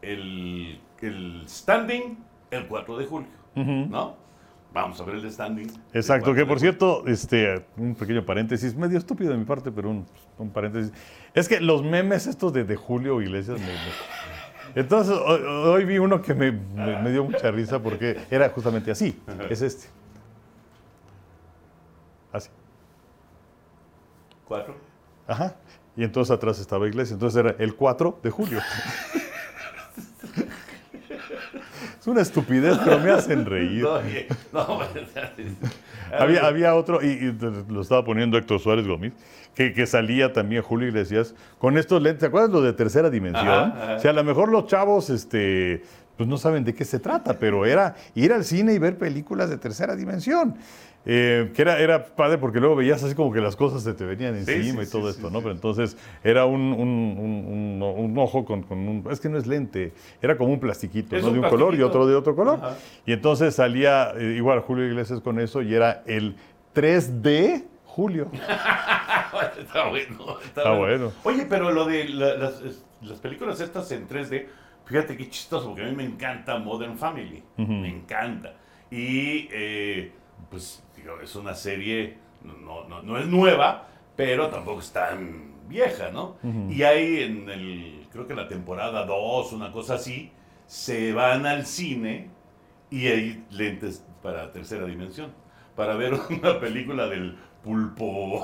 el, 0.01 0.79
el 1.03 1.43
standing 1.47 2.17
el 2.51 2.67
4 2.67 2.97
de 2.97 3.05
julio, 3.05 3.27
¿no? 3.55 4.15
Vamos 4.73 4.99
a 4.99 5.03
ver 5.05 5.15
el 5.15 5.31
standing. 5.31 5.67
Exacto, 5.93 6.25
4 6.31 6.33
que 6.35 6.45
por 6.47 6.59
cierto, 6.59 7.03
este, 7.07 7.65
un 7.77 7.93
pequeño 7.93 8.25
paréntesis, 8.25 8.75
medio 8.75 8.97
estúpido 8.97 9.31
de 9.31 9.37
mi 9.37 9.45
parte, 9.45 9.71
pero 9.71 9.89
un, 9.91 10.05
un 10.39 10.49
paréntesis. 10.49 10.91
Es 11.35 11.47
que 11.47 11.59
los 11.61 11.83
memes 11.83 12.25
estos 12.27 12.51
de, 12.53 12.63
de 12.63 12.75
Julio 12.75 13.21
Iglesias 13.21 13.59
me- 13.59 13.67
me- 13.67 14.73
Entonces, 14.81 15.15
hoy, 15.15 15.41
hoy 15.43 15.85
vi 15.85 15.99
uno 15.99 16.21
que 16.23 16.33
me 16.33 17.11
dio 17.11 17.23
mucha 17.23 17.51
risa 17.51 17.79
porque 17.83 18.17
era 18.31 18.49
justamente 18.49 18.89
así. 18.89 19.21
Es 19.49 19.61
este. 19.61 19.85
Así. 22.31 22.49
¿Cuatro? 24.45 24.75
Ajá. 25.27 25.55
Y 25.95 26.03
entonces 26.03 26.31
atrás 26.35 26.59
estaba 26.59 26.87
Iglesias. 26.87 27.13
Entonces 27.13 27.39
era 27.39 27.55
el 27.59 27.75
4 27.75 28.19
de 28.23 28.29
julio. 28.31 28.59
Es 32.03 32.07
una 32.09 32.19
estupidez, 32.19 32.77
pero 32.83 32.99
me 32.99 33.11
hacen 33.11 33.45
reír. 33.45 33.85
No, 34.51 34.67
no, 34.67 34.79
Había, 36.19 36.45
había 36.45 36.75
otro, 36.75 37.01
y, 37.01 37.07
y 37.07 37.37
lo 37.69 37.79
estaba 37.79 38.03
poniendo 38.03 38.37
Héctor 38.37 38.59
Suárez 38.59 38.85
Gómez, 38.85 39.13
que, 39.55 39.71
que 39.71 39.87
salía 39.87 40.33
también 40.33 40.63
Julio 40.63 40.89
Iglesias 40.89 41.33
con 41.59 41.77
estos 41.77 42.01
lentes. 42.01 42.19
¿Te 42.19 42.25
acuerdas 42.25 42.49
lo 42.49 42.61
de 42.61 42.73
tercera 42.73 43.09
dimensión? 43.09 43.47
Ajá, 43.47 43.83
ajá. 43.83 43.95
O 43.95 43.99
sea, 44.01 44.11
a 44.11 44.13
lo 44.15 44.23
mejor 44.25 44.49
los 44.49 44.67
chavos, 44.67 45.09
este, 45.09 45.81
pues 46.17 46.27
no 46.27 46.35
saben 46.37 46.65
de 46.65 46.73
qué 46.73 46.83
se 46.83 46.99
trata, 46.99 47.39
pero 47.39 47.65
era 47.65 47.95
ir 48.15 48.33
al 48.33 48.43
cine 48.43 48.73
y 48.73 48.79
ver 48.79 48.97
películas 48.97 49.49
de 49.49 49.57
tercera 49.57 49.95
dimensión. 49.95 50.55
Eh, 51.05 51.51
que 51.53 51.61
era, 51.61 51.79
era 51.79 52.05
padre 52.05 52.37
porque 52.37 52.61
luego 52.61 52.77
veías 52.77 53.03
así 53.03 53.13
como 53.13 53.33
que 53.33 53.41
las 53.41 53.57
cosas 53.57 53.83
se 53.83 53.93
te 53.93 54.05
venían 54.05 54.35
encima 54.37 54.81
sí, 54.83 54.87
y 54.87 54.91
todo 54.91 55.11
sí, 55.11 55.17
esto, 55.17 55.29
¿no? 55.29 55.39
Pero 55.41 55.51
entonces 55.51 55.97
era 56.23 56.45
un, 56.45 56.61
un- 56.71 57.17
un- 57.19 57.81
un- 57.83 58.05
un 58.05 58.17
ojo 58.17 58.45
con, 58.45 58.63
con 58.63 58.77
un... 58.79 59.05
Es 59.11 59.19
que 59.19 59.27
no 59.27 59.37
es 59.37 59.45
lente, 59.45 59.91
era 60.21 60.37
como 60.37 60.53
un 60.53 60.59
plastiquito, 60.61 61.17
¿no? 61.17 61.31
De 61.31 61.39
un 61.39 61.49
color 61.49 61.75
y 61.75 61.81
otro 61.81 62.07
de 62.07 62.15
otro 62.15 62.35
color. 62.37 62.59
Ajá. 62.61 62.77
Y 63.05 63.11
entonces 63.11 63.53
salía 63.55 64.11
eh, 64.15 64.35
igual 64.37 64.61
Julio 64.61 64.87
Iglesias 64.87 65.19
con 65.19 65.39
eso 65.41 65.61
y 65.61 65.73
era 65.75 66.03
el 66.05 66.35
3D 66.73 67.65
Julio. 67.85 68.29
está 69.59 69.89
bueno. 69.89 70.37
Está, 70.43 70.61
Está 70.61 70.71
bueno. 70.77 71.11
Oye, 71.23 71.45
pero 71.49 71.71
lo 71.71 71.85
de 71.85 72.07
la- 72.09 72.35
las, 72.35 73.19
películas 73.21 73.59
estas 73.59 73.91
en 73.91 74.07
3D, 74.07 74.45
fíjate 74.85 75.17
qué 75.17 75.29
chistoso, 75.29 75.67
porque 75.67 75.83
a 75.83 75.85
mí 75.85 75.95
me 75.95 76.05
encanta 76.05 76.57
Modern 76.59 76.97
Family. 76.97 77.43
Me 77.57 77.89
encanta. 77.89 78.53
Y 78.89 79.49
eh, 79.51 80.11
pues 80.49 80.83
es 81.21 81.35
una 81.35 81.53
serie, 81.53 82.17
no, 82.43 82.87
no, 82.87 83.01
no 83.01 83.17
es 83.17 83.27
nueva, 83.27 83.87
pero 84.15 84.49
tampoco 84.49 84.79
es 84.79 84.91
tan 84.91 85.53
vieja, 85.67 86.11
¿no? 86.11 86.37
Y 86.69 86.83
ahí 86.83 87.23
en 87.23 87.49
el, 87.49 88.07
creo 88.11 88.27
que 88.27 88.35
la 88.35 88.47
temporada 88.47 89.05
2, 89.05 89.53
una 89.53 89.71
cosa 89.71 89.95
así, 89.95 90.31
se 90.67 91.13
van 91.13 91.45
al 91.45 91.65
cine 91.65 92.29
y 92.89 93.07
hay 93.07 93.45
lentes 93.51 94.05
para 94.21 94.51
tercera 94.51 94.85
dimensión, 94.85 95.31
para 95.75 95.95
ver 95.95 96.13
una 96.29 96.59
película 96.59 97.07
del 97.07 97.37
pulpo, 97.63 98.43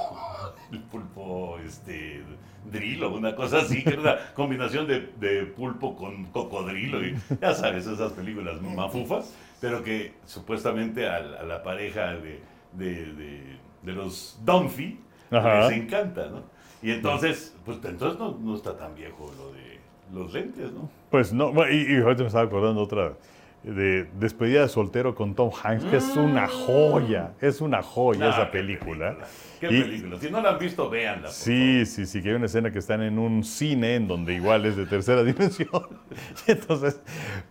el 0.72 0.80
pulpo, 0.80 1.60
este, 1.66 2.24
drilo, 2.72 3.14
una 3.14 3.36
cosa 3.36 3.60
así, 3.60 3.84
que 3.84 3.92
era 3.92 4.02
una 4.02 4.18
combinación 4.34 4.88
de, 4.88 5.12
de 5.20 5.46
pulpo 5.46 5.96
con 5.96 6.26
cocodrilo, 6.26 7.06
y 7.06 7.16
ya 7.42 7.54
sabes, 7.54 7.86
esas 7.86 8.14
películas 8.14 8.62
mafufas, 8.62 9.36
pero 9.62 9.84
que 9.84 10.14
supuestamente 10.26 11.08
a 11.08 11.20
la 11.20 11.62
pareja 11.64 12.14
de, 12.16 12.42
de, 12.74 13.14
de- 13.14 13.58
de 13.84 13.94
los 13.94 14.40
Dunphy 14.46 15.00
les 15.70 15.78
encanta, 15.84 16.28
¿no? 16.28 16.44
Y 16.82 16.92
entonces, 16.92 17.56
pues 17.66 17.78
entonces 17.84 18.20
no, 18.20 18.38
no 18.40 18.56
está 18.56 18.76
tan 18.78 18.96
viejo 18.96 19.32
lo 19.38 19.52
de 19.54 19.80
los 20.14 20.34
lentes, 20.34 20.72
¿no? 20.72 20.90
Pues 21.10 21.32
no, 21.34 21.52
y, 21.70 21.94
y 21.94 22.02
ahorita 22.02 22.22
me 22.24 22.28
estaba 22.28 22.46
acordando 22.46 22.82
otra 22.82 23.14
de 23.64 24.06
Despedida 24.20 24.62
de 24.62 24.70
soltero 24.70 25.14
con 25.16 25.36
Tom 25.36 25.52
Hanks, 25.64 25.84
que 25.86 25.98
es 25.98 26.16
una 26.16 26.48
joya, 26.48 27.34
es 27.42 27.60
una 27.62 27.82
joya 27.82 28.30
esa 28.30 28.52
película. 28.52 29.18
Qué 29.60 29.68
Y- 29.68 29.82
película. 29.82 30.18
Si 30.20 30.30
no 30.32 30.42
la 30.42 30.52
han 30.52 30.60
visto, 30.60 30.90
véanla. 30.90 31.30
Sí, 31.30 31.86
sí, 31.86 32.06
sí, 32.06 32.22
que 32.22 32.30
hay 32.30 32.36
una 32.36 32.46
escena 32.46 32.72
que 32.72 32.80
están 32.80 33.02
en 33.02 33.20
un 33.20 33.44
cine 33.44 33.96
en 33.96 34.08
donde 34.08 34.34
igual 34.34 34.66
es 34.66 34.76
de 34.78 34.86
tercera 34.86 35.24
dimensión. 35.24 35.70
Y 36.48 36.52
entonces, 36.52 37.02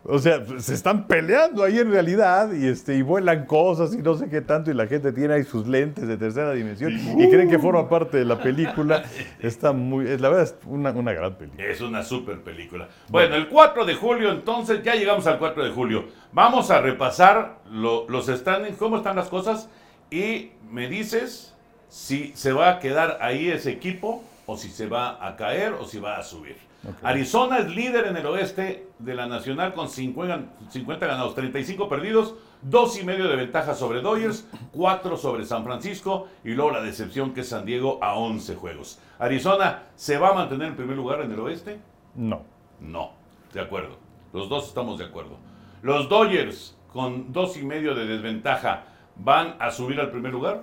o 0.04 0.18
sea, 0.18 0.42
se 0.58 0.74
están 0.74 1.06
peleando 1.06 1.62
ahí 1.62 1.78
en 1.78 1.90
realidad 1.90 2.52
y, 2.52 2.66
este, 2.66 2.94
y 2.96 3.02
vuelan 3.02 3.44
cosas 3.46 3.94
y 3.94 3.98
no 3.98 4.14
sé 4.14 4.28
qué 4.30 4.40
tanto 4.40 4.70
y 4.70 4.74
la 4.74 4.86
gente 4.86 5.12
tiene 5.12 5.34
ahí 5.34 5.44
sus 5.44 5.66
lentes 5.66 6.08
de 6.08 6.16
tercera 6.16 6.52
dimensión 6.52 6.92
y 6.92 7.28
creen 7.28 7.50
que 7.50 7.58
forma 7.58 7.88
parte 7.88 8.16
de 8.18 8.24
la 8.24 8.38
película. 8.40 9.04
Está 9.40 9.72
muy, 9.72 10.04
la 10.18 10.28
verdad 10.30 10.42
es 10.44 10.54
una, 10.66 10.90
una 10.92 11.12
gran 11.12 11.34
película. 11.36 11.64
Es 11.66 11.80
una 11.80 12.02
super 12.02 12.40
película. 12.40 12.88
Bueno, 13.08 13.34
el 13.36 13.48
4 13.48 13.84
de 13.84 13.94
julio, 13.94 14.32
entonces, 14.32 14.82
ya 14.82 14.94
llegamos 14.94 15.26
al 15.26 15.38
4 15.38 15.64
de 15.64 15.70
julio. 15.70 16.06
Vamos 16.32 16.70
a 16.70 16.80
repasar 16.80 17.58
lo- 17.70 18.08
los 18.08 18.26
standings, 18.26 18.76
cómo 18.78 18.96
están 18.96 19.16
las 19.16 19.28
cosas, 19.28 19.68
y 20.10 20.50
me 20.70 20.88
dices 20.88 21.54
si 21.88 22.32
se 22.34 22.52
va 22.52 22.70
a 22.70 22.78
quedar 22.78 23.18
ahí 23.20 23.48
ese 23.48 23.70
equipo, 23.70 24.22
o 24.46 24.56
si 24.56 24.70
se 24.70 24.86
va 24.86 25.24
a 25.26 25.36
caer, 25.36 25.74
o 25.74 25.84
si 25.84 25.98
va 25.98 26.16
a 26.16 26.22
subir. 26.22 26.56
Arizona 27.02 27.58
es 27.58 27.68
líder 27.68 28.06
en 28.06 28.16
el 28.16 28.26
oeste 28.26 28.86
de 28.98 29.14
la 29.14 29.26
Nacional 29.26 29.74
con 29.74 29.88
50, 29.88 30.70
50 30.70 31.06
ganados, 31.06 31.34
35 31.34 31.88
perdidos, 31.88 32.34
dos 32.62 32.98
y 32.98 33.04
medio 33.04 33.28
de 33.28 33.36
ventaja 33.36 33.74
sobre 33.74 34.00
Dodgers, 34.00 34.46
4 34.72 35.16
sobre 35.16 35.44
San 35.44 35.64
Francisco 35.64 36.28
y 36.44 36.50
luego 36.50 36.70
la 36.70 36.80
decepción 36.80 37.34
que 37.34 37.40
es 37.40 37.48
San 37.48 37.66
Diego 37.66 37.98
a 38.02 38.14
11 38.14 38.54
juegos. 38.54 39.00
Arizona 39.18 39.84
se 39.96 40.18
va 40.18 40.28
a 40.28 40.34
mantener 40.34 40.68
en 40.68 40.76
primer 40.76 40.96
lugar 40.96 41.20
en 41.20 41.32
el 41.32 41.40
oeste. 41.40 41.78
No. 42.14 42.42
No, 42.80 43.10
de 43.52 43.60
acuerdo. 43.60 43.98
Los 44.32 44.48
dos 44.48 44.68
estamos 44.68 44.98
de 44.98 45.06
acuerdo. 45.06 45.36
Los 45.82 46.08
Dodgers, 46.08 46.76
con 46.92 47.32
dos 47.32 47.56
y 47.56 47.62
medio 47.64 47.94
de 47.94 48.06
desventaja, 48.06 48.84
¿van 49.16 49.56
a 49.58 49.70
subir 49.70 50.00
al 50.00 50.10
primer 50.10 50.32
lugar? 50.32 50.62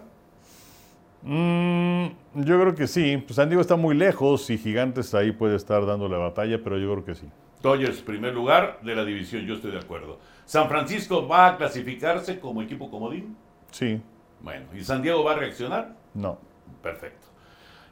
Mm, 1.25 2.05
yo 2.35 2.61
creo 2.61 2.75
que 2.75 2.87
sí. 2.87 3.17
Pues 3.17 3.35
San 3.35 3.49
Diego 3.49 3.61
está 3.61 3.75
muy 3.75 3.95
lejos 3.95 4.49
y 4.49 4.57
Gigantes 4.57 5.13
ahí 5.15 5.31
puede 5.31 5.55
estar 5.55 5.85
dando 5.85 6.07
la 6.07 6.17
batalla, 6.17 6.61
pero 6.63 6.77
yo 6.77 6.91
creo 6.93 7.05
que 7.05 7.15
sí. 7.15 7.27
Dodgers, 7.61 8.01
primer 8.01 8.33
lugar 8.33 8.79
de 8.83 8.95
la 8.95 9.03
división, 9.03 9.43
yo 9.45 9.55
estoy 9.55 9.71
de 9.71 9.79
acuerdo. 9.79 10.19
San 10.45 10.69
Francisco 10.69 11.27
va 11.27 11.47
a 11.47 11.57
clasificarse 11.57 12.39
como 12.39 12.61
equipo 12.61 12.91
comodín. 12.91 13.35
Sí. 13.71 13.99
Bueno, 14.41 14.67
¿y 14.75 14.83
San 14.83 15.01
Diego 15.01 15.23
va 15.23 15.31
a 15.31 15.35
reaccionar? 15.37 15.95
No. 16.13 16.37
Perfecto. 16.83 17.25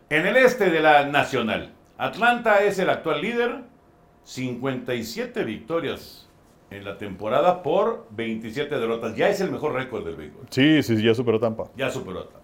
En 0.10 0.28
el 0.28 0.38
este 0.38 0.70
de 0.70 0.80
la 0.80 1.08
Nacional, 1.08 1.74
Atlanta 1.98 2.64
es 2.64 2.78
el 2.78 2.92
actual 2.92 3.22
líder, 3.22 3.62
57 4.26 5.44
victorias 5.44 6.30
en 6.70 6.86
la 6.86 7.00
temporada 7.00 7.64
por 7.64 8.06
27 8.12 8.78
derrotas. 8.78 9.16
Ya 9.16 9.30
es 9.30 9.42
el 9.42 9.52
mejor 9.52 9.74
récord 9.74 10.06
del 10.06 10.16
béisbol. 10.16 10.46
Sí, 10.52 10.84
sí, 10.84 10.98
sí, 10.98 11.04
ya 11.04 11.16
superó 11.16 11.40
Tampa. 11.40 11.72
Ya 11.76 11.90
superó 11.90 12.20
a 12.20 12.24
Tampa. 12.26 12.43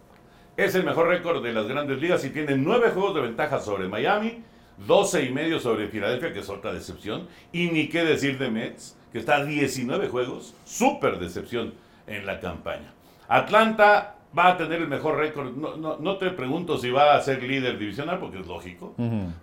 Es 0.59 0.75
el 0.75 0.83
mejor 0.83 1.07
récord 1.07 1.41
de 1.41 1.53
las 1.53 1.67
grandes 1.67 2.01
ligas 2.01 2.25
y 2.25 2.31
tiene 2.31 2.57
nueve 2.57 2.89
juegos 2.89 3.15
de 3.15 3.21
ventaja 3.21 3.59
sobre 3.61 3.87
Miami, 3.87 4.43
12 4.85 5.23
y 5.23 5.31
medio 5.31 5.57
sobre 5.59 5.87
Filadelfia, 5.87 6.33
que 6.33 6.39
es 6.39 6.49
otra 6.49 6.73
decepción, 6.73 7.27
y 7.53 7.67
ni 7.67 7.87
qué 7.87 8.03
decir 8.03 8.37
de 8.37 8.49
Mets, 8.51 8.97
que 9.13 9.19
está 9.19 9.37
a 9.37 9.45
19 9.45 10.09
juegos, 10.09 10.53
súper 10.65 11.17
decepción 11.17 11.73
en 12.07 12.25
la 12.25 12.41
campaña. 12.41 12.91
Atlanta 13.29 14.15
va 14.37 14.49
a 14.49 14.57
tener 14.57 14.81
el 14.81 14.89
mejor 14.89 15.15
récord, 15.17 15.55
no, 15.55 15.77
no- 15.77 15.95
no 15.97 16.17
te 16.17 16.29
pregunto 16.31 16.77
si 16.77 16.89
va 16.91 17.15
a 17.15 17.21
ser 17.21 17.41
líder 17.41 17.77
divisional, 17.79 18.19
porque 18.19 18.39
es 18.41 18.45
lógico, 18.47 18.93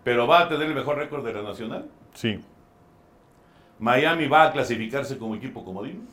pero 0.04 0.26
va 0.26 0.40
a 0.42 0.48
tener 0.50 0.66
el 0.68 0.74
mejor 0.74 0.98
récord 0.98 1.24
de 1.24 1.32
la 1.32 1.40
nacional. 1.42 1.86
Sí. 2.12 2.38
Miami 3.78 4.26
va 4.28 4.44
a 4.48 4.52
clasificarse 4.52 5.16
como 5.16 5.34
equipo 5.34 5.64
comodín. 5.64 6.06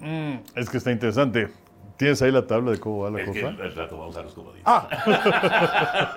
Mm, 0.00 0.36
es 0.54 0.68
que 0.70 0.78
está 0.78 0.90
interesante. 0.92 1.48
¿Tienes 1.96 2.20
ahí 2.22 2.30
la 2.30 2.46
tabla 2.46 2.72
de 2.72 2.78
cómo 2.80 3.00
va 3.04 3.10
la 3.10 3.20
Es 3.20 3.30
que 3.30 3.40
cosa? 3.42 3.62
el 3.62 3.74
rato 3.74 3.98
vamos 3.98 4.16
a 4.16 4.22
los 4.22 4.34
comodines. 4.34 4.62
Ah, 4.66 6.14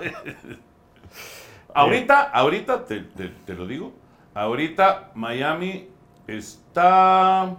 Ahorita, 1.74 2.22
ahorita, 2.30 2.84
te, 2.84 3.00
te- 3.00 3.28
te 3.28 3.54
lo 3.54 3.66
digo, 3.66 3.92
ahorita 4.34 5.12
Miami 5.14 5.88
está 6.26 7.54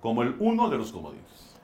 como 0.00 0.22
el 0.22 0.36
uno 0.38 0.68
de 0.70 0.78
los 0.78 0.92
comodines. 0.92 1.56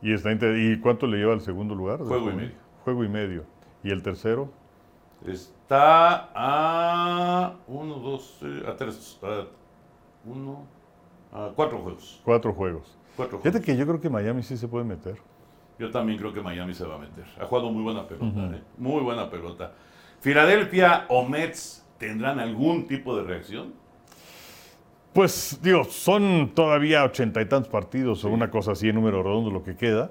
y, 0.00 0.12
está 0.14 0.30
¿Y 0.32 0.80
cuánto 0.80 1.06
le 1.06 1.18
lleva 1.18 1.34
al 1.34 1.40
segundo 1.42 1.74
lugar? 1.74 1.98
Juego 1.98 2.30
y 2.30 2.34
medio. 2.34 2.52
Juego 2.84 3.04
y 3.04 3.08
medio. 3.08 3.44
¿Y 3.82 3.90
el 3.90 4.02
tercero? 4.02 4.50
Está 5.26 6.30
a 6.34 7.54
uno, 7.66 7.96
dos, 7.96 8.38
eh, 8.42 8.64
a 8.66 8.74
tres, 8.76 9.18
a 9.22 9.44
uno, 10.26 10.66
a 11.32 11.50
cuatro 11.54 11.78
juegos. 11.78 12.20
Cuatro 12.24 12.52
juegos. 12.52 12.96
Cuatro 13.16 13.38
Fíjate 13.40 13.60
que 13.64 13.76
yo 13.76 13.86
creo 13.86 14.00
que 14.00 14.08
Miami 14.10 14.42
sí 14.42 14.56
se 14.56 14.66
puede 14.68 14.84
meter. 14.84 15.16
Yo 15.78 15.90
también 15.90 16.18
creo 16.18 16.32
que 16.32 16.40
Miami 16.40 16.74
se 16.74 16.84
va 16.84 16.96
a 16.96 16.98
meter. 16.98 17.24
Ha 17.40 17.46
jugado 17.46 17.70
muy 17.70 17.82
buena 17.82 18.06
pelota, 18.06 18.56
¿eh? 18.56 18.60
muy 18.78 19.02
buena 19.02 19.28
pelota. 19.30 19.72
Filadelfia 20.20 21.06
o 21.08 21.24
Mets 21.28 21.84
tendrán 21.98 22.38
algún 22.40 22.86
tipo 22.86 23.16
de 23.16 23.24
reacción. 23.24 23.72
Pues, 25.12 25.60
digo, 25.62 25.84
son 25.84 26.52
todavía 26.54 27.04
ochenta 27.04 27.40
y 27.40 27.46
tantos 27.46 27.70
partidos 27.70 28.24
o 28.24 28.30
una 28.30 28.50
cosa 28.50 28.72
así 28.72 28.88
en 28.88 28.96
número 28.96 29.22
redondo 29.22 29.50
lo 29.50 29.62
que 29.62 29.76
queda. 29.76 30.10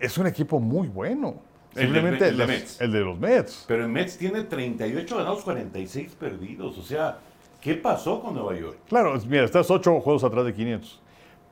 Es 0.00 0.16
un 0.16 0.26
equipo 0.26 0.58
muy 0.58 0.88
bueno. 0.88 1.34
El 1.74 1.76
de- 1.76 1.82
Simplemente 1.82 2.28
el 2.28 2.36
de 2.36 2.46
los- 2.46 2.48
Mets. 2.48 2.80
el 2.80 2.92
de 2.92 3.00
los 3.00 3.18
Mets. 3.18 3.64
Pero 3.68 3.82
el 3.84 3.90
Mets 3.90 4.16
tiene 4.18 4.42
38 4.44 5.16
ganados, 5.18 5.42
46 5.42 6.14
perdidos. 6.14 6.78
O 6.78 6.82
sea, 6.82 7.18
¿qué 7.60 7.74
pasó 7.74 8.20
con 8.22 8.34
Nueva 8.34 8.58
York? 8.58 8.78
Claro, 8.88 9.14
mira, 9.26 9.44
estás 9.44 9.70
ocho 9.70 10.00
juegos 10.00 10.24
atrás 10.24 10.44
de 10.46 10.54
500. 10.54 11.00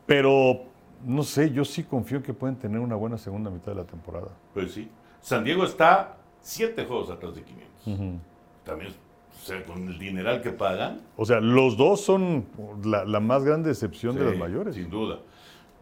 Pero, 0.07 0.63
no 1.05 1.23
sé, 1.23 1.51
yo 1.51 1.65
sí 1.65 1.85
confío 1.85 2.19
en 2.19 2.23
que 2.23 2.35
pueden 2.35 2.57
tener 2.57 2.81
una 2.81 2.97
buena 2.97 3.19
segunda 3.19 3.51
mitad 3.51 3.73
de 3.73 3.77
la 3.77 3.85
temporada. 3.85 4.29
Pues 4.55 4.73
sí. 4.73 4.89
San 5.21 5.45
Diego 5.45 5.65
está 5.65 6.17
7 6.41 6.85
juegos 6.85 7.11
atrás 7.11 7.35
de 7.35 7.43
500. 7.43 8.21
También, 8.65 8.93
o 8.93 9.45
sea, 9.45 9.65
con 9.65 9.87
el 9.89 9.99
dineral 9.99 10.43
que 10.43 10.51
pagan. 10.51 11.01
O 11.17 11.25
sea, 11.25 11.41
los 11.41 11.77
dos 11.77 12.01
son 12.01 12.47
la, 12.85 13.05
la 13.05 13.21
más 13.21 13.45
grande 13.45 13.71
excepción 13.71 14.17
de 14.17 14.25
las 14.25 14.37
mayores. 14.37 14.75
Sin 14.75 14.91
duda. 14.91 15.19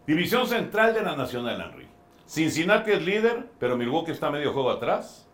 División 0.07 0.46
central 0.46 0.94
de 0.94 1.02
la 1.02 1.16
Nacional, 1.16 1.61
Henry. 1.61 1.87
Cincinnati 2.26 2.90
es 2.90 3.04
líder, 3.04 3.46
pero 3.59 3.76
Milwaukee 3.76 4.12
está 4.12 4.31
medio 4.31 4.52
juego 4.52 4.70
atrás. 4.70 5.26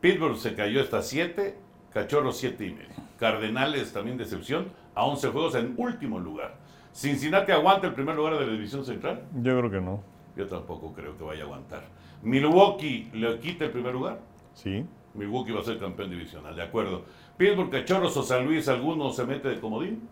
Pittsburgh 0.00 0.36
se 0.36 0.54
cayó 0.54 0.80
hasta 0.80 1.02
7, 1.02 1.56
Cachorros 1.92 2.36
7 2.38 2.66
y 2.66 2.70
medio. 2.72 2.88
Cardenales 3.18 3.92
también 3.92 4.16
decepción, 4.16 4.72
a 4.94 5.04
11 5.04 5.28
juegos 5.28 5.54
en 5.54 5.74
último 5.76 6.18
lugar. 6.18 6.56
Cincinnati 6.92 7.52
aguanta 7.52 7.86
el 7.86 7.94
primer 7.94 8.14
lugar 8.14 8.38
de 8.38 8.46
la 8.46 8.52
división 8.52 8.84
central. 8.84 9.22
Yo 9.34 9.58
creo 9.58 9.70
que 9.70 9.80
no. 9.80 10.02
Yo 10.36 10.46
tampoco 10.46 10.92
creo 10.92 11.16
que 11.16 11.24
vaya 11.24 11.42
a 11.42 11.46
aguantar. 11.46 11.84
Milwaukee 12.22 13.10
le 13.14 13.38
quita 13.40 13.64
el 13.64 13.70
primer 13.70 13.94
lugar. 13.94 14.20
Sí. 14.54 14.84
Milwaukee 15.14 15.52
va 15.52 15.60
a 15.60 15.64
ser 15.64 15.78
campeón 15.78 16.10
divisional, 16.10 16.54
de 16.54 16.62
acuerdo. 16.62 17.02
Pittsburgh, 17.36 17.70
Cachorros 17.70 18.16
o 18.16 18.22
San 18.22 18.44
Luis, 18.46 18.68
¿alguno 18.68 19.10
se 19.10 19.24
mete 19.24 19.48
de 19.48 19.60
comodín? 19.60 20.08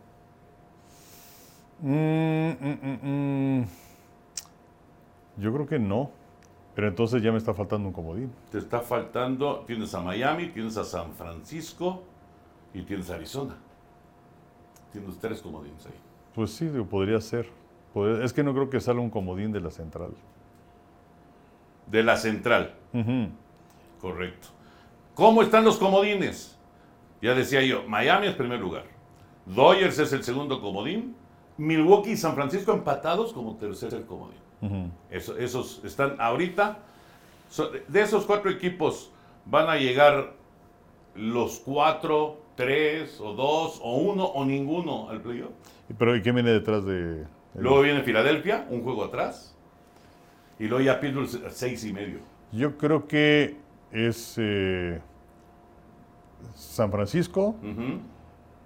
Mm, 1.80 2.50
mm, 2.60 3.58
mm. 3.60 3.64
Yo 5.38 5.52
creo 5.52 5.66
que 5.66 5.78
no. 5.78 6.10
Pero 6.74 6.88
entonces 6.88 7.22
ya 7.22 7.32
me 7.32 7.38
está 7.38 7.52
faltando 7.52 7.88
un 7.88 7.92
comodín. 7.92 8.32
Te 8.50 8.58
está 8.58 8.80
faltando, 8.80 9.64
tienes 9.66 9.92
a 9.94 10.00
Miami, 10.00 10.48
tienes 10.48 10.76
a 10.76 10.84
San 10.84 11.12
Francisco 11.12 12.02
y 12.72 12.82
tienes 12.82 13.10
a 13.10 13.16
Arizona. 13.16 13.56
Tienes 14.92 15.18
tres 15.18 15.40
comodines 15.40 15.84
ahí. 15.86 16.09
Pues 16.34 16.50
sí, 16.52 16.66
digo, 16.68 16.84
podría 16.86 17.20
ser. 17.20 17.48
Podría- 17.92 18.24
es 18.24 18.32
que 18.32 18.42
no 18.42 18.52
creo 18.52 18.70
que 18.70 18.80
salga 18.80 19.00
un 19.00 19.10
comodín 19.10 19.52
de 19.52 19.60
la 19.60 19.70
central. 19.70 20.10
De 21.86 22.02
la 22.04 22.16
central, 22.16 22.74
correcto. 24.00 24.48
¿Cómo 25.14 25.42
están 25.42 25.64
los 25.64 25.76
comodines? 25.76 26.56
Ya 27.20 27.34
decía 27.34 27.62
yo, 27.62 27.82
Miami 27.88 28.28
es 28.28 28.34
primer 28.36 28.60
lugar. 28.60 28.84
Dodgers 29.44 29.98
es 29.98 30.12
el 30.12 30.22
segundo 30.22 30.60
comodín. 30.60 31.16
Milwaukee 31.58 32.12
y 32.12 32.16
San 32.16 32.34
Francisco 32.36 32.72
empatados 32.72 33.32
como 33.32 33.56
tercer 33.56 34.06
comodín. 34.06 34.38
Eso- 35.10 35.36
esos 35.36 35.82
están 35.84 36.16
ahorita. 36.20 36.78
so- 37.50 37.70
de 37.88 38.00
esos 38.00 38.24
cuatro 38.26 38.48
equipos 38.48 39.10
van 39.44 39.68
a 39.68 39.74
llegar 39.76 40.34
los 41.16 41.58
cuatro, 41.58 42.38
tres 42.54 43.20
o 43.20 43.32
dos 43.34 43.80
o 43.82 43.96
uno 43.96 44.24
o 44.24 44.44
ninguno 44.44 45.10
al 45.10 45.20
playoff. 45.20 45.50
Pero 45.98 46.16
¿y 46.16 46.22
qué 46.22 46.32
viene 46.32 46.50
detrás 46.50 46.84
de...? 46.84 47.24
Luego 47.54 47.80
viene 47.82 48.02
Filadelfia, 48.02 48.66
un 48.70 48.82
juego 48.82 49.04
atrás. 49.04 49.56
Y 50.58 50.66
luego 50.68 50.84
ya 50.84 51.00
Pittsburgh 51.00 51.28
seis 51.50 51.84
y 51.84 51.92
medio. 51.92 52.18
Yo 52.52 52.76
creo 52.76 53.08
que 53.08 53.56
es 53.90 54.34
eh, 54.38 55.00
San 56.54 56.90
Francisco, 56.90 57.56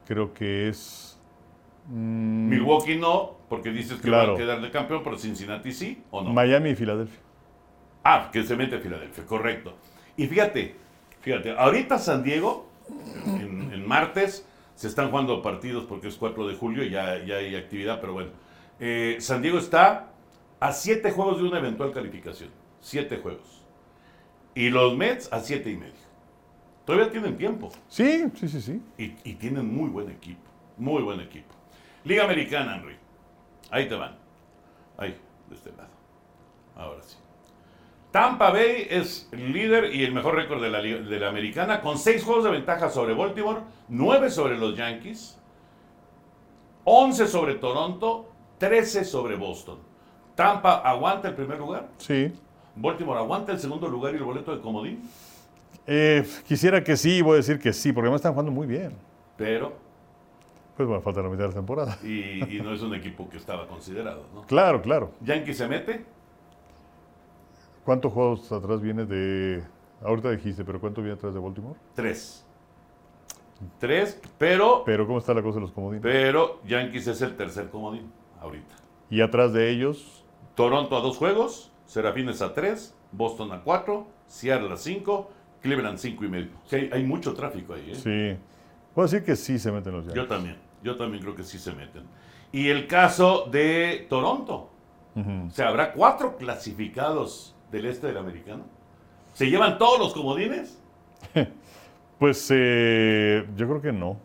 creo 0.07 0.35
que 0.35 0.69
es... 0.69 1.19
mm, 1.89 2.49
Milwaukee 2.49 2.97
no, 2.99 3.37
porque 3.49 3.71
dices 3.71 3.97
que 4.01 4.09
Claro. 4.09 4.33
va 4.33 4.35
a 4.35 4.39
quedar 4.39 4.61
de 4.61 4.71
campeón, 4.71 5.03
pero 5.05 5.19
Cincinnati 5.19 5.73
sí 5.73 6.03
o 6.11 6.23
no. 6.23 6.33
Miami 6.33 6.71
y 6.71 6.75
Filadelfia. 6.75 7.21
Ah, 8.05 8.29
que 8.33 8.43
se 8.43 8.55
mete 8.57 8.79
Filadelfia, 8.81 9.25
correcto. 9.25 9.75
Y 10.17 10.27
fíjate, 10.27 10.75
fíjate, 11.21 11.53
ahorita 11.57 11.99
San 11.99 12.23
Diego, 12.23 12.67
en, 13.27 13.73
en 13.73 13.87
martes, 13.87 14.47
se 14.75 14.89
están 14.89 15.11
jugando 15.11 15.41
partidos 15.43 15.85
porque 15.85 16.09
es 16.09 16.17
4 16.17 16.49
de 16.49 16.55
julio 16.57 16.85
y 16.85 16.91
ya, 16.91 17.25
ya 17.25 17.37
hay 17.37 17.55
actividad, 17.57 18.01
pero 18.01 18.13
bueno. 18.13 18.31
Eh, 18.81 19.17
San 19.21 19.41
Diego 19.41 19.59
está 19.59 20.11
a 20.61 20.73
7 20.73 21.11
juegos 21.13 21.39
de 21.39 21.45
una 21.45 21.59
eventual 21.59 21.93
calificación. 21.93 22.51
7 22.81 23.19
juegos. 23.19 23.63
Y 24.55 24.71
los 24.71 24.97
Mets 24.97 25.33
a 25.33 25.41
7 25.41 25.71
y 25.71 25.77
medio. 25.77 26.05
Todavía 26.85 27.11
tienen 27.11 27.37
tiempo. 27.37 27.71
Sí, 27.89 28.25
sí, 28.35 28.49
sí, 28.49 28.61
sí. 28.61 28.83
Y, 28.99 29.15
y 29.25 29.35
tienen 29.35 29.75
muy 29.75 29.89
buen 29.89 30.11
equipo. 30.11 30.43
Muy 30.77 31.03
buen 31.03 31.21
equipo. 31.21 31.55
Liga 32.05 32.25
Americana, 32.25 32.77
Henry. 32.77 32.97
Ahí 33.71 33.89
te 33.89 33.95
van. 33.95 34.17
Ahí, 34.99 35.17
de 35.49 35.55
este 35.55 35.71
lado. 35.71 35.89
Ahora 36.77 37.03
sí. 37.03 37.17
Tampa 38.15 38.53
Bay 38.53 38.87
es 38.89 39.29
líder 39.33 39.93
y 39.93 40.05
el 40.05 40.13
mejor 40.13 40.37
récord 40.37 40.63
de 40.63 40.71
la, 40.71 40.81
liga- 40.81 41.01
de 41.01 41.19
la 41.19 41.29
americana, 41.31 41.81
con 41.81 41.99
6 41.99 42.23
juegos 42.23 42.45
de 42.45 42.51
ventaja 42.53 42.89
sobre 42.89 43.13
Baltimore, 43.13 43.59
9 43.89 44.31
sobre 44.31 44.57
los 44.57 44.77
Yankees, 44.77 45.37
11 46.85 47.27
sobre 47.27 47.57
Toronto, 47.57 48.29
13 48.59 49.05
sobre 49.05 49.35
Boston. 49.35 49.81
Tampa 50.37 50.75
aguanta 50.89 51.27
el 51.27 51.35
primer 51.35 51.59
lugar, 51.59 51.89
Sí. 51.99 52.33
Baltimore 52.77 53.19
aguanta 53.19 53.51
el 53.51 53.59
segundo 53.59 53.89
lugar 53.89 54.15
y 54.15 54.19
el 54.19 54.23
boleto 54.23 54.55
de 54.55 54.63
comodín, 54.63 55.03
Eh, 55.85 56.25
quisiera 56.47 56.85
que 56.85 56.97
sí, 56.97 57.21
voy 57.21 57.33
a 57.33 57.37
decir 57.39 57.59
que 57.59 57.73
sí, 57.73 57.93
porque 57.93 58.07
además 58.07 58.21
están 58.21 58.33
jugando 58.35 58.53
muy 58.53 58.69
bien. 58.69 58.93
pero, 59.37 59.73
Pues 60.77 60.89
bueno, 60.89 61.03
falta 61.03 61.21
la 61.21 61.29
mitad 61.31 61.43
de 61.43 61.49
la 61.49 61.55
temporada. 61.55 61.99
y, 62.05 62.57
y 62.59 62.61
no 62.63 62.73
es 62.73 62.81
un 62.81 62.95
equipo 62.95 63.29
que 63.29 63.39
estaba 63.39 63.67
considerado. 63.67 64.23
¿no? 64.33 64.43
Claro, 64.47 64.81
claro. 64.83 65.11
Yankee 65.21 65.53
se 65.53 65.67
mete, 65.67 66.05
¿Cuántos 67.85 68.13
juegos 68.13 68.51
atrás 68.53 68.81
viene 68.81 69.05
de... 69.05 69.63
Ahorita 70.03 70.31
dijiste, 70.31 70.65
pero 70.65 70.81
¿cuánto 70.81 71.01
viene 71.01 71.15
atrás 71.17 71.35
de 71.35 71.41
Baltimore? 71.41 71.79
3. 71.95 72.45
3, 73.79 74.21
pero, 74.37 74.83
Pero 74.85 75.07
¿cómo 75.07 75.19
está 75.19 75.33
la 75.33 75.43
cosa 75.43 75.57
de 75.57 75.63
los 75.63 75.71
comodines? 75.73 76.03
pero 76.03 76.61
Yankees 76.67 77.07
es 77.07 77.23
el 77.23 77.37
tercer 77.37 77.71
comodín 77.71 78.11
ahorita. 78.41 78.75
Y 79.09 79.21
atrás 79.21 79.53
de 79.53 79.71
ellos, 79.71 80.25
Toronto 80.55 80.97
a 80.97 81.01
dos 81.01 81.17
juegos, 81.17 81.71
Serafines 81.87 82.43
a 82.43 82.53
tres, 82.53 82.95
Boston 83.13 83.53
a 83.53 83.63
cuatro, 83.63 84.07
Seattle 84.27 84.73
a 84.73 84.77
cinco, 84.77 85.31
Cleveland 85.63 85.99
cinco 85.99 86.25
y 86.25 86.29
medio. 86.29 86.51
Sí, 86.67 86.77
hay, 86.77 86.91
hay 86.93 87.05
mucho 87.05 87.33
tráfico 87.35 87.75
ahí. 87.75 87.93
¿eh? 87.93 87.95
sí. 87.95 88.43
Puedo 88.95 89.09
decir 89.09 89.25
que 89.25 89.35
sí 89.37 89.59
se 89.59 89.73
meten 89.73 89.93
los 89.93 90.05
Yo 90.07 90.15
Yankees. 90.15 90.29
también, 90.29 90.57
yo 90.83 90.97
también 90.97 91.23
creo 91.23 91.35
que 91.35 91.43
sí 91.45 91.59
se 91.59 91.73
meten. 91.73 92.05
Y 92.53 92.69
el 92.69 92.87
caso 92.87 93.47
de 93.51 94.07
Toronto. 94.11 94.71
Ujú. 95.15 95.47
O 95.47 95.51
sea, 95.51 95.69
habrá 95.69 95.93
cuatro 95.93 96.37
clasificados 96.37 97.54
del 97.75 97.87
este 97.87 98.07
del 98.07 98.17
americano. 98.17 98.65
¿Se 99.33 99.51
llevan 99.51 99.79
todos 99.79 99.99
los 99.99 100.13
comodines? 100.15 100.81
Pues 102.17 102.49
eh, 102.55 103.45
yo 103.57 103.69
creo 103.69 103.83
que 103.83 103.93
no. 103.93 104.17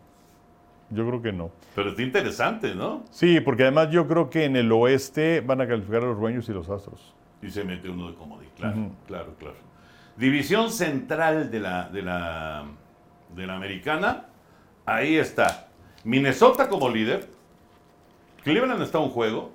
Yo 0.90 1.06
creo 1.08 1.20
que 1.20 1.32
no. 1.32 1.50
Pero 1.74 1.90
está 1.90 2.02
interesante, 2.02 2.72
¿no? 2.72 3.02
Sí, 3.10 3.40
porque 3.40 3.64
además 3.64 3.90
yo 3.90 4.06
creo 4.06 4.30
que 4.30 4.44
en 4.44 4.54
el 4.54 4.70
oeste 4.70 5.40
van 5.40 5.60
a 5.60 5.66
calificar 5.66 6.04
a 6.04 6.06
los 6.06 6.18
Rangers 6.18 6.48
y 6.48 6.52
los 6.52 6.70
Astros. 6.70 7.12
Y 7.42 7.50
se 7.50 7.64
mete 7.64 7.90
uno 7.90 8.08
de 8.08 8.14
comodín, 8.14 8.48
claro, 8.56 8.90
claro, 9.08 9.34
claro. 9.38 9.56
División 10.16 10.70
central 10.70 11.50
de 11.50 11.60
la, 11.60 11.88
de 11.88 12.02
la, 12.02 12.64
de 13.34 13.46
la 13.46 13.56
americana, 13.56 14.26
ahí 14.86 15.16
está. 15.16 15.68
Minnesota 16.04 16.68
como 16.68 16.88
líder, 16.88 17.28
Cleveland 18.44 18.82
está 18.82 18.98
a 18.98 19.00
un 19.00 19.10
juego, 19.10 19.50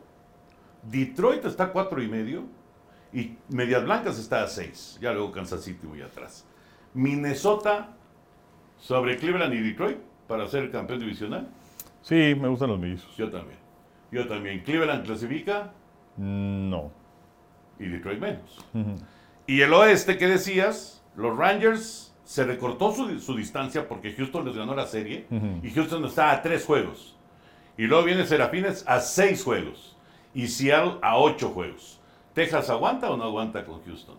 Detroit 0.83 1.45
está 1.45 1.63
a 1.63 1.71
cuatro 1.71 2.03
y 2.03 2.09
medio, 2.09 2.43
y 3.13 3.37
Medias 3.49 3.83
Blancas 3.83 4.19
está 4.19 4.43
a 4.43 4.47
seis. 4.47 4.97
Ya 5.01 5.11
luego 5.13 5.31
Kansas 5.31 5.63
City 5.63 5.87
muy 5.87 6.01
atrás. 6.01 6.45
Minnesota 6.93 7.89
sobre 8.77 9.17
Cleveland 9.17 9.53
y 9.53 9.59
Detroit 9.61 9.97
para 10.27 10.47
ser 10.47 10.71
campeón 10.71 10.99
divisional. 10.99 11.47
Sí, 12.01 12.35
me 12.39 12.47
gustan 12.47 12.69
los 12.69 12.79
mellizos. 12.79 13.15
Yo 13.17 13.29
también. 13.29 13.57
Yo 14.11 14.27
también. 14.27 14.61
Cleveland 14.63 15.05
clasifica 15.05 15.71
No. 16.17 16.91
y 17.79 17.85
Detroit 17.87 18.19
menos. 18.19 18.59
Y 19.47 19.61
el 19.61 19.73
oeste, 19.73 20.17
¿qué 20.17 20.27
decías? 20.27 21.03
Los 21.15 21.37
Rangers 21.37 22.13
se 22.23 22.43
recortó 22.43 22.91
su, 22.93 23.19
su 23.19 23.35
distancia 23.35 23.87
porque 23.87 24.13
Houston 24.13 24.45
les 24.45 24.55
ganó 24.57 24.75
la 24.75 24.87
serie 24.87 25.27
y 25.63 25.69
Houston 25.71 26.03
está 26.05 26.31
a 26.31 26.41
tres 26.41 26.65
juegos. 26.65 27.15
Y 27.77 27.83
luego 27.87 28.05
viene 28.05 28.25
Serafines 28.25 28.83
a 28.87 28.99
seis 29.01 29.43
juegos 29.43 29.97
y 30.33 30.47
Seattle 30.47 30.95
a 31.01 31.17
ocho 31.17 31.49
juegos. 31.49 31.99
¿Texas 32.35 32.69
aguanta 32.69 33.09
o 33.09 33.17
no 33.17 33.23
aguanta 33.23 33.65
con 33.65 33.81
Houston? 33.83 34.15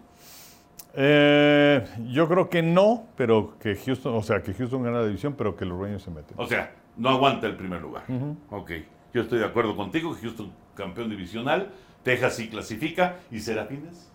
Eh, 0.94 1.86
yo 2.08 2.26
creo 2.26 2.48
que 2.48 2.62
no, 2.62 3.04
pero 3.14 3.58
que 3.60 3.76
Houston, 3.76 4.14
o 4.14 4.22
sea, 4.22 4.42
que 4.42 4.54
Houston 4.54 4.82
gana 4.82 5.00
la 5.00 5.06
división, 5.06 5.34
pero 5.36 5.54
que 5.54 5.66
los 5.66 5.78
Rangers 5.78 6.02
se 6.02 6.10
meten. 6.10 6.34
O 6.40 6.46
sea, 6.46 6.74
no 6.96 7.10
aguanta 7.10 7.46
el 7.46 7.56
primer 7.56 7.82
lugar. 7.82 8.04
Ok, 8.50 8.72
yo 9.12 9.20
estoy 9.20 9.38
de 9.38 9.44
acuerdo 9.44 9.76
contigo. 9.76 10.16
Houston 10.20 10.50
campeón 10.74 11.10
divisional, 11.10 11.70
Texas 12.02 12.34
sí 12.36 12.48
clasifica 12.48 13.16
y 13.30 13.40
Serafines. 13.40 14.10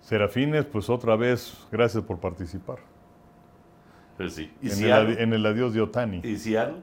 Serafines, 0.00 0.64
pues 0.64 0.88
otra 0.88 1.14
vez, 1.16 1.66
gracias 1.70 2.02
por 2.04 2.18
participar. 2.18 2.78
Pues 4.16 4.34
sí. 4.34 4.50
¿Y 4.62 4.66
En 4.68 4.72
el, 4.72 4.78
Seattle? 4.78 5.22
en 5.22 5.32
el 5.34 5.44
adiós 5.44 5.74
de 5.74 5.82
Otani. 5.82 6.20
¿Y 6.24 6.36
Seattle? 6.36 6.80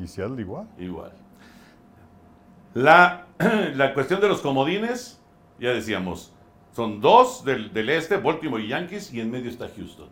Y 0.00 0.08
Seattle 0.08 0.40
igual. 0.40 0.66
Igual. 0.76 1.12
La, 2.72 3.26
la 3.74 3.94
cuestión 3.94 4.20
de 4.20 4.26
los 4.26 4.40
comodines, 4.40 5.20
ya 5.58 5.70
decíamos, 5.70 6.32
son 6.72 7.00
dos 7.00 7.44
del, 7.44 7.72
del 7.72 7.88
este, 7.90 8.16
Baltimore 8.16 8.62
y 8.62 8.68
Yankees, 8.68 9.12
y 9.12 9.20
en 9.20 9.30
medio 9.30 9.50
está 9.50 9.68
Houston. 9.76 10.08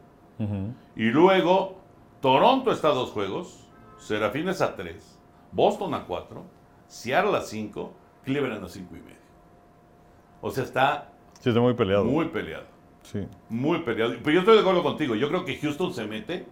Y 0.97 1.05
luego, 1.05 1.79
Toronto 2.21 2.73
está 2.73 2.89
a 2.89 2.95
dos 2.95 3.11
juegos, 3.11 3.67
Serafines 3.99 4.61
a 4.61 4.75
tres, 4.75 5.19
Boston 5.53 5.95
a 5.95 6.05
cuatro, 6.05 6.45
Seattle 6.89 7.37
a 7.37 7.43
cinco, 7.43 7.93
Cleveland 8.25 8.65
a 8.65 8.69
cinco 8.69 8.97
y 8.97 9.01
medio. 9.01 9.17
O 10.41 10.51
sea, 10.51 10.65
está 10.65 11.13
Sí, 11.41 11.49
está 11.51 11.61
muy 11.61 11.75
peleado. 11.75 12.05
muy 12.05 12.27
peleado, 12.29 12.65
Sí. 13.03 13.27
muy 13.49 13.79
peleado. 13.81 14.15
Pero 14.23 14.33
yo 14.33 14.41
estoy 14.41 14.55
de 14.55 14.61
acuerdo 14.61 14.83
contigo, 14.83 15.15
yo 15.15 15.29
creo 15.29 15.45
que 15.45 15.57
Houston 15.59 15.93
se 15.95 16.07
mete 16.07 16.47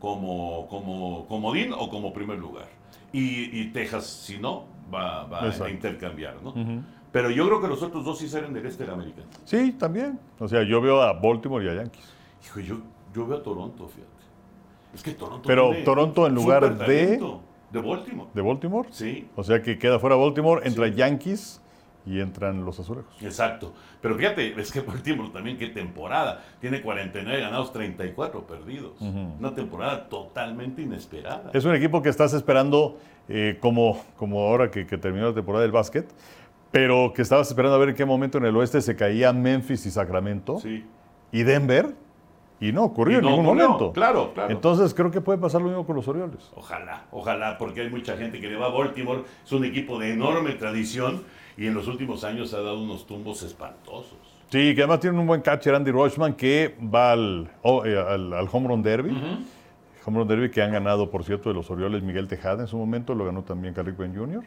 como, 0.00 0.66
como 0.68 1.26
comodín 1.26 1.72
o 1.72 1.88
como 1.88 2.12
primer 2.12 2.38
lugar. 2.38 2.68
Y, 3.12 3.60
y 3.60 3.72
Texas, 3.72 4.06
si 4.06 4.38
no, 4.38 4.66
va, 4.92 5.24
va 5.24 5.42
a 5.50 5.70
intercambiar, 5.70 6.36
¿no? 6.42 6.52
Pero 7.16 7.30
yo 7.30 7.46
creo 7.46 7.60
que 7.62 7.68
los 7.68 7.82
otros 7.82 8.04
dos 8.04 8.18
sí 8.18 8.28
salen 8.28 8.52
del 8.52 8.66
este 8.66 8.82
de 8.84 8.88
la 8.88 8.94
América. 8.94 9.22
Sí, 9.44 9.72
también. 9.72 10.18
O 10.38 10.46
sea, 10.48 10.62
yo 10.64 10.80
veo 10.82 11.00
a 11.00 11.14
Baltimore 11.14 11.64
y 11.64 11.68
a 11.68 11.74
Yankees. 11.74 12.04
Hijo, 12.44 12.60
yo, 12.60 12.76
yo 13.14 13.26
veo 13.26 13.38
a 13.38 13.42
Toronto, 13.42 13.88
fíjate. 13.88 14.10
Es 14.94 15.02
que 15.02 15.12
Toronto 15.12 15.46
Pero 15.46 15.70
tiene 15.70 15.84
Toronto 15.84 16.26
en 16.26 16.34
lugar 16.34 16.62
supertalento. 16.64 17.40
de 17.70 17.80
Baltimore. 17.80 18.30
de 18.34 18.42
Baltimore. 18.42 18.88
Sí, 18.92 19.28
O 19.34 19.42
sea 19.42 19.62
que 19.62 19.78
queda 19.78 19.98
fuera 19.98 20.16
Baltimore, 20.16 20.60
entra 20.66 20.86
Sí. 20.88 20.94
Yankees 20.94 21.62
y 22.06 22.20
entran 22.20 22.64
los 22.64 22.78
azulejos. 22.80 23.12
exacto. 23.22 23.72
Pero 24.00 24.14
fíjate, 24.16 24.58
es 24.60 24.70
que 24.70 24.80
Baltimore 24.80 25.30
también, 25.30 25.56
qué 25.58 25.68
temporada. 25.68 26.44
Tiene 26.60 26.80
49 26.82 27.40
ganados, 27.40 27.72
34 27.72 28.46
perdidos. 28.46 29.00
Una 29.00 29.54
temporada 29.54 30.08
totalmente 30.08 30.82
inesperada. 30.82 31.50
Es 31.54 31.64
un 31.64 31.74
equipo 31.74 32.02
que 32.02 32.08
estás 32.10 32.32
esperando 32.34 32.98
eh, 33.28 33.56
como, 33.60 34.00
como 34.16 34.40
ahora 34.40 34.70
que, 34.70 34.86
que 34.86 34.98
terminó 34.98 35.28
la 35.28 35.34
temporada 35.34 35.62
del 35.62 35.72
básquet, 35.72 36.06
pero 36.76 37.10
que 37.14 37.22
estabas 37.22 37.48
esperando 37.48 37.74
a 37.74 37.78
ver 37.78 37.88
en 37.88 37.94
qué 37.94 38.04
momento 38.04 38.36
en 38.36 38.44
el 38.44 38.54
oeste 38.54 38.82
se 38.82 38.94
caía 38.94 39.32
Memphis 39.32 39.86
y 39.86 39.90
Sacramento 39.90 40.58
Sí. 40.58 40.84
y 41.32 41.42
Denver, 41.42 41.94
y 42.60 42.70
no 42.72 42.84
ocurrió 42.84 43.16
Y 43.16 43.20
en 43.20 43.24
ningún 43.30 43.46
momento. 43.46 43.92
claro, 43.92 44.32
claro. 44.34 44.50
Entonces 44.52 44.92
creo 44.92 45.10
que 45.10 45.22
puede 45.22 45.38
pasar 45.38 45.62
lo 45.62 45.68
mismo 45.68 45.86
con 45.86 45.96
los 45.96 46.06
Orioles. 46.06 46.50
Ojalá, 46.54 47.06
ojalá, 47.12 47.56
porque 47.56 47.80
hay 47.80 47.88
mucha 47.88 48.14
gente 48.18 48.42
que 48.42 48.48
le 48.48 48.56
va 48.56 48.66
a 48.66 48.68
Baltimore. 48.68 49.22
Es 49.42 49.52
un 49.52 49.64
equipo 49.64 49.98
de 49.98 50.12
enorme 50.12 50.52
tradición 50.52 51.22
y 51.56 51.66
en 51.66 51.72
los 51.72 51.88
últimos 51.88 52.24
años 52.24 52.52
ha 52.52 52.58
dado 52.60 52.82
unos 52.82 53.06
tumbos 53.06 53.42
espantosos. 53.42 54.18
Sí, 54.50 54.74
que 54.74 54.82
además 54.82 55.00
tienen 55.00 55.18
un 55.18 55.26
buen 55.26 55.40
catcher, 55.40 55.74
Andy 55.74 55.90
Rochman, 55.92 56.34
que 56.34 56.76
va 56.94 57.12
al, 57.12 57.50
oh, 57.62 57.86
eh, 57.86 57.98
al, 57.98 58.34
al 58.34 58.48
Home 58.52 58.68
Run 58.68 58.82
Derby. 58.82 59.10
Home 60.04 60.18
Run 60.18 60.28
Derby 60.28 60.50
que 60.50 60.60
han 60.60 60.72
ganado, 60.72 61.10
por 61.10 61.24
cierto, 61.24 61.48
de 61.48 61.54
los 61.54 61.70
Orioles 61.70 62.02
Miguel 62.02 62.28
Tejada 62.28 62.60
en 62.62 62.68
su 62.68 62.76
momento, 62.76 63.14
lo 63.14 63.24
ganó 63.24 63.42
también 63.44 63.72
Carrick 63.72 63.96
Ben 63.96 64.14
Jr. 64.14 64.44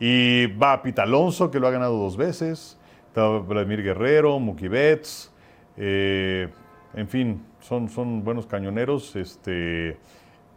Y 0.00 0.46
va 0.46 0.80
Pete 0.82 1.00
Alonso, 1.00 1.50
que 1.50 1.58
lo 1.60 1.66
ha 1.66 1.70
ganado 1.70 1.96
dos 1.98 2.16
veces. 2.16 2.76
Está 3.08 3.26
Vladimir 3.28 3.82
Guerrero, 3.82 4.38
Mookie 4.38 4.68
Betts. 4.68 5.30
eh, 5.76 6.48
en 6.94 7.08
fin, 7.08 7.42
son, 7.60 7.88
son 7.88 8.22
buenos 8.24 8.46
cañoneros. 8.46 9.14
Este, 9.16 9.96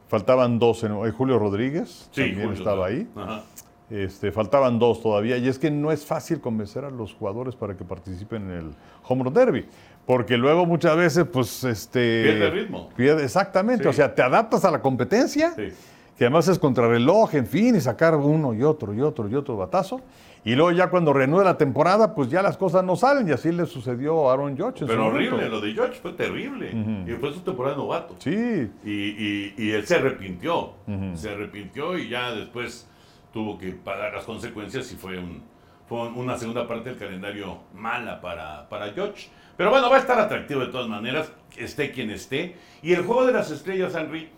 faltaban 0.07 0.59
dos. 0.59 0.83
En, 0.83 0.91
eh, 1.05 1.11
Julio 1.11 1.37
Rodríguez 1.39 2.09
también 2.13 2.35
Julio, 2.41 2.53
estaba 2.57 2.85
ahí. 2.87 3.07
Ajá. 3.15 3.43
Este, 3.89 4.31
faltaban 4.31 4.79
dos 4.79 5.01
todavía, 5.03 5.35
y 5.37 5.49
es 5.49 5.59
que 5.59 5.69
no 5.69 5.91
es 5.91 6.05
fácil 6.05 6.39
convencer 6.39 6.85
a 6.85 6.89
los 6.89 7.13
jugadores 7.13 7.55
para 7.57 7.75
que 7.75 7.83
participen 7.83 8.43
en 8.49 8.57
el 8.57 8.71
Home 9.05 9.25
Run 9.25 9.33
Derby, 9.33 9.65
porque 10.05 10.37
luego 10.37 10.65
muchas 10.65 10.95
veces, 10.95 11.25
pues, 11.25 11.65
este... 11.65 12.23
Pierde 12.23 12.45
el 12.45 12.51
ritmo. 12.53 12.89
pierde- 12.95 13.25
exactamente, 13.25 13.83
Sí. 13.83 13.89
o 13.89 13.93
sea, 13.93 14.15
te 14.15 14.21
adaptas 14.21 14.63
a 14.63 14.71
la 14.71 14.81
competencia, 14.81 15.53
Sí. 15.57 15.73
Que 16.21 16.25
además 16.25 16.47
es 16.49 16.59
contrarreloj, 16.59 17.33
en 17.33 17.47
fin, 17.47 17.75
y 17.75 17.81
sacar 17.81 18.13
uno 18.15 18.53
y 18.53 18.61
otro 18.61 18.93
y 18.93 19.01
otro 19.01 19.27
y 19.27 19.33
otro 19.33 19.57
batazo, 19.57 20.01
y 20.45 20.53
luego 20.53 20.69
ya 20.71 20.87
cuando 20.91 21.13
reanude 21.13 21.43
la 21.43 21.57
temporada, 21.57 22.13
pues 22.13 22.29
ya 22.29 22.43
las 22.43 22.57
cosas 22.57 22.83
no 22.83 22.95
salen, 22.95 23.27
y 23.27 23.31
así 23.31 23.51
le 23.51 23.65
sucedió 23.65 24.29
a 24.29 24.33
Aaron 24.33 24.55
Judge 24.55 24.85
Pero 24.85 25.05
momento. 25.05 25.33
horrible, 25.35 25.49
lo 25.49 25.59
de 25.59 25.73
George 25.73 25.99
fue 25.99 26.11
terrible. 26.13 26.73
Y 27.07 27.11
fue 27.13 27.33
su 27.33 27.39
temporada 27.39 27.75
de 27.75 27.81
novato. 27.81 28.13
Sí, 28.19 28.69
Y, 28.85 28.91
y- 28.91 29.53
y 29.57 29.71
él 29.71 29.87
se 29.87 29.95
arrepintió. 29.95 30.73
Se 31.15 31.31
arrepintió 31.31 31.97
y 31.97 32.07
ya 32.09 32.29
después 32.33 32.87
tuvo 33.33 33.57
que 33.57 33.71
pagar 33.71 34.13
las 34.13 34.23
consecuencias 34.25 34.91
y 34.91 34.97
fue, 34.97 35.17
un, 35.17 35.41
fue 35.87 36.07
una 36.07 36.37
segunda 36.37 36.67
parte 36.67 36.89
del 36.89 36.99
calendario 36.99 37.57
mala 37.73 38.21
para, 38.21 38.69
para 38.69 38.93
George. 38.93 39.29
Pero 39.57 39.71
bueno, 39.71 39.89
va 39.89 39.95
a 39.95 39.99
estar 39.99 40.19
atractivo 40.19 40.59
de 40.61 40.67
todas 40.67 40.87
maneras, 40.87 41.31
esté 41.57 41.89
quien 41.91 42.11
esté. 42.11 42.57
Y 42.83 42.93
el 42.93 43.01
juego 43.05 43.25
de 43.25 43.33
las 43.33 43.49
estrellas, 43.49 43.95
Henry, 43.95 44.29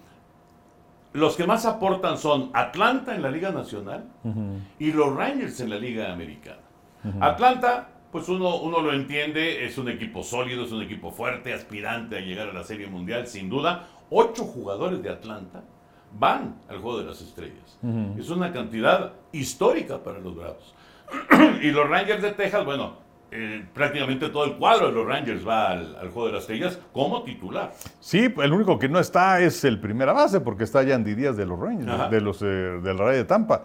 los 1.13 1.35
que 1.35 1.45
más 1.45 1.65
aportan 1.65 2.17
son 2.17 2.49
Atlanta 2.53 3.15
en 3.15 3.21
la 3.21 3.29
Liga 3.31 3.51
Nacional 3.51 4.05
y 4.79 4.91
los 4.91 5.15
Rangers 5.15 5.59
en 5.61 5.69
la 5.69 5.77
Liga 5.77 6.11
Americana. 6.11 6.61
Atlanta, 7.19 7.89
pues 8.11 8.29
uno, 8.29 8.57
uno 8.61 8.81
lo 8.81 8.93
entiende, 8.93 9.65
es 9.65 9.77
un 9.77 9.89
equipo 9.89 10.23
sólido, 10.23 10.65
es 10.65 10.71
un 10.71 10.81
equipo 10.81 11.11
fuerte, 11.11 11.53
aspirante 11.53 12.17
a 12.17 12.21
llegar 12.21 12.49
a 12.49 12.53
la 12.53 12.63
Serie 12.63 12.87
Mundial, 12.87 13.27
sin 13.27 13.49
duda. 13.49 13.87
Ocho 14.09 14.45
jugadores 14.45 15.01
de 15.03 15.09
Atlanta 15.09 15.63
van 16.17 16.55
al 16.69 16.79
Juego 16.79 16.99
de 16.99 17.05
las 17.05 17.21
Estrellas. 17.21 17.79
Es 18.17 18.29
una 18.29 18.51
cantidad 18.51 19.13
histórica 19.31 20.03
para 20.03 20.19
los 20.19 20.35
Bravos. 20.35 20.73
y 21.61 21.71
los 21.71 21.87
Rangers 21.87 22.21
de 22.21 22.31
Texas, 22.31 22.65
bueno, 22.65 23.02
eh, 23.35 23.65
prácticamente 23.73 24.29
todo 24.29 24.45
el 24.45 24.53
cuadro 24.57 24.87
de 24.87 24.93
los 24.93 25.05
Rangers 25.05 25.47
va 25.47 25.71
al, 25.71 25.95
al 25.95 26.09
Juego 26.09 26.27
de 26.27 26.33
las 26.33 26.41
Estrellas 26.43 26.79
como 26.91 27.23
titular. 27.23 27.73
Sí, 27.99 28.33
el 28.41 28.53
único 28.53 28.77
que 28.77 28.87
no 28.89 28.99
está 28.99 29.39
es 29.41 29.63
el 29.63 29.79
primera 29.79 30.13
base, 30.13 30.39
porque 30.39 30.63
está 30.65 30.83
Yandy 30.83 31.15
Díaz 31.15 31.35
de 31.37 31.45
los 31.45 31.59
Rangers, 31.59 31.91
Ajá. 31.91 32.09
de 32.09 32.21
los 32.21 32.41
eh, 32.41 32.45
del 32.45 32.97
Rayo 32.97 33.17
de 33.17 33.25
Tampa. 33.25 33.63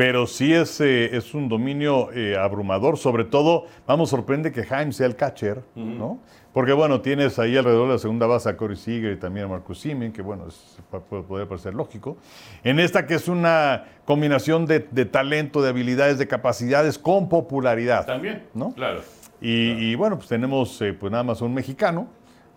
Pero 0.00 0.26
sí 0.26 0.54
es, 0.54 0.80
eh, 0.80 1.14
es 1.14 1.34
un 1.34 1.50
dominio 1.50 2.10
eh, 2.14 2.34
abrumador, 2.34 2.96
sobre 2.96 3.24
todo, 3.24 3.66
vamos, 3.86 4.08
sorprende 4.08 4.50
que 4.50 4.64
Jaime 4.64 4.92
sea 4.94 5.06
el 5.06 5.14
catcher, 5.14 5.62
¿no? 5.74 6.20
Porque 6.54 6.72
bueno, 6.72 7.02
tienes 7.02 7.38
ahí 7.38 7.54
alrededor 7.54 7.88
de 7.88 7.92
la 7.92 7.98
segunda 7.98 8.26
base 8.26 8.48
a 8.48 8.56
Corey 8.56 8.78
Seager 8.78 9.12
y 9.12 9.16
también 9.18 9.44
a 9.44 9.48
Marcus 9.50 9.80
Simen, 9.80 10.10
que 10.10 10.22
bueno, 10.22 10.46
es, 10.48 10.78
puede, 11.10 11.22
podría 11.22 11.46
parecer 11.46 11.74
lógico. 11.74 12.16
En 12.64 12.80
esta 12.80 13.06
que 13.06 13.12
es 13.12 13.28
una 13.28 13.88
combinación 14.06 14.64
de, 14.64 14.88
de 14.90 15.04
talento, 15.04 15.60
de 15.60 15.68
habilidades, 15.68 16.16
de 16.16 16.26
capacidades 16.26 16.98
con 16.98 17.28
popularidad. 17.28 18.06
También, 18.06 18.44
¿No? 18.54 18.72
Claro. 18.72 19.02
Y, 19.42 19.72
y, 19.72 19.94
bueno, 19.96 20.16
pues 20.16 20.30
tenemos 20.30 20.80
eh, 20.80 20.94
pues 20.94 21.12
nada 21.12 21.24
más 21.24 21.42
un 21.42 21.52
mexicano, 21.52 22.08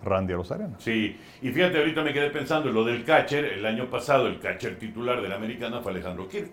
Randy 0.03 0.33
Arozarena. 0.33 0.75
Sí, 0.79 1.15
y 1.41 1.49
fíjate, 1.49 1.77
ahorita 1.77 2.03
me 2.03 2.13
quedé 2.13 2.29
pensando 2.29 2.69
en 2.69 2.75
lo 2.75 2.83
del 2.83 3.03
catcher. 3.03 3.45
El 3.45 3.65
año 3.65 3.89
pasado, 3.89 4.27
el 4.27 4.39
catcher 4.39 4.77
titular 4.77 5.21
de 5.21 5.29
la 5.29 5.35
americana 5.35 5.79
fue 5.81 5.91
Alejandro 5.91 6.27
Kirk. 6.27 6.51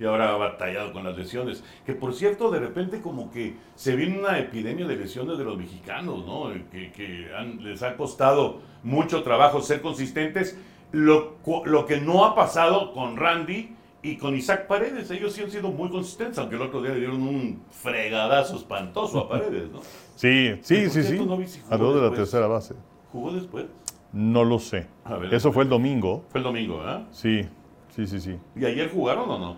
Y 0.00 0.04
ahora 0.04 0.30
ha 0.30 0.36
batallado 0.36 0.92
con 0.92 1.04
las 1.04 1.16
lesiones. 1.16 1.64
Que 1.86 1.94
por 1.94 2.14
cierto, 2.14 2.50
de 2.50 2.60
repente, 2.60 3.00
como 3.00 3.30
que 3.30 3.54
se 3.74 3.96
viene 3.96 4.18
una 4.18 4.38
epidemia 4.38 4.86
de 4.86 4.96
lesiones 4.96 5.38
de 5.38 5.44
los 5.44 5.56
mexicanos, 5.56 6.26
¿no? 6.26 6.50
Que, 6.70 6.90
que 6.92 7.30
han- 7.36 7.62
les 7.64 7.82
ha 7.82 7.96
costado 7.96 8.60
mucho 8.82 9.22
trabajo 9.22 9.60
ser 9.60 9.80
consistentes. 9.80 10.58
Lo, 10.92 11.36
lo 11.64 11.86
que 11.86 12.00
no 12.00 12.24
ha 12.24 12.34
pasado 12.34 12.92
con 12.92 13.16
Randy 13.16 13.74
y 14.02 14.16
con 14.16 14.34
Isaac 14.36 14.66
Paredes. 14.66 15.10
Ellos 15.10 15.32
sí 15.32 15.42
han 15.42 15.50
sido 15.50 15.70
muy 15.70 15.88
consistentes, 15.88 16.38
aunque 16.38 16.56
el 16.56 16.62
otro 16.62 16.82
día 16.82 16.92
le 16.92 16.98
dieron 16.98 17.22
un 17.22 17.62
fregadazo 17.70 18.56
espantoso 18.56 19.20
a 19.20 19.28
Paredes, 19.28 19.70
¿no? 19.70 19.80
Sí, 20.16 20.54
sí, 20.60 20.74
¿Y 20.74 20.82
por 20.84 20.90
sí, 20.90 21.02
sí. 21.04 21.24
no 21.24 21.46
si 21.46 21.60
jugó 21.60 21.74
Alrededor 21.74 22.02
de 22.02 22.10
la 22.10 22.16
tercera 22.16 22.46
base. 22.48 22.74
¿Jugó 23.12 23.32
después? 23.32 23.66
No 24.12 24.44
lo 24.44 24.58
sé. 24.58 24.86
A 25.04 25.16
ver, 25.16 25.32
Eso 25.32 25.52
fue 25.52 25.64
el 25.64 25.70
domingo. 25.70 26.24
Fue 26.30 26.38
el 26.38 26.44
domingo, 26.44 26.78
¿verdad? 26.78 27.06
Sí, 27.12 27.48
sí, 27.94 28.06
sí, 28.06 28.20
sí. 28.20 28.38
¿Y 28.56 28.64
ayer 28.64 28.90
jugaron 28.90 29.30
o 29.30 29.38
no? 29.38 29.56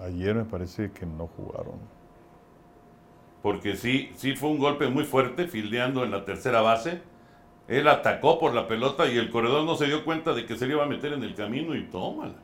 Ayer 0.00 0.34
me 0.34 0.44
parece 0.44 0.90
que 0.92 1.04
no 1.04 1.26
jugaron. 1.26 1.74
Porque 3.42 3.76
sí, 3.76 4.10
sí 4.14 4.36
fue 4.36 4.50
un 4.50 4.58
golpe 4.58 4.88
muy 4.88 5.04
fuerte, 5.04 5.48
fildeando 5.48 6.04
en 6.04 6.12
la 6.12 6.24
tercera 6.24 6.60
base. 6.60 7.02
Él 7.68 7.88
atacó 7.88 8.38
por 8.38 8.54
la 8.54 8.66
pelota 8.68 9.10
y 9.10 9.16
el 9.18 9.30
corredor 9.30 9.64
no 9.64 9.76
se 9.76 9.86
dio 9.86 10.04
cuenta 10.04 10.32
de 10.32 10.46
que 10.46 10.56
se 10.56 10.66
le 10.66 10.74
iba 10.74 10.84
a 10.84 10.88
meter 10.88 11.12
en 11.12 11.22
el 11.22 11.34
camino 11.34 11.74
y 11.74 11.84
tómala. 11.84 12.34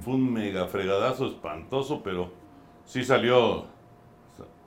Fue 0.00 0.14
un 0.14 0.32
mega 0.32 0.66
fregadazo 0.66 1.26
espantoso, 1.26 2.02
pero 2.02 2.30
sí 2.84 3.04
salió. 3.04 3.66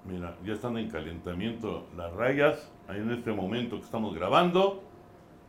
Mira, 0.05 0.35
ya 0.45 0.53
están 0.53 0.77
en 0.77 0.89
calentamiento 0.89 1.85
las 1.97 2.11
rayas, 2.13 2.69
ahí 2.87 2.97
en 2.99 3.11
este 3.11 3.31
momento 3.31 3.77
que 3.77 3.83
estamos 3.85 4.13
grabando. 4.15 4.81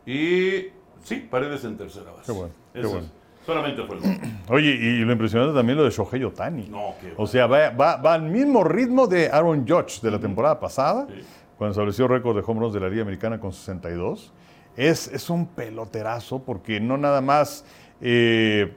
Y 0.05 0.67
sí, 1.03 1.27
paredes 1.29 1.63
en 1.65 1.77
tercera 1.77 2.11
base. 2.11 2.31
Qué 2.31 2.31
bueno, 2.37 2.53
qué 2.73 2.79
Eso 2.79 2.87
es. 2.89 2.93
bueno. 2.93 3.07
Solamente 3.45 3.83
fue 3.83 3.95
el 3.97 4.01
gol. 4.01 4.11
Oye, 4.49 4.71
y 4.71 4.99
lo 5.05 5.11
impresionante 5.11 5.53
también 5.53 5.77
lo 5.77 5.83
de 5.83 5.89
Shohei 5.91 6.23
Otani. 6.23 6.67
No, 6.69 6.95
qué 6.99 7.13
O 7.17 7.27
sea, 7.27 7.47
va, 7.47 7.69
va- 7.69 7.97
va 7.97 8.13
al 8.13 8.23
mismo 8.23 8.63
ritmo 8.63 9.07
de 9.07 9.29
Aaron 9.29 9.67
Judge 9.67 10.01
de 10.01 10.11
la 10.11 10.19
temporada 10.19 10.59
pasada, 10.59 11.05
Sí. 11.09 11.21
cuando 11.57 11.71
estableció 11.71 12.07
récord 12.07 12.35
de 12.35 12.43
home 12.45 12.59
runs 12.61 12.73
de 12.73 12.79
la 12.79 12.89
Liga 12.89 13.01
Americana 13.03 13.39
con 13.39 13.51
62. 13.53 14.33
Es, 14.77 15.07
es 15.09 15.29
un 15.29 15.47
peloterazo 15.47 16.39
porque 16.43 16.79
no 16.79 16.97
nada 16.97 17.21
más 17.21 17.65
eh, 18.01 18.73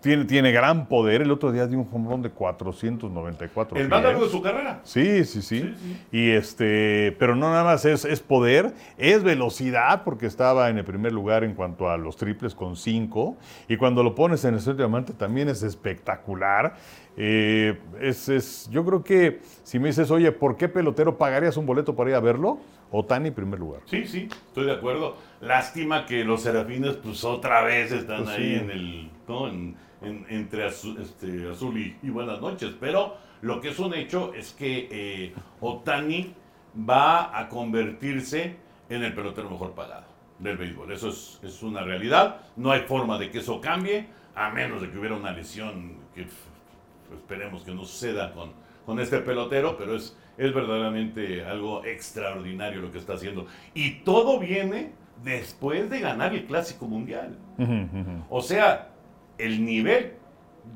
tiene, 0.00 0.24
tiene 0.26 0.52
gran 0.52 0.86
poder. 0.88 1.22
El 1.22 1.30
otro 1.30 1.50
día 1.52 1.66
dio 1.66 1.78
un 1.78 1.88
home 1.92 2.08
run 2.10 2.22
de 2.22 2.30
494 2.30 3.78
El 3.78 3.88
más 3.88 4.02
largo 4.02 4.24
de 4.24 4.30
su 4.30 4.40
carrera. 4.42 4.80
Sí, 4.84 5.24
sí, 5.24 5.42
sí, 5.42 5.60
Sí, 5.60 5.74
sí. 5.76 6.06
Y 6.12 6.30
este, 6.30 7.16
pero 7.18 7.34
no 7.36 7.50
nada 7.50 7.64
más 7.64 7.84
es, 7.84 8.04
es 8.04 8.20
poder, 8.20 8.72
es 8.96 9.22
velocidad, 9.22 10.02
porque 10.04 10.26
estaba 10.26 10.68
en 10.70 10.78
el 10.78 10.84
primer 10.84 11.12
lugar 11.12 11.44
en 11.44 11.54
cuanto 11.54 11.88
a 11.90 11.96
los 11.96 12.16
triples 12.16 12.54
con 12.54 12.76
5. 12.76 13.36
Y 13.68 13.76
cuando 13.76 14.02
lo 14.02 14.14
pones 14.14 14.44
en 14.44 14.54
el 14.54 14.60
centro 14.60 14.84
diamante 14.86 15.12
también 15.12 15.48
es 15.48 15.62
espectacular. 15.62 16.76
Eh, 17.16 17.76
es, 18.00 18.28
es- 18.28 18.68
yo 18.70 18.84
creo 18.84 19.02
que 19.02 19.40
si 19.64 19.78
me 19.80 19.88
dices, 19.88 20.10
oye, 20.10 20.30
¿por 20.30 20.56
qué 20.56 20.68
pelotero 20.68 21.18
pagarías 21.18 21.56
un 21.56 21.66
boleto 21.66 21.96
para 21.96 22.10
ir 22.10 22.16
a 22.16 22.20
verlo? 22.20 22.58
Otani 22.90 23.30
primer 23.32 23.58
lugar. 23.58 23.82
Sí, 23.86 24.06
sí, 24.06 24.28
estoy 24.46 24.64
de 24.66 24.72
acuerdo. 24.72 25.16
Lástima 25.40 26.06
que 26.06 26.24
los 26.24 26.42
serafines, 26.42 26.94
pues 26.96 27.22
otra 27.24 27.62
vez 27.62 27.92
están 27.92 28.24
Pues 28.24 28.36
ahí 28.36 28.44
sí. 28.44 28.54
en 28.54 28.70
el, 28.70 29.10
¿no? 29.26 29.48
En- 29.48 29.87
en- 30.02 30.26
entre 30.28 30.66
azul, 30.66 30.98
este, 31.00 31.50
azul 31.50 31.76
y, 31.78 31.96
y 32.02 32.10
buenas 32.10 32.40
noches. 32.40 32.72
Pero 32.80 33.16
lo 33.42 33.60
que 33.60 33.70
es 33.70 33.78
un 33.78 33.94
hecho 33.94 34.32
es 34.34 34.52
que 34.52 34.88
eh, 34.90 35.34
Otani 35.60 36.34
va 36.88 37.36
a 37.38 37.48
convertirse 37.48 38.56
en 38.88 39.02
el 39.02 39.12
pelotero 39.14 39.50
mejor 39.50 39.72
pagado 39.72 40.06
del 40.38 40.56
béisbol. 40.56 40.92
Eso 40.92 41.08
es, 41.08 41.40
es 41.42 41.62
una 41.62 41.82
realidad. 41.82 42.40
No 42.56 42.70
hay 42.70 42.80
forma 42.82 43.18
de 43.18 43.30
que 43.30 43.38
eso 43.38 43.60
cambie, 43.60 44.06
a 44.34 44.50
menos 44.50 44.80
de 44.80 44.90
que 44.90 44.98
hubiera 44.98 45.16
una 45.16 45.32
lesión 45.32 45.94
que 46.14 46.26
esperemos 47.14 47.62
que 47.62 47.74
no 47.74 47.84
suceda 47.84 48.32
con, 48.32 48.52
con 48.86 49.00
este 49.00 49.18
pelotero, 49.18 49.76
pero 49.76 49.96
es, 49.96 50.16
es 50.36 50.54
verdaderamente 50.54 51.44
algo 51.44 51.84
extraordinario 51.84 52.80
lo 52.80 52.92
que 52.92 52.98
está 52.98 53.14
haciendo. 53.14 53.46
Y 53.74 54.00
todo 54.00 54.38
viene 54.38 54.92
después 55.24 55.90
de 55.90 56.00
ganar 56.00 56.34
el 56.34 56.44
Clásico 56.46 56.86
Mundial. 56.86 57.36
O 58.30 58.40
sea, 58.40 58.90
el 59.38 59.64
nivel 59.64 60.14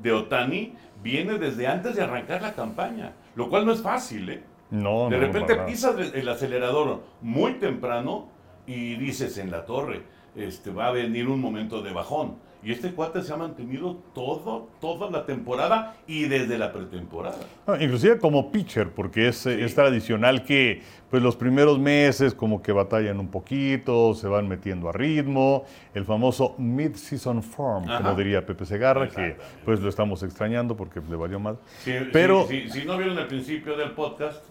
de 0.01 0.11
Otani 0.11 0.73
viene 1.01 1.37
desde 1.37 1.67
antes 1.67 1.95
de 1.95 2.01
arrancar 2.03 2.41
la 2.41 2.53
campaña, 2.53 3.13
lo 3.35 3.49
cual 3.49 3.65
no 3.65 3.73
es 3.73 3.81
fácil, 3.81 4.29
¿eh? 4.29 4.43
No, 4.71 5.09
De 5.09 5.17
no, 5.17 5.27
repente 5.27 5.55
pisas 5.55 5.95
el 5.99 6.15
el 6.15 6.29
acelerador 6.29 7.03
muy 7.21 7.53
temprano 7.55 8.27
y 8.65 8.95
dices 8.95 9.37
en 9.37 9.51
la 9.51 9.65
torre, 9.65 10.01
este, 10.35 10.71
va 10.71 10.87
a 10.87 10.91
venir 10.91 11.27
un 11.27 11.39
momento 11.39 11.81
de 11.81 11.93
bajón. 11.93 12.37
Y 12.65 12.71
este 12.71 12.91
cuate 12.93 13.21
se 13.23 13.33
ha 13.33 13.35
mantenido 13.35 13.97
todo, 14.15 14.69
toda 14.79 15.11
la 15.11 15.25
temporada 15.25 15.97
y 16.07 16.23
desde 16.25 16.57
la 16.57 16.71
pretemporada. 16.71 17.37
No, 17.67 17.75
inclusive 17.81 18.17
como 18.19 18.51
pitcher, 18.53 18.91
porque 18.91 19.27
es, 19.27 19.35
Sí. 19.37 19.49
es 19.49 19.75
tradicional 19.75 20.43
que 20.45 20.81
pues 21.09 21.21
los 21.21 21.35
primeros 21.35 21.77
meses 21.77 22.33
como 22.33 22.61
que 22.61 22.71
batallan 22.71 23.19
un 23.19 23.27
poquito, 23.27 24.13
se 24.15 24.27
van 24.27 24.47
metiendo 24.47 24.87
a 24.89 24.93
ritmo, 24.93 25.65
el 25.93 26.05
famoso 26.05 26.55
mid-season 26.57 27.43
form, 27.43 27.83
Ajá. 27.83 27.97
como 28.01 28.15
diría 28.15 28.45
Pepe 28.45 28.65
Segarra, 28.65 29.09
que 29.09 29.35
pues 29.65 29.79
lo 29.81 29.89
estamos 29.89 30.23
extrañando 30.23 30.75
porque 30.77 31.01
le 31.01 31.15
valió 31.17 31.39
mal. 31.39 31.57
Si, 31.79 31.91
Pero- 32.13 32.47
si, 32.47 32.85
no 32.85 32.97
vieron 32.97 33.17
el 33.17 33.27
principio 33.27 33.75
del 33.75 33.91
podcast, 33.91 34.43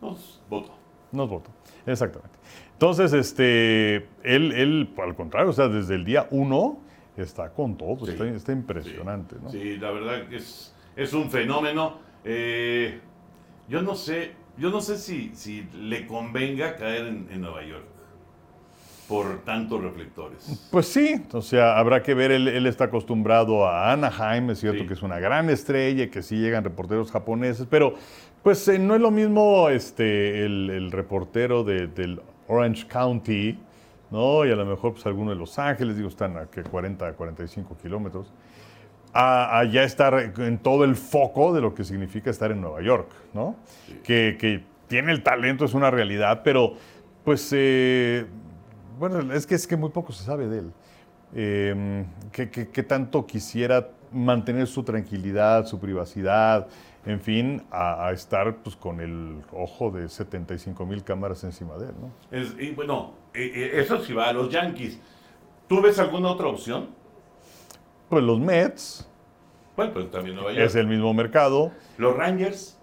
pues 0.00 0.40
voto. 0.48 0.72
Nos 1.12 1.28
votó, 1.28 1.50
exactamente. 1.86 2.36
Entonces, 2.72 3.12
este, 3.12 3.96
él, 4.24 4.52
él, 4.52 4.90
al 4.98 5.14
contrario, 5.14 5.50
o 5.50 5.52
sea, 5.52 5.68
desde 5.68 5.94
el 5.94 6.04
día 6.04 6.26
uno 6.30 6.78
está 7.22 7.50
con 7.50 7.76
todo, 7.76 8.04
Sí. 8.06 8.12
está, 8.12 8.26
está 8.28 8.52
impresionante, 8.52 9.36
Sí, 9.36 9.40
¿no? 9.42 9.50
Sí, 9.50 9.76
la 9.78 9.90
verdad 9.90 10.28
que 10.28 10.36
es, 10.36 10.74
es 10.96 11.12
un 11.12 11.30
fenómeno. 11.30 11.98
Eh, 12.24 13.00
yo 13.68 13.82
no 13.82 13.94
sé, 13.94 14.32
yo 14.58 14.70
no 14.70 14.80
sé 14.80 14.96
si, 14.98 15.30
si 15.34 15.68
le 15.74 16.06
convenga 16.06 16.76
caer 16.76 17.06
en, 17.06 17.28
en 17.30 17.40
Nueva 17.40 17.64
York 17.64 17.84
por 19.08 19.44
tantos 19.44 19.80
reflectores. 19.82 20.68
Pues 20.72 20.88
sí, 20.88 21.22
o 21.32 21.40
sea, 21.40 21.78
habrá 21.78 22.02
que 22.02 22.12
ver, 22.12 22.32
él, 22.32 22.48
él 22.48 22.66
está 22.66 22.84
acostumbrado 22.84 23.64
a 23.64 23.92
Anaheim, 23.92 24.50
es 24.50 24.58
cierto 24.58 24.80
Sí. 24.82 24.86
que 24.88 24.94
es 24.94 25.02
una 25.02 25.20
gran 25.20 25.48
estrella, 25.48 26.04
y 26.04 26.08
que 26.08 26.22
sí 26.22 26.36
llegan 26.36 26.64
reporteros 26.64 27.12
japoneses, 27.12 27.66
pero 27.70 27.94
pues 28.42 28.66
eh, 28.66 28.78
no 28.80 28.96
es 28.96 29.00
lo 29.00 29.12
mismo 29.12 29.68
este, 29.68 30.44
el, 30.44 30.70
el 30.70 30.90
reportero 30.90 31.62
de- 31.62 31.86
del 31.86 32.20
Orange 32.48 32.86
County, 32.88 33.56
¿no? 34.10 34.44
Y 34.44 34.50
a 34.52 34.56
lo 34.56 34.64
mejor 34.64 34.92
pues 34.92 35.06
alguno 35.06 35.30
de 35.30 35.36
Los 35.36 35.58
Ángeles, 35.58 35.96
digo, 35.96 36.08
están 36.08 36.36
a 36.36 36.46
que 36.46 36.62
40, 36.62 37.12
45 37.14 37.76
kilómetros, 37.80 38.32
a, 39.12 39.58
a 39.60 39.64
ya 39.64 39.82
estar 39.82 40.32
en 40.38 40.58
todo 40.58 40.84
el 40.84 40.94
foco 40.96 41.52
de 41.54 41.60
lo 41.60 41.74
que 41.74 41.84
significa 41.84 42.30
estar 42.30 42.50
en 42.50 42.60
Nueva 42.60 42.82
York, 42.82 43.08
¿no? 43.34 43.56
Que, 44.04 44.36
que 44.38 44.62
tiene 44.88 45.12
el 45.12 45.22
talento, 45.22 45.64
es 45.64 45.74
una 45.74 45.90
realidad, 45.90 46.42
pero 46.44 46.74
pues, 47.24 47.48
eh, 47.54 48.26
bueno, 48.98 49.32
es 49.32 49.46
que, 49.46 49.54
es 49.54 49.66
que 49.66 49.76
muy 49.76 49.90
poco 49.90 50.12
se 50.12 50.22
sabe 50.24 50.46
de 50.48 50.58
él. 50.60 50.72
Eh, 51.34 52.04
que, 52.32 52.50
que- 52.50 52.68
que 52.68 52.82
tanto 52.84 53.26
quisiera 53.26 53.88
mantener 54.12 54.66
su 54.68 54.84
tranquilidad, 54.84 55.66
su 55.66 55.80
privacidad, 55.80 56.68
en 57.04 57.20
fin, 57.20 57.62
a, 57.70 58.06
a 58.06 58.12
estar 58.12 58.56
pues, 58.62 58.76
con 58.76 59.00
el 59.00 59.42
ojo 59.52 59.90
de 59.90 60.08
75 60.08 60.86
mil 60.86 61.02
cámaras 61.02 61.42
encima 61.44 61.76
de 61.78 61.86
él, 61.88 61.94
¿no? 62.00 62.10
Es- 62.30 62.54
y 62.58 62.70
bueno, 62.72 63.12
eh, 63.36 63.80
eso 63.80 64.02
sí 64.02 64.12
va 64.12 64.28
a 64.28 64.32
los 64.32 64.48
Yankees. 64.50 64.98
¿Tú 65.68 65.80
ves 65.80 65.98
alguna 65.98 66.28
otra 66.28 66.46
opción? 66.48 66.88
Pues 68.08 68.22
los 68.24 68.38
Mets, 68.38 69.08
Bueno, 69.76 69.92
pues 69.92 70.10
también 70.10 70.36
Nueva 70.36 70.52
York. 70.52 70.64
es 70.66 70.74
el 70.76 70.86
mismo 70.86 71.12
mercado. 71.12 71.72
Los 71.98 72.16
Rangers, 72.16 72.78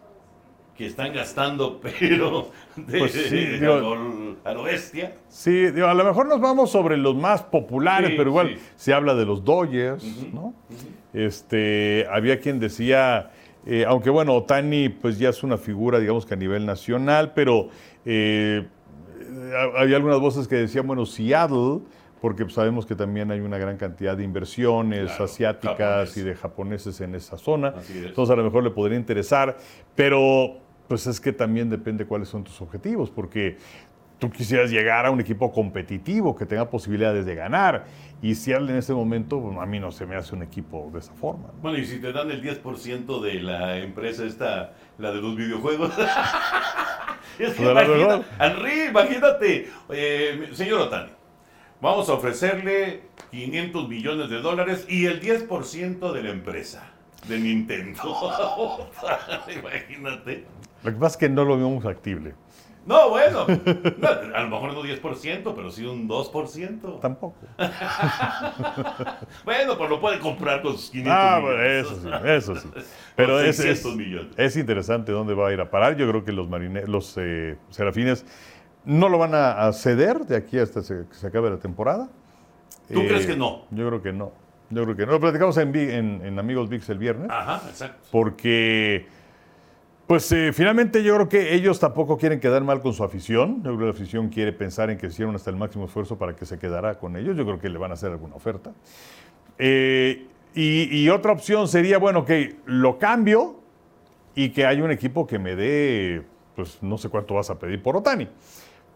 que 0.77 0.85
están 0.85 1.13
gastando, 1.13 1.79
pero 1.99 2.49
de, 2.75 2.99
Pues 2.99 3.11
sí, 3.13 3.29
de- 3.29 3.59
digo- 3.59 3.73
a, 3.73 3.77
lo, 3.79 4.35
a 4.43 4.53
lo 4.53 4.63
bestia. 4.63 5.15
Sí, 5.29 5.71
digo, 5.71 5.87
a 5.87 5.93
lo 5.93 6.03
mejor 6.03 6.27
nos 6.27 6.41
vamos 6.41 6.71
sobre 6.71 6.97
los 6.97 7.15
más 7.15 7.41
populares, 7.43 8.09
Sí, 8.11 8.15
pero 8.17 8.29
igual 8.31 8.49
sí. 8.55 8.61
se 8.75 8.93
habla 8.93 9.15
de 9.15 9.25
los 9.25 9.43
Dodgers, 9.45 10.03
¿no? 10.33 10.53
Este, 11.13 12.05
había 12.11 12.39
quien 12.39 12.59
decía, 12.59 13.31
eh, 13.65 13.85
aunque 13.87 14.09
bueno, 14.09 14.33
Otani 14.35 14.89
pues 14.89 15.17
ya 15.19 15.29
es 15.29 15.41
una 15.43 15.57
figura, 15.57 15.99
digamos 15.99 16.25
que 16.25 16.33
a 16.33 16.37
nivel 16.37 16.65
nacional, 16.65 17.33
pero 17.33 17.69
eh, 18.03 18.67
había 19.77 19.97
algunas 19.97 20.19
voces 20.19 20.47
que 20.47 20.55
decían, 20.55 20.85
bueno, 20.87 21.05
Seattle, 21.05 21.79
porque 22.21 22.49
sabemos 22.49 22.85
que 22.85 22.95
también 22.95 23.31
hay 23.31 23.41
una 23.41 23.57
gran 23.57 23.77
cantidad 23.77 24.15
de 24.15 24.23
inversiones 24.23 25.07
Claro, 25.09 25.25
asiáticas 25.25 25.77
japonés. 25.79 26.17
y 26.17 26.21
de 26.21 26.35
japoneses 26.35 27.01
en 27.01 27.15
esa 27.15 27.37
zona. 27.37 27.69
Así 27.77 27.97
es. 27.99 28.05
Entonces 28.05 28.33
a 28.33 28.37
lo 28.37 28.43
mejor 28.43 28.63
le 28.63 28.69
podría 28.69 28.97
interesar, 28.97 29.57
pero 29.95 30.57
pues 30.87 31.07
es 31.07 31.19
que 31.19 31.33
también 31.33 31.69
depende 31.69 32.05
cuáles 32.05 32.29
son 32.29 32.43
tus 32.43 32.61
objetivos, 32.61 33.09
porque 33.09 33.57
tú 34.23 34.31
quisieras 34.31 34.71
llegar 34.71 35.05
a 35.05 35.11
un 35.11 35.19
equipo 35.19 35.51
competitivo 35.51 36.33
que 36.33 36.45
tenga 36.45 36.69
posibilidades 36.69 37.25
de 37.25 37.35
ganar. 37.35 37.83
Y 38.21 38.35
Seattle 38.35 38.71
en 38.71 38.77
ese 38.77 38.93
momento, 38.93 39.41
pues, 39.41 39.57
a 39.57 39.65
mí 39.65 39.81
no 39.81 39.91
se 39.91 40.05
me 40.05 40.15
hace 40.15 40.33
un 40.33 40.43
equipo 40.43 40.89
de 40.93 40.99
esa 40.99 41.11
forma. 41.11 41.47
¿no? 41.47 41.61
Bueno, 41.61 41.77
y 41.77 41.85
si 41.85 41.99
te 41.99 42.13
dan 42.13 42.31
el 42.31 42.41
10% 42.41 43.19
de 43.19 43.41
la 43.41 43.79
empresa 43.79 44.23
esta, 44.23 44.71
la 44.97 45.11
de 45.11 45.21
los 45.21 45.35
videojuegos. 45.35 45.91
es 47.37 47.53
que 47.53 47.63
Pues, 47.63 47.89
mejor. 47.89 48.23
Henry, 48.39 48.83
imagínate, 48.87 49.69
eh, 49.89 50.49
señor 50.53 50.83
Otani, 50.83 51.11
vamos 51.81 52.07
a 52.07 52.13
ofrecerle 52.13 53.01
500 53.31 53.89
millones 53.89 54.29
de 54.29 54.39
dólares 54.39 54.85
y 54.87 55.05
el 55.05 55.19
10% 55.19 56.13
de 56.13 56.23
la 56.23 56.29
empresa 56.29 56.93
de 57.27 57.39
Nintendo. 57.39 57.99
imagínate. 59.53 60.45
Lo 60.81 60.91
que 60.93 60.97
pasa 60.97 61.15
es 61.15 61.17
que 61.17 61.27
no 61.27 61.43
lo 61.43 61.57
vemos 61.57 61.83
factible. 61.83 62.35
No, 62.85 63.09
bueno, 63.11 63.45
no, 63.47 64.07
a 64.35 64.41
lo 64.43 64.49
mejor 64.49 64.73
no 64.73 64.83
10%, 64.83 65.53
pero 65.55 65.71
sí 65.71 65.85
un 65.85 66.07
2%. 66.09 66.99
Tampoco. 66.99 67.37
Bueno, 69.45 69.77
pues 69.77 69.89
lo 69.89 69.99
puede 69.99 70.19
comprar 70.19 70.61
con 70.61 70.73
sus 70.73 70.89
500 70.89 71.13
Ah, 71.15 71.39
millones. 71.39 71.85
eso 71.85 72.01
sí, 72.01 72.09
eso 72.25 72.55
sí. 72.55 72.69
Pero 73.15 73.39
es, 73.39 73.59
es, 73.59 73.81
600 73.81 73.95
millones. 73.95 74.33
es 74.37 74.57
interesante 74.57 75.11
dónde 75.11 75.33
va 75.33 75.49
a 75.49 75.53
ir 75.53 75.61
a 75.61 75.69
parar. 75.69 75.95
Yo 75.95 76.07
creo 76.09 76.23
que 76.23 76.31
los, 76.31 76.47
marine- 76.49 76.85
los 76.87 77.15
eh, 77.17 77.57
serafines 77.69 78.25
no 78.85 79.07
lo 79.09 79.17
van 79.17 79.31
a, 79.35 79.71
ceder 79.73 80.19
de 80.25 80.35
aquí 80.35 80.57
hasta 80.59 80.81
se- 80.81 81.05
que 81.07 81.15
se 81.15 81.27
acabe 81.27 81.49
la 81.49 81.57
temporada. 81.59 82.09
Eh, 82.89 82.93
¿Tú 82.95 83.01
crees 83.07 83.25
que 83.27 83.35
no? 83.35 83.65
Yo 83.71 83.87
creo 83.87 84.01
que 84.01 84.11
no. 84.13 84.31
Yo 84.69 84.83
creo 84.83 84.95
que 84.95 85.05
no. 85.05 85.11
Lo 85.13 85.19
platicamos 85.19 85.57
en, 85.57 85.75
en 86.25 86.39
Amigos 86.39 86.69
VIX 86.69 86.89
el 86.89 86.97
viernes. 86.97 87.29
Ajá, 87.29 87.61
exacto. 87.69 88.07
porque 88.11 89.05
pues 90.13 90.31
eh, 90.31 90.51
finalmente 90.53 91.01
yo 91.01 91.15
creo 91.15 91.27
que 91.27 91.55
ellos 91.55 91.79
tampoco 91.79 92.19
quieren 92.19 92.39
quedar 92.39 92.63
mal 92.63 92.81
con 92.81 92.93
su 92.93 93.03
afición. 93.03 93.63
Yo 93.63 93.75
creo 93.75 93.77
que 93.79 93.85
la 93.85 93.89
afición 93.89 94.29
quiere 94.29 94.53
pensar 94.53 94.91
en 94.91 94.99
que 94.99 95.07
hicieron 95.07 95.33
hasta 95.33 95.49
el 95.49 95.55
máximo 95.55 95.85
esfuerzo 95.85 96.19
para 96.19 96.35
que 96.35 96.45
se 96.45 96.59
quedara 96.59 96.99
con 96.99 97.15
ellos. 97.15 97.35
Yo 97.35 97.43
creo 97.45 97.57
que 97.59 97.67
le 97.67 97.79
van 97.79 97.89
a 97.89 97.95
hacer 97.95 98.11
alguna 98.11 98.35
oferta. 98.35 98.73
Eh, 99.57 100.27
y, 100.53 100.99
y 101.03 101.09
otra 101.09 101.31
opción 101.31 101.67
sería, 101.67 101.97
bueno, 101.97 102.25
que 102.25 102.57
lo 102.67 102.99
cambio 102.99 103.55
y 104.35 104.49
que 104.49 104.67
haya 104.67 104.83
un 104.83 104.91
equipo 104.91 105.25
que 105.25 105.39
me 105.39 105.55
dé, 105.55 106.21
pues 106.55 106.77
no 106.83 106.99
sé 106.99 107.09
cuánto 107.09 107.33
vas 107.33 107.49
a 107.49 107.57
pedir 107.57 107.81
por 107.81 107.97
Otani. 107.97 108.27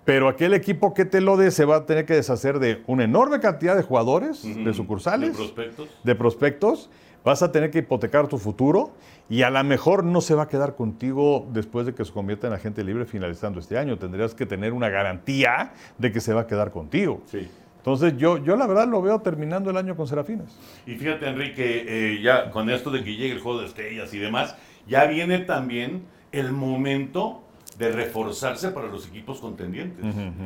Pero 0.06 0.28
aquel 0.30 0.54
equipo 0.54 0.94
que 0.94 1.04
te 1.04 1.20
lo 1.20 1.36
dé 1.36 1.50
se 1.50 1.66
va 1.66 1.78
a 1.78 1.86
tener 1.88 2.06
que 2.06 2.14
deshacer 2.14 2.60
de 2.60 2.84
una 2.86 3.06
enorme 3.06 3.40
cantidad 3.40 3.76
de 3.76 3.82
jugadores, 3.82 4.44
de 4.44 4.72
sucursales 4.76 5.32
De 5.32 5.36
prospectos. 5.36 5.90
de 6.04 6.14
prospectos, 6.16 6.90
vas 7.28 7.44
a 7.44 7.52
tener 7.52 7.72
que 7.72 7.80
hipotecar 7.80 8.28
tu 8.30 8.38
futuro 8.38 8.92
y 9.30 9.42
a 9.42 9.50
lo 9.50 9.62
mejor 9.66 10.06
no 10.06 10.22
se 10.22 10.34
va 10.34 10.44
a 10.44 10.48
quedar 10.48 10.76
contigo 10.76 11.46
después 11.52 11.86
de 11.86 11.94
que 11.94 12.06
se 12.06 12.14
convierta 12.14 12.48
en 12.48 12.54
agente 12.54 12.86
libre 12.86 13.06
finalizando 13.06 13.60
este 13.60 13.78
año. 13.78 13.98
Tendrías 13.98 14.34
que 14.34 14.46
tener 14.46 14.72
una 14.72 14.88
garantía 14.88 15.74
de 15.98 16.14
que 16.14 16.22
se 16.22 16.34
va 16.34 16.42
a 16.42 16.48
quedar 16.48 16.72
contigo. 16.72 17.22
Sí. 17.26 17.50
Entonces 17.80 18.16
yo, 18.18 18.38
yo 18.38 18.56
la 18.56 18.66
verdad 18.66 18.88
lo 18.88 19.02
veo 19.02 19.20
terminando 19.20 19.70
el 19.70 19.76
año 19.76 19.98
con 19.98 20.08
Serafines. 20.08 20.58
Y 20.86 20.96
fíjate, 20.96 21.28
Enrique, 21.28 21.86
eh, 21.86 22.22
ya 22.22 22.50
con 22.50 22.70
esto 22.70 22.92
de 22.92 23.04
que 23.04 23.12
llegue 23.12 23.34
el 23.34 23.42
juego 23.42 23.60
de 23.60 23.68
estrellas 23.68 24.14
y 24.14 24.20
demás, 24.20 24.56
ya 24.88 25.06
viene 25.06 25.40
también 25.40 26.06
el 26.32 26.54
momento 26.54 27.44
de 27.78 27.92
reforzarse 27.92 28.70
para 28.70 28.88
los 28.88 29.06
equipos 29.06 29.42
contendientes. 29.42 30.06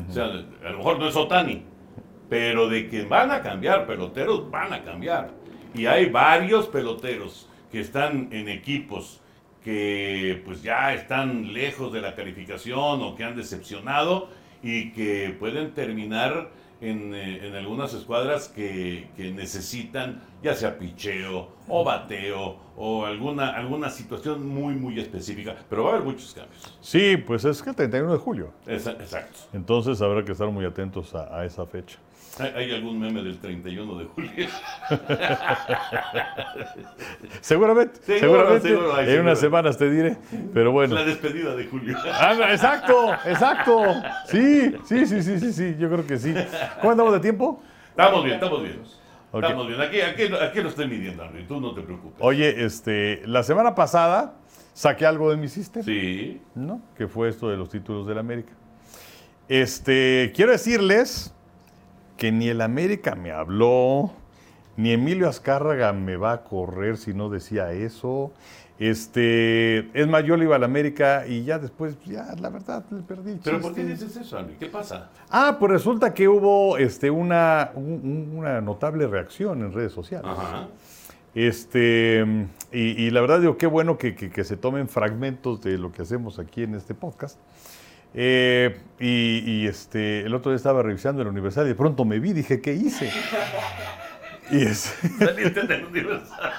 O 0.10 0.12
sea, 0.12 0.26
a 0.26 0.70
lo 0.72 0.78
mejor 0.78 0.98
no 0.98 1.08
es 1.08 1.16
Otani, 1.16 1.64
pero 2.28 2.68
de 2.68 2.90
que 2.90 3.04
van 3.06 3.30
a 3.30 3.44
cambiar 3.44 3.86
peloteros, 3.86 4.50
van 4.50 4.74
a 4.74 4.84
cambiar. 4.84 5.41
Y 5.74 5.86
hay 5.86 6.10
varios 6.10 6.68
peloteros 6.68 7.48
que 7.72 7.80
están 7.80 8.30
en 8.32 8.50
equipos 8.50 9.22
que 9.64 10.42
pues 10.44 10.64
ya 10.64 10.94
están 10.94 11.54
lejos 11.54 11.94
de 11.94 12.02
la 12.02 12.16
calificación 12.16 13.02
o 13.02 13.16
que 13.16 13.24
han 13.24 13.36
decepcionado 13.36 14.30
y 14.64 14.92
que 14.92 15.36
pueden 15.40 15.74
terminar 15.74 16.50
en, 16.82 17.14
eh, 17.14 17.48
en 17.48 17.56
algunas 17.56 17.94
escuadras 17.94 18.48
que, 18.48 19.08
que 19.16 19.32
necesitan 19.32 20.22
ya 20.42 20.56
sea 20.56 20.80
picheo 20.80 21.50
o 21.68 21.84
bateo 21.84 22.58
o 22.76 23.06
alguna, 23.06 23.50
alguna 23.50 23.92
situación 23.92 24.48
muy 24.48 24.74
muy 24.74 25.00
específica, 25.00 25.56
pero 25.70 25.84
va 25.84 25.92
a 25.92 25.94
haber 25.94 26.08
muchos 26.08 26.34
cambios. 26.34 26.76
Sí, 26.82 27.18
pues 27.18 27.46
es 27.46 27.62
que 27.62 27.70
el 27.70 27.76
31 27.76 28.12
de 28.12 28.18
julio. 28.18 28.52
Exacto. 28.66 29.40
Entonces 29.54 30.02
habrá 30.02 30.26
que 30.26 30.32
estar 30.32 30.50
muy 30.50 30.66
atentos 30.66 31.14
a, 31.14 31.38
a 31.38 31.46
esa 31.46 31.68
fecha. 31.68 32.00
¿Hay, 32.56 32.72
algún 32.72 33.00
meme 33.00 33.22
del 33.22 33.38
31 33.40 34.00
de 34.00 34.06
julio? 34.06 34.32
Seguramente, 37.42 38.20
seguramente. 38.20 38.70
seguro, 38.70 38.96
ay, 38.96 39.10
en 39.10 39.22
unas 39.22 39.40
semanas 39.40 39.78
te 39.78 39.90
diré. 39.90 40.18
Pero 40.54 40.72
bueno. 40.72 40.96
La 40.96 41.04
despedida 41.04 41.56
de 41.56 41.66
julio. 41.66 41.98
Ah, 42.12 42.34
exacto, 42.52 43.14
exacto. 43.26 43.84
Sí, 44.28 44.74
sí, 44.86 45.06
sí, 45.06 45.22
sí, 45.22 45.40
sí, 45.40 45.54
sí, 45.54 45.76
yo 45.80 45.90
creo 45.90 46.06
que 46.06 46.18
sí. 46.18 46.34
¿Cómo 46.80 46.92
andamos 46.92 47.14
de 47.14 47.20
tiempo? 47.20 47.62
Estamos 47.90 48.24
bien, 48.24 48.36
estamos 48.36 48.64
bien. 48.64 48.82
Estamos 49.34 49.68
bien. 49.68 49.82
Aquí, 49.82 50.02
aquí, 50.02 50.24
aquí 50.42 50.62
lo 50.62 50.70
estoy 50.70 50.88
midiendo, 50.88 51.24
Henry. 51.24 51.46
Tú 51.46 51.62
no 51.62 51.74
te 51.74 51.82
preocupes. 51.82 52.18
Oye, 52.20 52.66
este, 52.66 53.22
la 53.26 53.44
semana 53.44 53.76
pasada 53.76 54.36
saqué 54.74 55.06
algo 55.06 55.30
de 55.30 55.38
mi 55.38 55.48
sistema. 55.48 55.86
Sí. 55.86 56.42
¿no? 56.56 56.82
Que 56.98 57.08
fue 57.08 57.30
esto 57.30 57.50
de 57.50 57.58
los 57.58 57.70
títulos 57.70 58.08
del 58.08 58.18
América. 58.18 58.54
Este, 59.48 60.32
quiero 60.36 60.52
decirles 60.52 61.34
que 62.22 62.32
ni 62.32 62.50
el 62.50 62.62
América 62.62 63.16
me 63.16 63.32
habló, 63.32 64.12
ni 64.78 64.92
Emilio 64.92 65.28
Azcárraga 65.28 65.92
me 65.92 66.18
va 66.18 66.34
a 66.34 66.44
correr 66.44 66.98
si 66.98 67.16
no 67.16 67.30
decía 67.32 67.72
eso. 67.72 68.32
Este, 68.78 69.90
es 70.00 70.08
más, 70.08 70.24
yo 70.24 70.38
le 70.38 70.46
iba 70.46 70.56
al 70.56 70.64
América 70.64 71.26
y 71.28 71.44
ya 71.44 71.58
después, 71.58 71.98
ya, 72.06 72.36
la 72.40 72.50
verdad, 72.50 72.86
le 72.92 73.02
perdí 73.02 73.40
¿Pero 73.44 73.60
por 73.60 73.74
qué 73.74 73.84
dices 73.86 74.16
eso, 74.18 74.38
Henry? 74.38 74.54
¿Qué 74.60 74.68
pasa? 74.68 75.10
Ah, 75.32 75.58
pues 75.60 75.72
resulta 75.72 76.14
que 76.14 76.28
hubo 76.28 76.78
este, 76.78 77.10
una, 77.10 77.72
un- 77.74 78.34
una 78.36 78.62
notable 78.62 79.08
reacción 79.08 79.62
en 79.64 79.74
redes 79.74 79.92
sociales. 79.92 80.30
Ajá. 80.32 80.68
Este, 81.34 82.24
y, 82.72 82.80
y 83.04 83.10
la 83.10 83.22
verdad 83.22 83.40
digo, 83.40 83.58
qué 83.58 83.66
bueno 83.66 83.98
que, 83.98 84.14
que- 84.14 84.30
que 84.30 84.44
se 84.44 84.58
tomen 84.58 84.88
fragmentos 84.90 85.62
de 85.64 85.80
lo 85.80 85.92
que 85.92 86.04
hacemos 86.04 86.38
aquí 86.38 86.62
en 86.62 86.76
este 86.76 86.94
podcast. 86.94 87.40
Eh, 88.14 88.78
y, 89.00 89.44
y, 89.46 89.68
este, 89.68 90.22
el 90.22 90.34
otro 90.36 90.52
día 90.52 90.58
estaba 90.58 90.84
revisando 90.84 91.22
el 91.22 91.30
Universal 91.30 91.66
y 91.66 91.70
de 91.70 91.76
pronto 91.76 92.04
me 92.06 92.20
vi, 92.20 92.34
dije, 92.34 92.62
¿qué 92.62 92.74
hice? 92.74 93.10
Y 94.52 94.64
es, 94.64 94.94
Saliste 95.20 95.62
del 95.64 95.86
universal. 95.86 96.52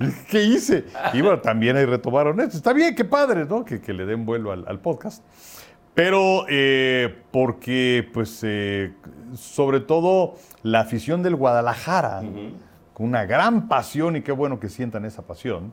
¿qué 0.28 0.42
hice? 0.42 0.84
Y 1.12 1.20
bueno, 1.20 1.40
también 1.40 1.76
ahí 1.76 1.84
retomaron 1.84 2.40
esto. 2.40 2.56
Está 2.56 2.72
bien, 2.72 2.94
qué 2.94 3.04
padre, 3.04 3.44
¿no? 3.44 3.64
Que, 3.64 3.80
que 3.80 3.92
le 3.92 4.06
den 4.06 4.26
vuelo 4.26 4.50
al, 4.50 4.64
al 4.66 4.80
podcast. 4.80 5.22
Pero 5.94 6.46
eh, 6.48 7.22
porque, 7.30 8.08
pues, 8.12 8.40
eh, 8.42 8.92
sobre 9.34 9.80
todo 9.80 10.36
la 10.62 10.80
afición 10.80 11.22
del 11.22 11.36
Guadalajara, 11.36 12.22
con 12.92 13.06
una 13.06 13.24
gran 13.24 13.68
pasión 13.68 14.16
y 14.16 14.22
qué 14.22 14.32
bueno 14.32 14.60
que 14.60 14.68
sientan 14.68 15.04
esa 15.04 15.26
pasión, 15.26 15.72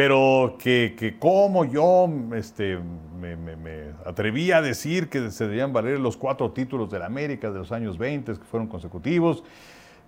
pero 0.00 0.56
que, 0.58 0.94
que 0.98 1.18
como 1.18 1.66
yo 1.66 2.08
este, 2.34 2.78
me, 3.20 3.36
me- 3.36 3.54
me 3.54 3.90
atreví 4.06 4.50
a 4.50 4.62
decir 4.62 5.10
que 5.10 5.30
se 5.30 5.46
debían 5.46 5.74
valer 5.74 6.00
los 6.00 6.16
cuatro 6.16 6.52
títulos 6.52 6.90
de 6.90 6.98
la 6.98 7.04
América 7.04 7.50
de 7.50 7.58
los 7.58 7.70
años 7.70 7.98
20, 7.98 8.32
que 8.32 8.44
fueron 8.50 8.66
consecutivos, 8.66 9.44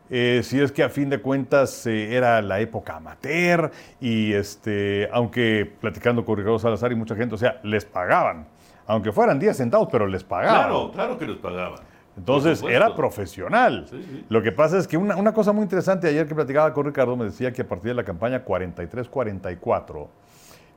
eh, 0.09 0.40
si 0.45 0.59
es 0.59 0.72
que 0.72 0.82
a 0.82 0.88
fin 0.88 1.11
de 1.11 1.18
cuentas 1.20 1.86
eh, 1.86 2.14
era 2.16 2.40
la 2.40 2.59
época 2.61 2.97
amateur 2.97 3.70
y 4.01 4.32
este, 4.32 5.11
aunque 5.12 5.70
platicando 5.78 6.24
con 6.24 6.38
Ricardo 6.38 6.59
Salazar 6.59 6.90
y 6.90 6.95
mucha 6.95 7.14
gente, 7.14 7.34
o 7.34 7.38
sea, 7.38 7.61
les 7.62 7.84
pagaban, 7.84 8.47
aunque 8.86 9.12
fueran 9.12 9.38
10 9.38 9.55
centavos, 9.59 9.88
pero 9.93 10.07
les 10.07 10.24
pagaban. 10.24 10.55
Claro, 10.68 10.90
claro 10.90 11.18
que 11.18 11.26
los 11.26 11.36
pagaban. 11.36 11.80
Entonces 12.17 12.63
era 12.63 12.95
profesional. 12.95 13.87
Sí, 13.89 14.03
sí. 14.03 14.25
Lo 14.29 14.43
que 14.43 14.53
pasa 14.53 14.79
es 14.79 14.87
que 14.87 14.97
una, 14.97 15.17
una 15.17 15.33
cosa 15.33 15.53
muy 15.53 15.63
interesante 15.63 16.09
ayer 16.09 16.27
que 16.27 16.35
platicaba 16.35 16.73
con 16.73 16.85
Ricardo 16.85 17.17
me 17.17 17.25
decía 17.25 17.53
que 17.53 17.63
a 17.63 17.69
partir 17.69 17.89
de 17.89 17.95
la 17.95 18.05
campaña 18.05 18.45
43-44, 18.45 20.09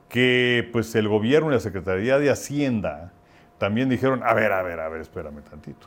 que 0.08 0.68
pues 0.72 0.94
el 0.94 1.08
gobierno 1.08 1.50
y 1.50 1.54
la 1.54 1.60
Secretaría 1.60 2.18
de 2.18 2.30
Hacienda 2.30 3.12
también 3.58 3.88
dijeron, 3.88 4.22
a 4.24 4.34
ver, 4.34 4.52
a 4.52 4.62
ver, 4.62 4.80
a 4.80 4.88
ver, 4.88 5.00
espérame 5.00 5.42
tantito. 5.42 5.86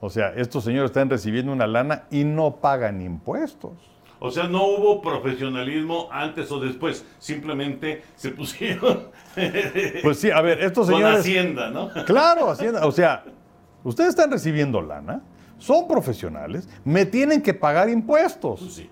O 0.00 0.10
sea, 0.10 0.34
estos 0.36 0.64
señores 0.64 0.90
están 0.90 1.08
recibiendo 1.08 1.52
una 1.52 1.66
lana 1.66 2.04
y 2.10 2.24
no 2.24 2.56
pagan 2.56 3.00
impuestos. 3.00 3.72
O 4.18 4.30
sea, 4.30 4.44
no 4.48 4.64
hubo 4.64 5.02
profesionalismo 5.02 6.08
antes 6.10 6.50
o 6.50 6.60
después. 6.60 7.04
Simplemente 7.18 8.02
se 8.14 8.30
pusieron 8.30 9.08
Pues 10.02 10.18
sí, 10.18 10.30
a 10.30 10.40
ver, 10.40 10.62
estos 10.62 10.86
con 10.90 10.96
señores... 10.96 11.20
Hacienda, 11.20 11.70
¿no? 11.70 11.90
Claro, 12.06 12.50
Hacienda. 12.50 12.86
O 12.86 12.92
sea, 12.92 13.24
ustedes 13.84 14.10
están 14.10 14.30
recibiendo 14.32 14.82
lana, 14.82 15.22
son 15.58 15.86
profesionales, 15.86 16.68
me 16.84 17.06
tienen 17.06 17.40
que 17.40 17.54
pagar 17.54 17.88
impuestos. 17.88 18.60
Pues 18.60 18.72
sí. 18.74 18.90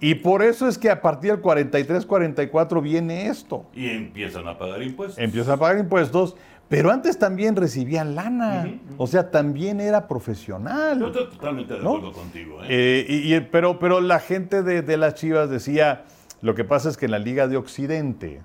Y 0.00 0.16
por 0.16 0.42
eso 0.42 0.68
es 0.68 0.76
que 0.76 0.90
a 0.90 1.00
partir 1.00 1.30
del 1.30 1.40
43-44 1.40 2.82
viene 2.82 3.28
esto. 3.28 3.64
Y 3.72 3.88
empiezan 3.88 4.46
a 4.48 4.58
pagar 4.58 4.82
impuestos. 4.82 5.18
Empiezan 5.18 5.54
a 5.54 5.56
pagar 5.56 5.78
impuestos, 5.78 6.36
pero 6.68 6.90
antes 6.90 7.18
también 7.18 7.56
recibían 7.56 8.14
lana. 8.14 8.68
O 8.98 9.06
sea, 9.06 9.30
también 9.30 9.80
era 9.80 10.00
Yo 10.02 10.08
profesional. 10.08 11.02
estoy 11.02 11.30
totalmente 11.30 11.74
de 11.74 11.80
¿No? 11.80 11.90
acuerdo 11.96 12.12
contigo. 12.12 12.62
¿eh? 12.64 12.66
Eh, 12.68 13.06
y- 13.08 13.34
y- 13.34 13.40
pero, 13.40 13.78
pero 13.78 14.00
la 14.00 14.18
gente 14.18 14.62
de, 14.62 14.82
de 14.82 14.96
las 14.96 15.14
Chivas 15.14 15.48
decía, 15.48 16.02
lo 16.42 16.54
que 16.54 16.64
pasa 16.64 16.88
es 16.90 16.96
que 16.96 17.06
en 17.06 17.12
la 17.12 17.18
Liga 17.18 17.46
de 17.48 17.56
Occidente, 17.56 18.42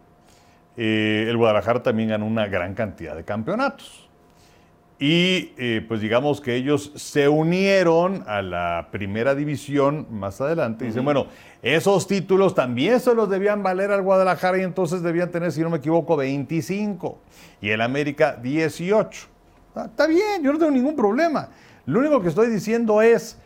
eh, 0.78 1.26
el 1.28 1.36
Guadalajara 1.36 1.84
también 1.84 2.10
ganó 2.10 2.26
una 2.26 2.48
gran 2.48 2.74
cantidad 2.74 3.16
de 3.16 3.26
campeonatos. 3.26 4.09
Y 5.02 5.54
eh, 5.58 5.86
pues 5.88 6.02
digamos 6.02 6.42
que 6.42 6.56
ellos 6.56 6.92
se 6.96 7.30
unieron 7.30 8.26
a 8.28 8.42
la 8.42 8.90
primera 8.92 9.34
división 9.34 10.08
más 10.12 10.42
adelante. 10.42 10.84
Dicen, 10.84 11.06
bueno, 11.06 11.28
esos 11.62 12.06
títulos 12.06 12.54
también 12.54 13.00
se 13.00 13.16
los 13.16 13.30
debían 13.30 13.64
valer 13.64 13.92
al 13.92 14.02
Guadalajara 14.02 14.58
y 14.58 14.64
entonces 14.64 15.02
debían 15.02 15.32
tener, 15.32 15.54
si 15.54 15.62
no 15.62 15.70
me 15.70 15.78
equivoco, 15.78 16.18
25. 16.18 17.18
Y 17.62 17.70
el 17.70 17.80
América 17.80 18.36
18. 18.42 19.28
Ah, 19.76 19.86
está 19.86 20.06
bien, 20.06 20.44
yo 20.44 20.52
no 20.52 20.60
tengo 20.60 20.72
ningún 20.72 20.98
problema. 20.98 21.48
Lo 21.86 22.00
único 22.00 22.22
que 22.22 22.28
estoy 22.28 22.50
diciendo 22.50 23.02
es 23.02 23.40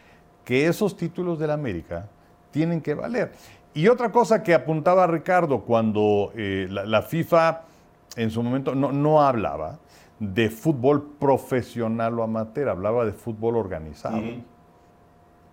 que 0.43 0.65
esos 0.65 0.97
títulos 0.97 1.37
del 1.37 1.51
América 1.51 2.07
tienen 2.49 2.81
que 2.81 2.95
valer. 2.95 3.31
Y 3.75 3.89
otra 3.89 4.11
cosa 4.11 4.41
que 4.41 4.55
apuntaba 4.55 5.05
Ricardo 5.05 5.61
cuando 5.61 6.31
eh, 6.35 6.67
la, 6.67 6.83
la 6.85 7.03
FIFA 7.03 7.61
en 8.15 8.31
su 8.31 8.41
momento 8.41 8.73
no, 8.73 8.91
no 8.91 9.21
hablaba 9.21 9.79
de 10.19 10.49
fútbol 10.49 11.15
profesional 11.19 12.19
o 12.19 12.23
amateur, 12.23 12.69
hablaba 12.69 13.05
de 13.05 13.13
fútbol 13.13 13.55
organizado. 13.57 14.21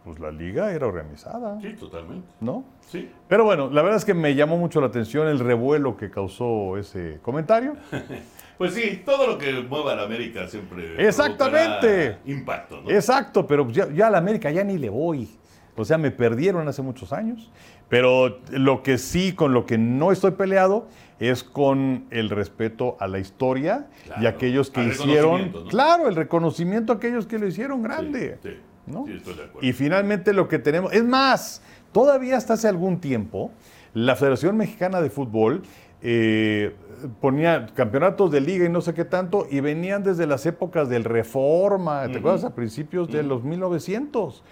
Pues 0.05 0.19
la 0.19 0.31
liga 0.31 0.73
era 0.73 0.87
organizada, 0.87 1.61
Sí, 1.61 1.75
totalmente. 1.75 2.27
¿no? 2.41 2.65
Sí. 2.81 3.11
Pero 3.29 3.45
bueno, 3.45 3.69
la 3.71 3.83
verdad 3.83 3.99
es 3.99 4.05
que 4.07 4.15
me 4.15 4.35
llamó 4.35 4.57
mucho 4.57 4.81
la 4.81 4.87
atención 4.87 5.29
el 5.29 5.39
revuelo 5.39 5.97
que 5.97 6.11
causó 6.11 6.77
ese 6.79 7.19
comentario. 7.23 7.75
Pues 8.61 8.75
sí, 8.75 9.01
todo 9.07 9.27
lo 9.27 9.39
que 9.39 9.55
mueva 9.63 9.93
a 9.93 9.97
la 9.97 10.03
América 10.03 10.47
siempre. 10.47 11.03
Exactamente. 11.09 12.19
Impacto, 12.27 12.83
¿no? 12.83 12.91
Exacto, 12.91 13.47
pero 13.47 13.67
ya, 13.71 13.89
ya 13.91 14.09
a 14.09 14.11
la 14.11 14.19
América 14.19 14.51
ya 14.51 14.63
ni 14.63 14.77
le 14.77 14.91
voy. 14.91 15.31
O 15.79 15.83
sea, 15.83 15.97
me 15.97 16.11
perdieron 16.11 16.69
hace 16.69 16.83
muchos 16.83 17.11
años. 17.15 17.51
Pero 17.91 18.39
lo 18.53 18.83
que 18.83 18.97
sí, 18.97 19.35
con 19.35 19.53
lo 19.53 19.67
que 19.67 19.77
no 19.77 20.13
estoy 20.13 20.31
peleado, 20.31 20.87
es 21.19 21.45
con 21.45 22.07
el 22.11 22.31
respeto 22.31 22.97
a 22.99 23.07
la 23.07 23.19
historia 23.19 23.89
y 24.05 24.09
Claro, 24.09 24.29
aquellos 24.29 24.71
que 24.71 24.85
hicieron. 24.85 25.53
Claro, 25.69 26.09
el 26.09 26.15
reconocimiento 26.15 26.95
a 26.95 26.97
aquellos 26.97 27.27
que 27.27 27.39
lo 27.39 27.47
hicieron 27.47 27.83
grande. 27.83 28.39
Sí, 28.43 28.49
sí, 28.51 28.57
¿no? 28.87 29.05
sí, 29.07 29.13
estoy 29.15 29.35
de 29.35 29.45
acuerdo. 29.45 29.69
Y 29.69 29.73
finalmente 29.75 30.33
lo 30.33 30.49
que 30.49 30.59
tenemos, 30.59 30.93
es 30.95 31.05
más, 31.05 31.63
todavía 31.93 32.39
hasta 32.39 32.55
hace 32.55 32.69
algún 32.69 33.01
tiempo, 33.01 33.51
la 33.93 34.17
Federación 34.17 34.57
Mexicana 34.57 35.03
de 35.03 35.11
Fútbol 35.11 35.63
eh, 36.01 36.75
ponía 37.21 37.67
campeonatos 37.75 38.31
de 38.31 38.41
liga 38.41 38.65
y 38.65 38.69
no 38.69 38.81
sé 38.81 38.95
qué 38.95 39.05
tanto, 39.05 39.47
y 39.51 39.61
venían 39.61 40.03
desde 40.03 40.27
las 40.27 40.47
épocas 40.47 40.89
del 40.89 41.05
Reforma, 41.05 42.07
¿te 42.07 42.19
acuerdas? 42.19 42.45
A 42.45 42.55
principios 42.55 43.11
de 43.11 43.25
los 43.25 43.43
1900. 43.43 44.43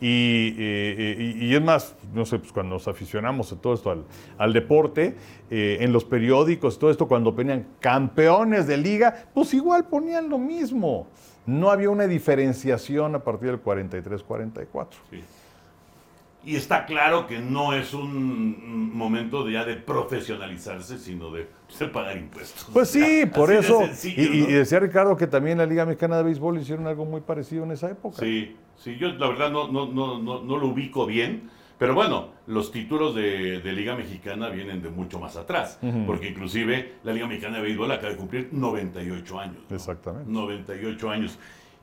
Y, 0.00 0.48
eh, 0.58 0.96
eh, 0.98 1.34
y- 1.40 1.54
es 1.54 1.62
más, 1.62 1.94
no 2.12 2.26
sé, 2.26 2.38
pues 2.38 2.52
cuando 2.52 2.74
nos 2.74 2.88
aficionamos 2.88 3.52
a 3.52 3.56
todo 3.60 3.74
esto 3.74 3.90
al, 3.90 4.04
al 4.38 4.52
deporte, 4.52 5.16
eh, 5.50 5.78
en 5.80 5.92
los 5.92 6.04
periódicos, 6.04 6.78
todo 6.78 6.90
esto, 6.90 7.06
cuando 7.08 7.34
ponían 7.34 7.66
campeones 7.80 8.66
de 8.66 8.76
liga, 8.76 9.26
pues 9.32 9.54
igual 9.54 9.86
ponían 9.86 10.28
lo 10.28 10.38
mismo. 10.38 11.06
No 11.46 11.70
había 11.70 11.90
una 11.90 12.06
diferenciación 12.06 13.14
a 13.14 13.18
partir 13.22 13.48
del 13.50 13.62
43-44. 13.62 14.88
Sí. 15.10 15.22
Y 16.46 16.56
está 16.56 16.84
claro 16.84 17.26
que 17.26 17.38
no 17.38 17.72
es 17.72 17.94
un 17.94 18.94
momento 18.94 19.44
de 19.44 19.52
ya 19.54 19.64
de 19.64 19.76
profesionalizarse, 19.76 20.98
sino 20.98 21.30
de, 21.30 21.48
de 21.78 21.88
pagar 21.88 22.16
impuestos. 22.16 22.68
Pues 22.72 22.90
sí, 22.90 23.24
por 23.34 23.48
de 23.48 23.58
eso. 23.58 23.80
sencillo, 23.86 24.22
y, 24.22 24.26
y- 24.26 24.40
¿no? 24.42 24.48
y 24.50 24.52
decía 24.52 24.80
Ricardo 24.80 25.16
que 25.16 25.26
también 25.26 25.58
la 25.58 25.66
Liga 25.66 25.84
Mexicana 25.86 26.18
de 26.18 26.24
Béisbol 26.24 26.58
hicieron 26.58 26.86
algo 26.86 27.04
muy 27.04 27.20
parecido 27.22 27.64
en 27.64 27.72
esa 27.72 27.90
época. 27.90 28.16
Sí, 28.20 28.56
sí, 28.76 28.96
yo 28.98 29.08
la 29.08 29.28
verdad 29.28 29.50
no, 29.50 29.68
no, 29.68 29.86
no, 29.86 30.18
no, 30.18 30.42
no 30.42 30.56
lo 30.58 30.66
ubico 30.68 31.06
bien, 31.06 31.48
pero 31.78 31.94
bueno, 31.94 32.28
los 32.46 32.70
títulos 32.70 33.14
de, 33.14 33.60
de 33.60 33.72
Liga 33.72 33.96
Mexicana 33.96 34.48
vienen 34.48 34.82
de 34.82 34.90
mucho 34.90 35.18
más 35.18 35.36
atrás, 35.36 35.78
porque 36.06 36.28
inclusive 36.28 36.92
la 37.04 37.12
Liga 37.12 37.26
Mexicana 37.26 37.56
de 37.56 37.62
Béisbol 37.64 37.90
acaba 37.90 38.10
de 38.10 38.16
cumplir 38.16 38.48
98 38.52 39.40
años. 39.40 39.56
¿no? 39.68 39.74
Exactamente. 39.76 40.30
98 40.30 41.10
años. 41.10 41.38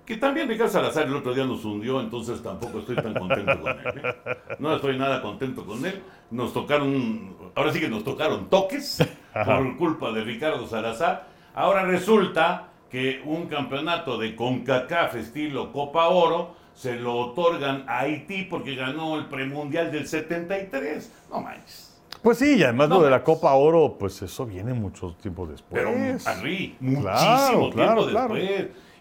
Que 0.06 0.18
también 0.18 0.48
Ricardo 0.48 0.72
Salazar 0.72 1.08
el 1.08 1.16
otro 1.16 1.34
día 1.34 1.46
nos 1.46 1.64
hundió, 1.64 2.02
entonces 2.02 2.42
tampoco 2.42 2.80
estoy 2.80 2.96
tan 2.96 3.14
contento 3.14 3.62
con 3.62 3.72
él. 3.72 3.88
¿eh? 4.04 4.38
No 4.60 4.76
estoy 4.76 4.98
nada 4.98 5.22
contento 5.22 5.66
con 5.66 5.86
él. 5.86 6.02
Nos 6.32 6.54
tocaron, 6.54 7.36
ahora 7.56 7.72
sí 7.72 7.80
que 7.80 7.88
nos 7.90 8.04
tocaron 8.04 8.50
toques 8.50 8.98
por 9.46 9.78
culpa 9.78 10.12
de 10.12 10.24
Ricardo 10.24 10.68
Salazar. 10.68 11.28
Ahora 11.54 11.84
resulta 11.84 12.70
que 12.90 13.22
un 13.26 13.48
campeonato 13.48 14.18
de 14.18 14.36
CONCACAF 14.36 15.16
estilo 15.16 15.72
Copa 15.72 16.10
Oro 16.10 16.56
se 16.74 16.96
lo 16.96 17.16
otorgan 17.18 17.86
a 17.88 18.00
Haití 18.00 18.44
porque 18.44 18.76
ganó 18.76 19.18
el 19.18 19.26
premundial 19.28 19.92
del 19.92 20.08
73. 20.08 21.12
No 21.30 21.42
manches. 21.42 21.88
Pues 22.22 22.38
sí, 22.38 22.58
y 22.58 22.64
además 22.64 22.90
No, 22.90 23.00
lo 23.00 23.04
de 23.06 23.10
la 23.10 23.24
Copa 23.24 23.54
Oro, 23.54 23.96
pues 23.98 24.22
eso 24.22 24.46
viene 24.46 24.74
mucho 24.74 25.16
tiempo 25.22 25.48
después. 25.48 25.82
Pero 25.82 25.90
Henry, 25.92 26.76
muchísimo 26.80 27.02
Claro, 27.02 27.60
tiempo 27.60 27.72
claro, 27.72 28.08
claro. 28.08 28.36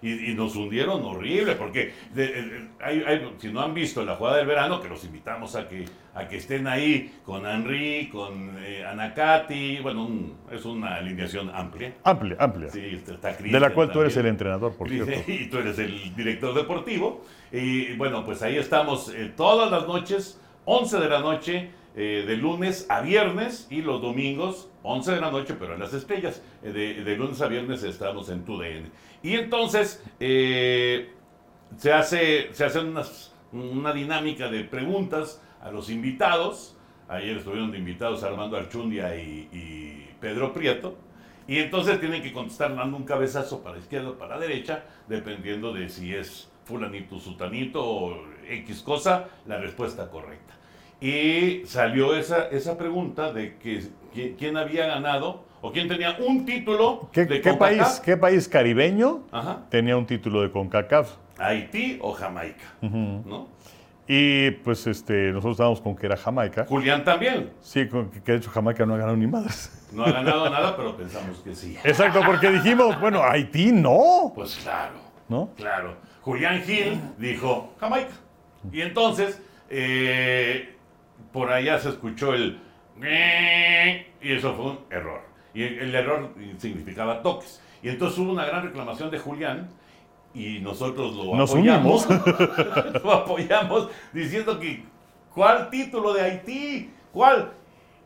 Y, 0.03 0.31
y 0.31 0.35
nos 0.35 0.57
hundieron 0.57 1.03
horrible, 1.05 1.57
porque 1.57 1.93
de- 2.15 2.29
de- 2.29 2.69
hay- 2.81 3.03
hay- 3.07 3.35
si 3.39 3.53
no 3.53 3.61
han 3.61 3.75
visto 3.75 4.03
la 4.05 4.15
jugada 4.17 4.39
del 4.39 4.47
verano, 4.47 4.81
que 4.81 4.89
los 4.89 5.05
invitamos 5.05 5.57
a 5.57 5.69
que, 5.69 5.85
a 6.15 6.27
que 6.27 6.39
estén 6.39 6.67
ahí 6.67 7.13
con 7.25 7.45
Henry, 7.47 8.09
con 8.11 8.57
eh, 8.65 8.83
Anacati, 8.85 9.79
bueno, 9.83 10.05
un- 10.07 10.37
es 10.51 10.65
una 10.65 10.95
alineación 10.97 11.51
amplia. 11.55 11.93
Amplia, 12.05 12.37
amplia. 12.41 12.71
Sí, 12.71 12.81
está, 12.95 13.13
está 13.31 13.33
de 13.43 13.61
la 13.61 13.75
cual 13.75 13.93
tú 13.93 14.01
eres 14.01 14.17
el 14.17 14.27
entrenador, 14.27 14.75
por 14.75 14.89
cierto. 14.89 15.13
Y 15.31 15.47
tú 15.49 15.59
eres 15.59 15.79
el 15.79 16.15
director 16.17 16.55
deportivo. 16.55 17.25
Y 17.53 17.95
bueno, 17.97 18.25
pues 18.25 18.43
ahí 18.43 18.57
estamos 18.57 19.13
eh, 19.15 19.33
todas 19.37 19.71
las 19.71 19.87
noches, 19.87 20.41
11 20.65 20.99
de 20.99 21.09
la 21.09 21.21
noche, 21.21 21.71
eh, 21.97 22.25
de 22.27 22.37
lunes 22.37 22.87
a 22.89 23.01
viernes 23.01 23.67
y 23.71 23.83
los 23.83 24.01
domingos, 24.01 24.71
11 24.83 25.13
de 25.13 25.21
la 25.21 25.31
noche, 25.31 25.55
pero 25.59 25.75
en 25.75 25.81
las 25.81 25.93
estrellas. 25.93 26.43
Eh, 26.63 26.71
de, 26.73 27.05
de 27.05 27.17
lunes 27.17 27.41
a 27.43 27.49
viernes 27.49 27.83
estamos 27.83 28.29
en 28.31 28.45
TUDN. 28.45 28.91
Y 29.23 29.35
entonces 29.35 30.03
eh, 30.19 31.13
se 31.77 31.93
hace, 31.93 32.49
se 32.53 32.65
hace 32.65 32.81
una 33.53 33.93
dinámica 33.93 34.49
de 34.49 34.65
preguntas 34.65 35.43
a 35.63 35.71
los 35.71 35.91
invitados. 35.91 36.77
Ayer 37.09 37.37
estuvieron 37.39 37.71
de 37.71 37.79
invitados 37.79 38.23
Armando 38.23 38.57
Archundia 38.57 39.17
y, 39.17 40.09
Pedro 40.21 40.53
Prieto. 40.53 40.97
Y 41.49 41.59
entonces 41.59 41.99
tienen 41.99 42.23
que 42.23 42.33
contestar 42.33 42.77
dando 42.77 42.97
un 42.97 43.05
cabezazo 43.05 43.63
para 43.63 43.79
izquierda 43.79 44.11
o 44.11 44.19
para 44.19 44.39
derecha, 44.39 44.85
dependiendo 45.09 45.73
de 45.73 45.89
si 45.89 46.15
es 46.15 46.49
fulanito, 46.65 47.19
sutanito 47.19 47.85
o 47.85 48.25
X 48.49 48.83
cosa, 48.83 49.29
la 49.47 49.59
respuesta 49.59 50.09
correcta. 50.11 50.55
Y 51.01 51.63
salió 51.65 52.15
esa, 52.15 52.49
esa 52.49 52.77
pregunta 52.79 53.33
de 53.33 53.57
que, 53.57 53.81
qui- 54.15 54.37
quién 54.39 54.57
había 54.59 54.87
ganado 54.87 55.45
o 55.61 55.73
quién 55.73 55.89
tenía 55.89 56.17
un 56.27 56.45
título 56.45 57.09
¿Qué, 57.13 57.27
de 57.27 57.41
qué 57.41 57.55
país, 57.55 58.01
¿Qué 58.05 58.17
país 58.17 58.49
caribeño 58.49 59.21
Ajá. 59.31 59.61
tenía 59.71 59.97
un 59.97 60.07
título 60.07 60.43
de 60.43 60.51
CONCACAF? 60.51 61.11
Haití 61.39 61.99
o 62.03 62.13
Jamaica, 62.13 62.65
¿no? 62.83 63.49
Y 64.07 64.51
pues 64.51 64.87
este, 64.89 65.29
nosotros 65.29 65.53
estábamos 65.53 65.81
con 65.81 65.95
que 65.95 66.07
era 66.07 66.17
Jamaica. 66.17 66.67
Julián 66.67 67.05
también. 67.05 67.53
Sí, 67.61 67.87
con 67.87 68.11
que 68.11 68.33
de 68.33 68.39
hecho 68.39 68.51
Jamaica 68.51 68.85
no 68.85 68.95
ha 68.95 68.99
ganado 68.99 69.17
ni 69.17 69.27
madres. 69.27 69.77
No 69.93 70.05
ha 70.05 70.11
ganado 70.11 70.51
nada, 70.51 70.77
pero 70.77 70.97
pensamos 70.97 71.39
que 71.41 71.55
sí. 71.55 71.77
Exacto, 71.85 72.21
porque 72.27 72.51
dijimos, 72.51 73.01
bueno, 73.01 73.23
Haití 73.23 73.71
no, 73.73 74.33
Pues 74.35 74.57
claro, 74.57 74.95
¿no? 75.29 75.51
claro. 75.57 75.97
Julián 76.23 76.61
Gil 76.63 77.01
dijo 77.19 77.73
Jamaica. 77.81 78.13
Y 78.73 78.81
entonces, 78.83 79.41
eh, 79.69 80.75
por 81.33 81.51
allá 81.53 81.79
se 81.79 81.89
escuchó 81.91 82.35
el... 82.35 82.61
Y 84.21 84.33
eso 84.33 84.55
fue 84.55 84.65
un 84.67 84.79
error. 84.91 85.23
Y 85.55 85.63
el, 85.63 85.95
error 85.95 86.31
significaba 86.59 87.23
toques. 87.23 87.61
Y 87.83 87.89
entonces 87.89 88.19
hubo 88.19 88.33
una 88.33 88.45
gran 88.45 88.65
reclamación 88.65 89.11
de 89.11 89.19
Julián 89.19 89.69
y 90.35 90.61
nosotros 90.61 91.15
lo 91.15 91.37
Nos 91.37 91.51
apoyamos. 91.51 92.09
lo 93.05 93.13
apoyamos 93.13 93.89
diciendo 94.13 94.59
que 94.61 94.85
¿cuál 95.35 95.71
título 95.71 96.13
de 96.13 96.23
Haití? 96.23 96.91
¿Cuál? 97.13 97.53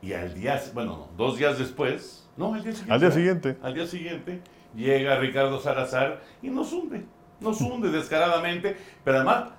Y 0.00 0.12
al 0.12 0.34
día, 0.34 0.62
bueno, 0.74 0.96
no, 0.96 1.08
dos 1.16 1.38
días 1.38 1.58
después, 1.58 2.28
no, 2.36 2.54
al 2.54 2.62
día 2.62 2.72
siguiente. 2.72 2.92
Al 2.92 3.00
día 3.00 3.10
siguiente. 3.10 3.56
Al 3.62 3.74
día 3.74 3.86
siguiente 3.86 4.40
llega 4.74 5.18
Ricardo 5.18 5.60
Salazar 5.60 6.20
y 6.42 6.48
nos 6.48 6.72
hunde, 6.72 7.04
nos 7.40 7.60
hunde 7.60 7.90
descaradamente, 7.90 8.76
pero 9.02 9.18
además 9.18 9.50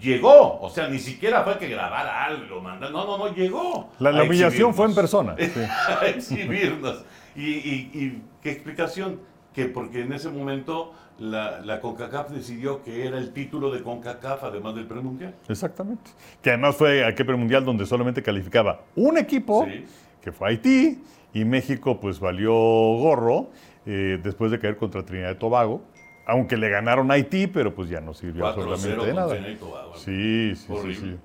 llegó, 0.00 0.60
o 0.60 0.70
sea, 0.70 0.88
ni 0.88 0.98
siquiera 0.98 1.42
fue 1.44 1.58
que 1.58 1.68
grabara 1.68 2.24
algo, 2.24 2.60
mandara, 2.60 2.92
no, 2.92 3.04
no, 3.06 3.18
no, 3.18 3.34
llegó. 3.34 3.90
La, 3.98 4.22
humillación 4.22 4.74
fue 4.74 4.86
en 4.86 4.94
persona. 4.94 5.36
sí. 5.38 5.50
a 5.88 6.06
exhibirnos. 6.06 7.04
Y, 7.36 7.42
y- 7.54 7.90
y 7.94 8.22
qué 8.42 8.50
explicación, 8.52 9.20
que 9.52 9.66
porque 9.66 10.00
en 10.02 10.12
ese 10.12 10.28
momento 10.28 10.92
la, 11.18 11.60
la 11.60 11.80
CONCACAF 11.80 12.30
decidió 12.30 12.82
que 12.82 13.06
era 13.06 13.18
el 13.18 13.32
título 13.32 13.70
de 13.70 13.82
CONCACAF, 13.82 14.44
además 14.44 14.74
del 14.74 14.86
premundial. 14.86 15.34
Exactamente. 15.48 16.10
Que 16.42 16.50
además 16.50 16.76
fue 16.76 17.04
aquel 17.04 17.26
premundial 17.26 17.64
donde 17.64 17.86
solamente 17.86 18.22
calificaba 18.22 18.80
un 18.96 19.16
equipo, 19.18 19.64
Sí. 19.66 19.84
que 20.20 20.32
fue 20.32 20.48
Haití, 20.50 21.02
y 21.32 21.44
México 21.44 21.98
pues 22.00 22.18
valió 22.20 22.52
gorro 22.52 23.50
eh, 23.86 24.18
después 24.22 24.50
de 24.50 24.58
caer 24.58 24.76
contra 24.76 25.04
Trinidad 25.04 25.32
y 25.32 25.34
Tobago, 25.36 25.82
aunque 26.26 26.56
le 26.56 26.68
ganaron 26.70 27.10
a 27.10 27.14
Haití, 27.14 27.46
pero 27.46 27.74
pues 27.74 27.88
ya 27.88 28.00
no 28.00 28.14
sirvió 28.14 28.44
4-0 28.44 28.48
absolutamente 28.48 29.06
de 29.06 29.14
nada. 29.14 29.58
Tobago. 29.58 29.94
Sí, 29.96 30.52
sí, 30.54 30.66
sí, 30.66 30.72
Horrible. 30.72 30.94
sí. 30.96 31.18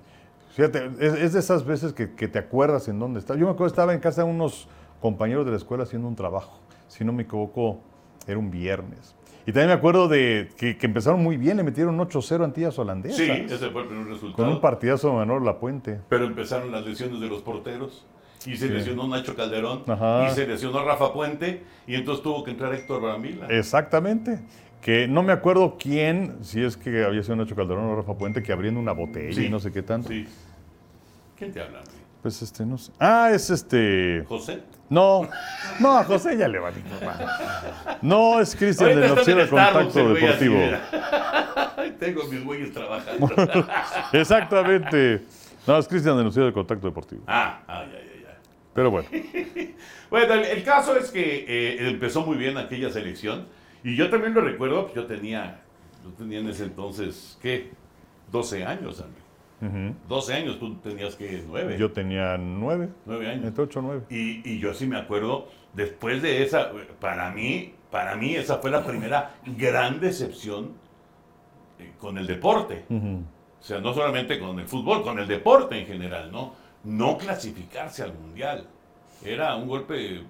Fíjate, 0.56 0.90
es, 0.98 1.14
es 1.14 1.32
de 1.32 1.38
esas 1.38 1.64
veces 1.64 1.92
que, 1.92 2.14
que 2.14 2.28
te 2.28 2.38
acuerdas 2.38 2.88
en 2.88 2.98
dónde 2.98 3.20
estás. 3.20 3.36
Yo 3.38 3.46
me 3.46 3.52
acuerdo, 3.52 3.68
estaba 3.68 3.94
en 3.94 4.00
casa 4.00 4.24
de 4.24 4.30
unos 4.30 4.68
compañeros 5.00 5.44
de 5.44 5.52
la 5.52 5.56
escuela 5.56 5.84
haciendo 5.84 6.08
un 6.08 6.16
trabajo. 6.16 6.58
Si 6.88 7.04
no 7.04 7.12
me 7.12 7.22
equivoco, 7.22 7.80
era 8.26 8.38
un 8.38 8.50
viernes. 8.50 9.14
Y 9.46 9.52
también 9.52 9.68
me 9.68 9.74
acuerdo 9.74 10.06
de 10.06 10.48
que, 10.56 10.76
que 10.76 10.86
empezaron 10.86 11.22
muy 11.22 11.36
bien, 11.36 11.56
le 11.56 11.62
metieron 11.62 11.96
8-0 11.98 12.42
a 12.42 12.44
Antillas 12.44 12.78
Holandesas. 12.78 13.16
Sí, 13.18 13.30
ese 13.30 13.70
fue 13.70 13.82
el 13.82 13.88
primer 13.88 14.06
resultado. 14.06 14.34
Con 14.44 14.48
un 14.48 14.60
partidazo 14.60 15.08
de 15.08 15.14
Manolo 15.14 15.44
Lapuente. 15.44 16.00
Pero 16.08 16.24
empezaron 16.26 16.70
las 16.70 16.84
lesiones 16.84 17.20
de 17.20 17.28
los 17.28 17.42
porteros. 17.42 18.06
Y 18.46 18.56
se 18.56 18.68
lesionó 18.70 19.06
Nacho 19.06 19.36
Calderón. 19.36 19.82
Ajá. 19.86 20.28
Y 20.28 20.34
se 20.34 20.46
lesionó 20.46 20.84
Rafa 20.84 21.12
Puente. 21.12 21.62
Y 21.86 21.94
entonces 21.94 22.22
tuvo 22.22 22.42
que 22.42 22.50
entrar 22.50 22.72
Héctor 22.74 23.02
Bramila. 23.02 23.46
Exactamente. 23.48 24.40
Que 24.80 25.06
no 25.06 25.22
me 25.22 25.32
acuerdo 25.32 25.76
quién, 25.78 26.38
si 26.42 26.62
es 26.64 26.76
que 26.76 27.04
había 27.04 27.22
sido 27.22 27.36
Nacho 27.36 27.54
Calderón 27.54 27.84
o 27.84 27.96
Rafa 27.96 28.14
Puente, 28.16 28.42
que 28.42 28.52
abriendo 28.52 28.80
una 28.80 28.92
botella 28.92 29.32
Sí. 29.34 29.46
y 29.46 29.48
no 29.50 29.60
sé 29.60 29.70
qué 29.72 29.82
tanto. 29.82 30.08
Sí. 30.08 30.26
¿Quién 31.36 31.52
te 31.52 31.60
habla? 31.60 31.80
Pues 32.22 32.42
este, 32.42 32.66
no 32.66 32.76
sé. 32.78 32.92
Ah, 32.98 33.30
es 33.32 33.48
este. 33.50 34.24
¿José? 34.28 34.60
No, 34.90 35.28
no, 35.78 35.96
a 35.96 36.04
José 36.04 36.36
ya 36.36 36.48
le 36.48 36.58
va 36.58 36.68
a. 36.68 37.98
No, 38.02 38.40
es 38.40 38.54
Cristian 38.56 39.00
de 39.00 39.08
Contacto 39.08 40.00
así, 40.00 40.02
Deportivo. 40.20 40.58
Ay, 41.76 41.96
Tengo 41.98 42.24
mis 42.24 42.44
güeyes 42.44 42.72
trabajando. 42.72 43.30
Exactamente. 44.12 45.22
No, 45.66 45.78
es 45.78 45.86
Cristian 45.88 46.16
de 46.16 46.42
de 46.44 46.52
Contacto 46.52 46.86
Deportivo. 46.88 47.22
ah, 47.26 47.60
ay, 47.66 47.88
ay, 47.92 48.10
ay, 48.14 48.24
ay. 48.28 48.34
Pero 48.74 48.90
bueno, 48.90 49.08
Bueno, 50.10 50.34
el, 50.34 50.44
el 50.44 50.64
caso 50.64 50.96
es 50.96 51.10
que 51.10 51.44
eh, 51.46 51.88
empezó 51.88 52.26
muy 52.26 52.36
bien 52.36 52.58
aquella 52.58 52.90
selección. 52.90 53.46
Y 53.82 53.96
yo 53.96 54.10
también 54.10 54.34
lo 54.34 54.40
recuerdo, 54.40 54.82
pues 54.84 54.94
yo 54.94 55.06
tenía, 55.06 55.60
yo 56.04 56.10
tenía 56.12 56.40
en 56.40 56.48
ese 56.48 56.64
entonces, 56.64 57.38
¿qué? 57.40 57.70
12 58.30 58.64
años, 58.64 59.00
André. 59.00 59.94
12 60.08 60.34
años, 60.34 60.58
tú 60.58 60.76
tenías 60.76 61.16
que 61.16 61.44
9. 61.46 61.76
yo 61.78 61.92
tenía 61.92 62.38
nueve, 62.38 62.88
9 63.04 63.28
años. 63.28 63.44
entre 63.44 63.64
ocho 63.64 63.80
o 63.80 63.82
nueve. 63.82 64.02
Y, 64.08 64.40
y 64.50 64.58
yo 64.58 64.72
sí 64.72 64.86
me 64.86 64.96
acuerdo, 64.96 65.48
después 65.74 66.22
de 66.22 66.42
esa, 66.42 66.70
para 66.98 67.30
mí, 67.30 67.74
para 67.90 68.16
mí 68.16 68.34
esa 68.36 68.56
fue 68.58 68.70
la 68.70 68.82
primera 68.84 69.34
gran 69.58 70.00
decepción 70.00 70.72
eh, 71.78 71.92
con 71.98 72.16
el 72.16 72.26
deporte. 72.26 72.84
O 72.88 73.62
sea, 73.62 73.80
no 73.80 73.92
solamente 73.92 74.38
con 74.38 74.58
el 74.58 74.66
fútbol, 74.66 75.02
con 75.02 75.18
el 75.18 75.26
deporte 75.26 75.78
en 75.78 75.86
general, 75.86 76.32
¿no? 76.32 76.54
No 76.84 77.18
clasificarse 77.18 78.02
al 78.02 78.14
mundial. 78.14 78.66
Era 79.22 79.54
un 79.56 79.68
golpe 79.68 80.22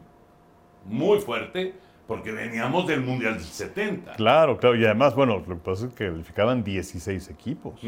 muy 0.86 1.20
fuerte 1.20 1.74
porque 2.10 2.32
veníamos 2.32 2.88
del 2.88 3.02
mundial 3.02 3.34
del 3.34 3.44
70. 3.44 4.14
Claro, 4.14 4.58
claro. 4.58 4.74
Y 4.74 4.84
además, 4.84 5.14
bueno, 5.14 5.44
lo 5.46 5.54
que 5.54 5.62
pasa 5.62 5.86
es 5.86 5.94
que 5.94 6.08
calificaban 6.08 6.64
16 6.64 7.30
equipos. 7.30 7.80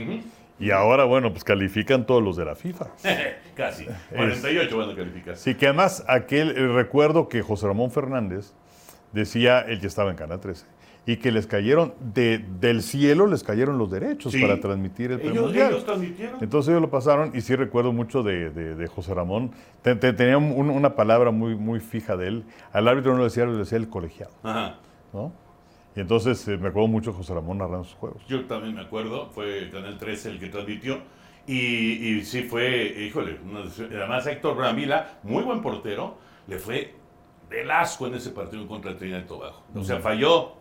Y 0.61 0.71
ahora, 0.71 1.03
bueno, 1.03 1.33
pues 1.33 1.43
califican 1.43 2.07
todos 2.07 2.23
los 2.23 2.37
de 2.37 2.45
la 2.45 2.55
FIFA. 2.55 2.87
Casi. 3.57 3.85
48 4.15 4.77
van 4.79 4.91
a 4.91 4.95
calificar. 4.95 5.37
Sí, 5.37 5.57
que 5.57 5.67
además 5.67 6.05
aquel 6.07 6.57
eh, 6.57 6.69
recuerdo 6.69 7.29
que 7.29 7.43
José 7.43 7.67
Ramón 7.67 7.91
Fernández 7.91 8.53
decía, 9.11 9.59
él 9.63 9.81
ya 9.81 9.89
estaba 9.89 10.13
en 10.13 10.17
Canal 10.17 10.39
13, 10.39 10.67
y 11.05 11.17
que 11.17 11.33
les 11.33 11.47
cayeron, 11.49 11.95
de, 12.01 12.39
del 12.61 12.81
cielo 12.83 13.27
les 13.27 13.43
cayeron 13.43 13.77
los 13.77 13.91
derechos 13.91 14.33
Sí. 14.33 14.41
para 14.41 14.61
transmitir 14.61 15.11
el 15.13 15.21
Ellos, 15.21 15.33
premundial. 15.33 15.71
ellos 15.73 15.85
transmitieron. 15.85 16.39
Entonces 16.41 16.71
ellos 16.71 16.83
lo 16.83 16.91
pasaron 16.91 17.33
y 17.35 17.41
sí 17.41 17.57
recuerdo 17.57 17.93
mucho 17.93 18.23
de, 18.23 18.51
de- 18.51 18.75
de 18.77 18.87
José 18.87 19.13
Ramón. 19.13 19.51
Te- 19.83 19.97
te- 19.97 20.13
tenía 20.13 20.39
un- 20.39 20.71
una 20.71 20.95
palabra 20.95 21.31
muy, 21.33 21.57
muy 21.57 21.81
fija 21.81 22.17
de 22.17 22.29
él. 22.29 22.45
Al 22.73 22.87
árbitro 22.87 23.13
no 23.13 23.19
le 23.19 23.25
decía, 23.25 23.45
le 23.47 23.57
decía 23.59 23.79
el 23.79 23.89
colegiado, 23.89 24.33
Ajá. 24.45 24.77
¿no? 25.13 25.33
Y 25.97 26.01
entonces 26.01 26.47
eh, 26.49 26.57
me 26.57 26.69
acuerdo 26.69 26.87
mucho 26.89 27.11
de 27.11 27.17
José 27.17 27.35
Ramón 27.35 27.59
narrando 27.59 27.85
sus 27.85 27.95
juegos. 27.97 28.23
Yo 28.29 28.45
también 28.47 28.75
me 28.75 28.81
acuerdo, 28.83 29.29
fue 29.31 29.69
Canal 29.71 29.99
13 29.99 30.31
el 30.31 30.39
que 30.39 30.49
transmitió. 30.49 31.01
Y, 31.49 31.57
y 31.57 32.25
sí 32.25 32.45
fue, 32.45 32.95
híjole, 33.05 33.41
además 33.91 34.25
Héctor 34.29 34.57
Bramila, 34.57 35.19
muy 35.25 35.43
buen 35.43 35.61
portero, 35.61 36.17
le 36.47 36.59
fue 36.59 36.95
del 37.51 37.69
asco 37.73 38.07
en 38.07 38.15
ese 38.15 38.31
partido 38.31 38.65
contra 38.69 38.97
Trinidad 38.97 39.23
y 39.25 39.27
Tobago. 39.27 39.65
O 39.75 39.83
sea, 39.83 39.99
falló 39.99 40.53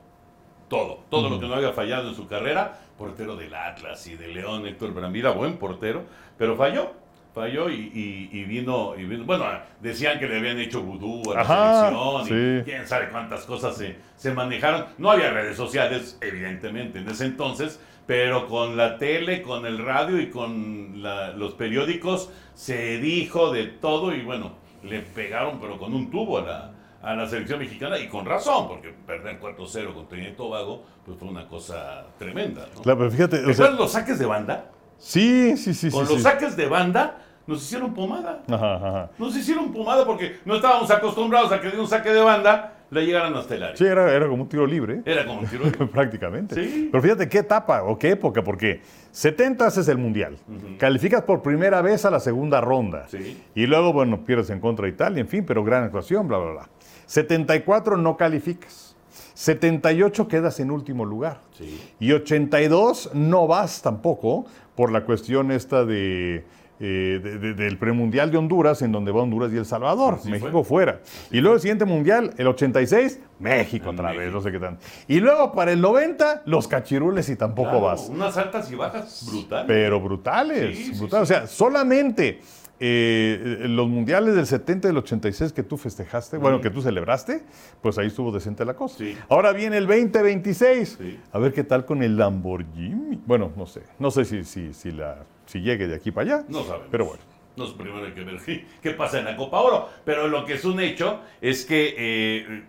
todo, 0.72 1.04
todo 1.10 1.30
lo 1.30 1.38
que 1.38 1.48
no 1.50 1.56
había 1.56 1.74
fallado 1.74 2.08
en 2.08 2.16
su 2.16 2.28
carrera, 2.28 2.80
portero 2.98 3.36
del 3.36 3.54
Atlas 3.54 4.08
y 4.08 4.16
de 4.16 4.30
León, 4.30 4.66
Héctor 4.66 4.94
Bramila, 4.94 5.32
buen 5.32 5.58
portero, 5.58 6.04
pero 6.38 6.56
falló, 6.56 6.94
falló 7.36 7.70
y, 7.70 7.92
y- 7.94 8.30
y 8.32 8.44
vino, 8.46 8.94
y 8.98 9.04
vino, 9.04 9.26
bueno, 9.26 9.44
decían 9.82 10.18
que 10.18 10.28
le 10.28 10.38
habían 10.38 10.60
hecho 10.60 10.82
vudú 10.82 11.30
a 11.32 11.36
la 11.36 11.42
Ajá, 11.42 11.90
selección, 11.90 12.62
y 12.62 12.64
quién 12.64 12.88
sabe 12.88 13.10
cuántas 13.10 13.46
cosas 13.46 13.76
se, 13.76 13.98
se 14.16 14.32
manejaron. 14.34 14.86
No 14.98 15.12
había 15.12 15.32
redes 15.32 15.58
sociales, 15.58 16.18
evidentemente, 16.22 17.00
en 17.00 17.10
ese 17.10 17.26
entonces, 17.26 17.78
pero 18.08 18.48
con 18.48 18.78
la 18.78 18.98
tele, 18.98 19.42
con 19.42 19.66
el 19.66 19.78
radio 19.78 20.22
y 20.22 20.30
con 20.30 21.04
la- 21.04 21.32
los 21.34 21.54
periódicos 21.56 22.30
se 22.56 22.98
dijo 23.00 23.52
de 23.52 23.66
todo 23.68 24.16
y 24.16 24.22
bueno, 24.22 24.54
le 24.84 25.00
pegaron 25.02 25.60
pero 25.60 25.78
con 25.78 25.94
un 25.94 26.10
tubo 26.10 26.38
a 26.38 26.42
la, 26.42 26.72
a 27.02 27.16
la 27.16 27.28
selección 27.28 27.60
mexicana 27.60 27.98
y 27.98 28.08
con 28.08 28.26
razón, 28.26 28.68
porque 28.68 28.94
perder 29.06 29.40
4-0 29.40 29.94
con 29.94 30.08
Trinidad 30.08 30.32
y 30.32 30.36
Tobago 30.36 30.84
pues 31.06 31.18
fue 31.18 31.28
una 31.30 31.48
cosa 31.48 32.06
tremenda. 32.18 32.68
¿no? 32.76 32.82
Claro, 32.82 33.00
pero 33.00 33.12
fíjate, 33.12 33.38
o 33.38 33.40
¿Recuerdas 33.40 33.68
sea, 33.70 33.72
los 33.72 33.92
saques 33.92 34.20
de 34.20 34.26
banda? 34.26 34.66
sí, 34.98 35.58
sí, 35.58 35.74
sí, 35.74 35.90
Con 35.90 36.06
sí. 36.06 36.14
los 36.14 36.22
sí. 36.22 36.30
saques 36.30 36.56
de 36.56 36.68
banda 36.68 37.18
nos 37.48 37.64
hicieron 37.64 37.94
pomada. 37.94 38.44
Ajá, 38.50 38.76
ajá. 38.76 39.10
Nos 39.18 39.36
hicieron 39.36 39.72
pomada 39.74 40.06
porque 40.06 40.38
no 40.46 40.56
estábamos 40.56 40.90
acostumbrados 40.92 41.52
a 41.52 41.60
que 41.60 41.70
de 41.70 41.80
un 41.80 41.88
saque 41.88 42.12
de 42.14 42.22
banda 42.22 42.76
le 42.92 43.06
llegaran 43.06 43.34
hasta 43.36 43.56
el 43.56 43.64
área. 43.64 43.76
Sí, 43.76 43.86
era, 43.86 44.14
era 44.14 44.28
como 44.28 44.44
un 44.44 44.50
tiro 44.50 44.68
libre. 44.68 45.02
Era 45.06 45.26
como 45.26 45.40
un 45.40 45.48
tiro 45.48 45.64
libre. 45.64 45.88
Prácticamente. 45.92 46.56
Sí. 46.56 46.90
Pero 46.92 47.02
fíjate 47.02 47.30
qué 47.30 47.40
etapa 47.40 47.84
o 47.84 47.98
qué 47.98 48.12
época, 48.12 48.44
porque 48.44 48.82
70 49.12 49.68
es 49.68 49.88
el 49.88 49.98
Mundial. 49.98 50.38
Calificas 50.78 51.24
por 51.24 51.42
primera 51.42 51.82
vez 51.82 52.06
a 52.06 52.12
la 52.12 52.20
segunda 52.20 52.62
ronda. 52.62 53.08
Sí. 53.08 53.42
Y 53.56 53.66
luego, 53.66 53.94
bueno, 53.94 54.24
pierdes 54.24 54.50
en 54.50 54.60
contra 54.60 54.86
de 54.86 54.92
Italia, 54.92 55.22
en 55.22 55.28
fin, 55.28 55.46
pero 55.46 55.64
gran 55.64 55.86
actuación, 55.86 56.28
bla, 56.28 56.38
bla, 56.38 56.52
bla. 56.52 56.70
74 57.16 57.98
no 57.98 58.16
calificas. 58.16 58.96
78 59.34 60.30
quedas 60.30 60.62
en 60.62 60.72
último 60.72 61.04
lugar. 61.04 61.42
Sí. 61.58 61.82
Y 62.00 62.14
82 62.14 63.12
no 63.14 63.48
vas 63.48 63.82
tampoco 63.82 64.46
por 64.78 64.94
la 64.94 65.04
cuestión 65.04 65.52
esta 65.52 65.84
de, 65.84 66.46
eh, 66.80 67.20
de- 67.22 67.38
de- 67.38 67.54
del 67.54 67.78
premundial 67.78 68.32
de 68.32 68.38
Honduras, 68.38 68.82
en 68.82 68.94
donde 68.94 69.12
va 69.12 69.24
Honduras 69.24 69.52
y 69.52 69.58
El 69.58 69.66
Salvador. 69.66 70.16
Así 70.22 70.30
México 70.30 70.64
fuera. 70.64 71.02
Y 71.32 71.42
luego 71.42 71.56
el 71.56 71.62
siguiente 71.62 71.84
mundial, 71.84 72.34
el 72.38 72.48
86, 72.48 73.20
México 73.40 73.90
En 73.90 73.96
otra 74.00 74.14
vez, 74.14 74.32
no 74.32 74.40
sé 74.40 74.50
qué 74.50 74.60
tanto. 74.60 74.82
Y 75.10 75.20
luego 75.20 75.52
para 75.52 75.74
el 75.74 75.82
90, 75.82 76.44
los 76.46 76.66
cachirules 76.70 77.28
y 77.28 77.36
tampoco 77.36 77.72
Claro, 77.72 77.86
vas. 77.88 78.08
Unas 78.08 78.38
altas 78.38 78.72
y 78.72 78.76
bajas 78.76 79.26
brutales. 79.30 79.66
Pero 79.68 80.00
brutales, 80.00 80.78
Sí, 80.78 80.84
sí, 80.94 81.00
brutales. 81.00 81.28
sí. 81.28 81.34
O 81.34 81.38
sea, 81.38 81.46
solamente 81.48 82.40
eh, 82.84 83.68
los 83.68 83.88
mundiales 83.88 84.34
del 84.34 84.48
70 84.48 84.88
y 84.88 84.90
del 84.90 84.98
86 84.98 85.54
que 85.54 85.62
tú 85.62 85.78
festejaste, 85.78 86.38
bueno, 86.38 86.62
que 86.62 86.72
tú 86.72 86.82
celebraste, 86.82 87.44
pues 87.80 88.00
ahí 88.00 88.08
estuvo 88.08 88.32
decente 88.32 88.66
la 88.66 88.74
cosa. 88.74 88.98
Sí. 88.98 89.16
Ahora 89.30 89.52
viene 89.52 89.78
el 89.78 89.86
2026. 89.86 90.98
Sí. 91.00 91.20
A 91.32 91.38
ver 91.38 91.54
qué 91.54 91.64
tal 91.64 91.86
con 91.86 92.02
el 92.02 92.18
Lamborghini. 92.18 93.22
Bueno, 93.28 93.52
no 93.56 93.68
sé. 93.68 93.84
No 94.00 94.10
sé 94.10 94.26
si, 94.26 94.44
si, 94.44 94.74
si, 94.74 94.92
la, 94.92 95.20
si 95.46 95.62
llegue 95.62 95.88
de 95.88 95.94
aquí 95.94 96.10
para 96.10 96.38
allá. 96.38 96.46
No 96.50 96.64
sabemos. 96.64 96.88
Pero 96.90 97.06
bueno. 97.06 97.22
No 97.56 97.66
es 97.66 97.72
primero 97.72 98.04
hay 98.04 98.14
que 98.14 98.24
ver 98.24 98.38
qué, 98.44 98.66
qué 98.82 98.92
pasa 98.92 99.20
en 99.20 99.26
la 99.26 99.36
Copa 99.36 99.60
Oro. 99.60 99.88
Pero 100.04 100.28
lo 100.28 100.44
que 100.46 100.54
es 100.54 100.66
un 100.66 100.80
hecho 100.80 101.20
es 101.40 101.66
que 101.66 101.94
eh, 101.96 102.64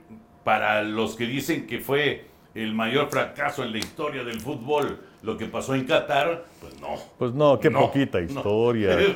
para 0.45 0.83
los 0.83 1.17
que 1.17 1.25
dicen 1.25 1.67
que 1.67 1.79
fue 1.79 2.27
el 2.55 2.75
mayor 2.75 3.09
fracaso 3.09 3.65
en 3.65 3.73
la 3.73 3.79
historia 3.79 4.25
del 4.25 4.43
fútbol 4.43 5.01
lo 5.23 5.37
que 5.37 5.47
pasó 5.47 5.75
en 5.75 5.85
Qatar, 5.85 6.45
pues 6.61 6.81
no. 6.81 6.97
Pues 7.19 7.33
no, 7.33 7.59
qué 7.61 7.71
No, 7.71 7.81
poquita 7.81 8.21
historia. 8.21 8.97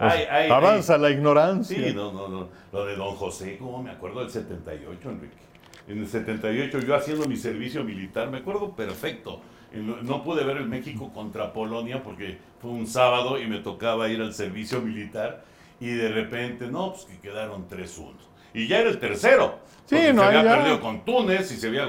No, 0.00 0.54
Avanza 0.54 0.98
la 0.98 1.10
ignorancia. 1.10 1.76
Sí, 1.78 1.94
no, 1.94 2.12
no, 2.12 2.28
no. 2.28 2.48
Lo 2.72 2.84
de 2.84 2.96
Don 2.96 3.14
José, 3.14 3.56
como 3.58 3.80
me 3.82 3.90
acuerdo 3.92 4.20
del 4.20 4.30
78, 4.30 5.08
Enrique. 5.08 5.36
En 5.86 5.98
el 5.98 6.08
78 6.08 6.80
yo 6.80 6.94
haciendo 6.96 7.26
mi 7.26 7.36
servicio 7.36 7.84
militar, 7.84 8.28
me 8.28 8.38
acuerdo 8.38 8.72
perfecto. 8.74 9.40
No 9.72 10.22
pude 10.22 10.44
ver 10.44 10.56
el 10.58 10.68
México 10.68 11.12
contra 11.12 11.52
Polonia 11.52 12.02
porque 12.02 12.38
fue 12.60 12.70
un 12.70 12.86
sábado 12.86 13.40
y 13.40 13.46
me 13.46 13.58
tocaba 13.58 14.08
ir 14.08 14.20
al 14.20 14.34
servicio 14.34 14.80
militar 14.80 15.44
y 15.80 15.90
de 15.90 16.08
repente, 16.08 16.66
no, 16.66 16.92
pues 16.92 17.04
que 17.04 17.18
quedaron 17.18 17.68
3-1. 17.68 18.12
Y 18.52 18.66
ya 18.68 18.80
era 18.80 18.90
el 18.90 18.98
tercero. 18.98 19.58
Sí, 19.86 19.96
no, 20.14 20.22
se 20.22 20.26
había 20.28 20.44
ya. 20.44 20.56
perdido 20.56 20.80
con 20.80 21.04
Túnez 21.04 21.50
y 21.52 21.56
se 21.56 21.68
había, 21.68 21.86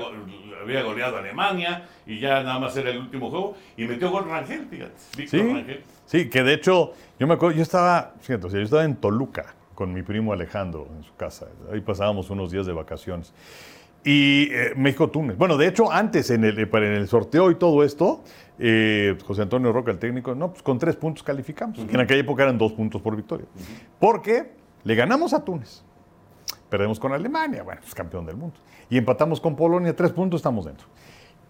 había 0.62 0.84
goleado 0.84 1.18
a 1.18 1.20
Alemania 1.20 1.88
y 2.06 2.20
ya 2.20 2.44
nada 2.44 2.60
más 2.60 2.76
era 2.78 2.90
el 2.92 2.98
último 3.00 3.30
juego 3.30 3.56
y 3.78 3.86
metió 3.86 4.10
gol 4.12 4.26
Rangel, 4.30 4.66
fíjate. 4.70 4.94
Víctor 5.18 5.40
Sí, 5.40 5.48
Rangel. 5.54 5.84
sí, 6.06 6.30
que 6.30 6.44
de 6.44 6.54
hecho, 6.54 6.94
yo 7.20 7.28
me 7.28 7.34
acuerdo, 7.36 7.56
yo 7.58 7.64
estaba, 7.64 8.14
fíjate, 8.22 8.48
o 8.48 8.50
sea, 8.50 8.60
yo 8.60 8.64
estaba 8.66 8.84
en 8.84 8.96
Toluca 8.96 9.54
con 9.74 9.94
mi 9.94 10.04
primo 10.04 10.32
Alejandro 10.34 10.88
en 10.98 11.04
su 11.04 11.16
casa. 11.16 11.48
Ahí 11.72 11.82
pasábamos 11.82 12.30
unos 12.30 12.52
días 12.52 12.66
de 12.66 12.74
vacaciones. 12.74 13.34
Y 14.04 14.50
eh, 14.54 14.74
México-Túnez. 14.76 15.36
Bueno, 15.36 15.58
de 15.58 15.68
hecho, 15.68 15.92
antes, 15.92 16.30
en 16.30 16.44
el, 16.46 16.60
eh, 16.60 16.70
en 16.72 16.84
el 16.84 17.08
sorteo 17.08 17.50
y 17.50 17.56
todo 17.56 17.84
esto, 17.84 18.24
eh, 18.60 19.18
José 19.26 19.42
Antonio 19.42 19.74
Roca, 19.74 19.92
el 19.92 19.98
técnico, 19.98 20.36
no, 20.36 20.52
pues 20.52 20.62
con 20.62 20.78
tres 20.78 20.96
puntos 20.96 21.24
calificamos. 21.24 21.80
que 21.80 21.92
en 21.94 22.00
aquella 22.00 22.22
época 22.22 22.44
eran 22.44 22.58
dos 22.58 22.72
puntos 22.74 23.02
por 23.02 23.16
victoria. 23.16 23.48
Porque 24.00 24.52
le 24.84 24.96
ganamos 24.96 25.34
a 25.34 25.44
Túnez. 25.44 25.84
Perdemos 26.76 27.00
con 27.00 27.14
Alemania, 27.14 27.64
bueno, 27.64 27.80
es 27.88 27.96
campeón 27.96 28.26
del 28.26 28.36
mundo. 28.36 28.58
Y 28.90 28.98
empatamos 28.98 29.40
con 29.40 29.56
Polonia, 29.56 29.96
tres 29.96 30.12
puntos, 30.12 30.40
estamos 30.40 30.66
dentro. 30.66 30.86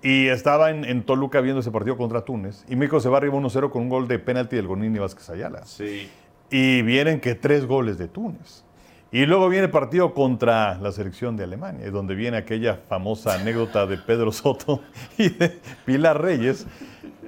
Y 0.03 0.27
estaba 0.27 0.69
en, 0.69 0.85
en 0.85 1.01
Toluca 1.01 1.41
viendo 1.41 1.61
ese 1.61 1.71
partido 1.71 1.97
contra 1.97 2.21
Túnez. 2.21 2.63
Y 2.69 2.75
México 2.75 2.99
se 2.99 3.09
va 3.09 3.17
arriba 3.17 3.33
1-0 3.35 3.71
con 3.71 3.81
un 3.81 3.89
gol 3.89 4.07
de 4.07 4.19
penalti 4.19 4.55
del 4.55 4.67
Gonini 4.67 4.99
Vázquez 4.99 5.27
Ayala. 5.31 5.65
Sí. 5.65 6.07
Y 6.51 6.83
vienen 6.83 7.19
que 7.19 7.33
tres 7.33 7.65
goles 7.65 7.97
de 7.97 8.07
Túnez. 8.07 8.63
Y 9.11 9.25
luego 9.25 9.49
viene 9.49 9.65
el 9.65 9.71
partido 9.71 10.13
contra 10.13 10.77
la 10.77 10.91
selección 10.91 11.35
de 11.37 11.45
Alemania, 11.45 11.89
donde 11.89 12.13
viene 12.13 12.37
aquella 12.37 12.75
famosa 12.87 13.33
anécdota 13.33 13.87
de 13.87 13.97
Pedro 13.97 14.31
Soto 14.31 14.81
y 15.17 15.29
de 15.29 15.59
Pilar 15.85 16.21
Reyes, 16.21 16.67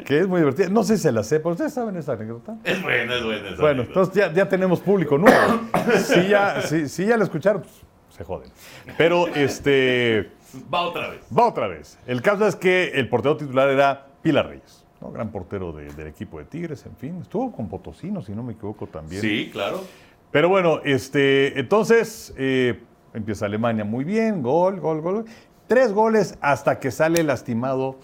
que 0.05 0.19
es 0.19 0.27
muy 0.27 0.41
divertida. 0.41 0.69
No 0.69 0.83
sé 0.83 0.97
si 0.97 1.03
se 1.03 1.11
la 1.11 1.23
sepa. 1.23 1.49
¿Ustedes 1.49 1.73
saben 1.73 1.95
esa 1.95 2.13
anécdota? 2.13 2.57
Es 2.63 2.79
buena, 2.83 3.15
es 3.15 3.23
buena. 3.23 3.49
esa 3.49 3.61
Bueno, 3.61 3.81
anécdota. 3.83 3.99
entonces 4.01 4.15
ya, 4.15 4.33
ya 4.33 4.47
tenemos 4.49 4.81
público 4.81 5.17
nuevo. 5.17 5.61
Si 6.03 6.27
ya, 6.27 6.61
si, 6.61 6.87
si 6.89 7.05
ya 7.05 7.15
la 7.17 7.23
escucharon, 7.23 7.61
pues, 7.61 7.73
se 8.17 8.23
joden. 8.23 8.49
Pero 8.97 9.27
este 9.27 10.31
Va 10.73 10.81
otra 10.81 11.09
vez. 11.09 11.21
va 11.37 11.47
otra 11.47 11.67
vez. 11.67 11.99
El 12.07 12.21
caso 12.21 12.47
es 12.47 12.55
que 12.55 12.89
el 12.95 13.09
portero 13.09 13.37
titular 13.37 13.69
era 13.69 14.07
Pilar 14.21 14.47
Reyes, 14.47 14.85
¿no? 15.01 15.11
gran 15.11 15.29
portero 15.31 15.71
de- 15.71 15.91
del 15.93 16.07
equipo 16.07 16.39
de 16.39 16.45
Tigres, 16.45 16.85
en 16.85 16.95
fin. 16.95 17.19
Estuvo 17.21 17.51
con 17.51 17.67
Potosino, 17.69 18.21
si 18.21 18.33
no 18.33 18.43
me 18.43 18.53
equivoco, 18.53 18.87
también. 18.87 19.21
Sí, 19.21 19.49
claro. 19.51 19.83
Pero 20.31 20.49
bueno, 20.49 20.81
este, 20.83 21.59
entonces 21.59 22.33
eh, 22.37 22.79
empieza 23.13 23.45
Alemania 23.45 23.83
muy 23.85 24.03
bien, 24.03 24.41
gol, 24.41 24.79
gol, 24.79 25.01
gol. 25.01 25.25
Tres 25.67 25.91
goles 25.93 26.37
hasta 26.41 26.79
que 26.79 26.91
sale 26.91 27.23
lastimado 27.23 27.97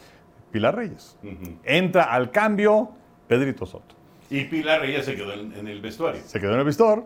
Pilar 0.51 0.75
Reyes. 0.75 1.17
Entra 1.63 2.03
al 2.03 2.29
cambio 2.31 2.91
Pedrito 3.27 3.65
Soto. 3.65 3.95
Y 4.29 4.45
Pilar 4.45 4.81
Reyes 4.81 5.05
se 5.05 5.15
quedó 5.15 5.33
en, 5.33 5.53
en 5.53 5.67
el 5.67 5.81
vestuario. 5.81 6.21
Se 6.25 6.39
quedó 6.39 6.53
en 6.53 6.59
el 6.59 6.65
vistor 6.65 7.05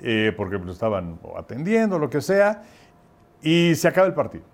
eh, 0.00 0.32
porque 0.36 0.58
lo 0.58 0.72
estaban 0.72 1.18
atendiendo, 1.36 1.98
lo 1.98 2.08
que 2.10 2.20
sea, 2.20 2.62
y 3.42 3.74
se 3.74 3.88
acaba 3.88 4.06
el 4.06 4.14
partido. 4.14 4.44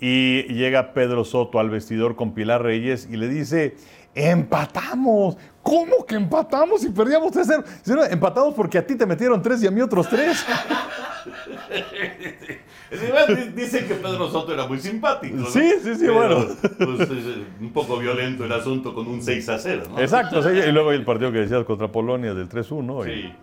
Y 0.00 0.44
llega 0.54 0.94
Pedro 0.94 1.24
Soto 1.24 1.58
al 1.60 1.68
vestidor 1.70 2.16
con 2.16 2.32
Pilar 2.32 2.62
Reyes 2.62 3.06
y 3.10 3.16
le 3.16 3.28
dice, 3.28 3.76
empatamos. 4.14 5.36
¿Cómo 5.62 6.06
que 6.06 6.14
empatamos 6.14 6.82
y 6.84 6.88
perdíamos 6.88 7.32
3-0? 7.32 7.62
Dice, 7.84 7.94
"No, 7.94 8.04
empatamos 8.04 8.54
porque 8.54 8.78
a 8.78 8.86
ti 8.86 8.94
te 8.96 9.04
metieron 9.04 9.42
tres 9.42 9.62
y 9.62 9.66
a 9.66 9.70
mí 9.70 9.80
otros 9.82 10.08
tres. 10.08 10.42
Además, 12.90 13.26
di- 13.28 13.62
Dicen 13.62 13.86
que 13.86 13.94
Pedro 13.94 14.28
Soto 14.30 14.52
era 14.54 14.66
muy 14.66 14.78
simpático. 14.80 15.36
¿no? 15.36 15.46
Sí, 15.46 15.70
sí, 15.82 15.94
sí, 15.94 16.00
Pero, 16.06 16.14
bueno. 16.14 16.46
pues, 16.78 17.00
es 17.10 17.24
un 17.60 17.72
poco 17.72 17.98
violento 17.98 18.44
el 18.44 18.52
asunto 18.52 18.94
con 18.94 19.06
un 19.06 19.22
6 19.22 19.48
a 19.48 19.58
0, 19.58 19.82
¿no? 19.90 20.00
Exacto, 20.00 20.40
y 20.50 20.72
luego 20.72 20.92
el 20.92 21.04
partido 21.04 21.30
que 21.30 21.38
decías 21.40 21.64
contra 21.64 21.88
Polonia 21.88 22.34
del 22.34 22.48
3-1 22.48 23.04
y, 23.06 23.12
Sí. 23.12 23.20
y 23.20 23.34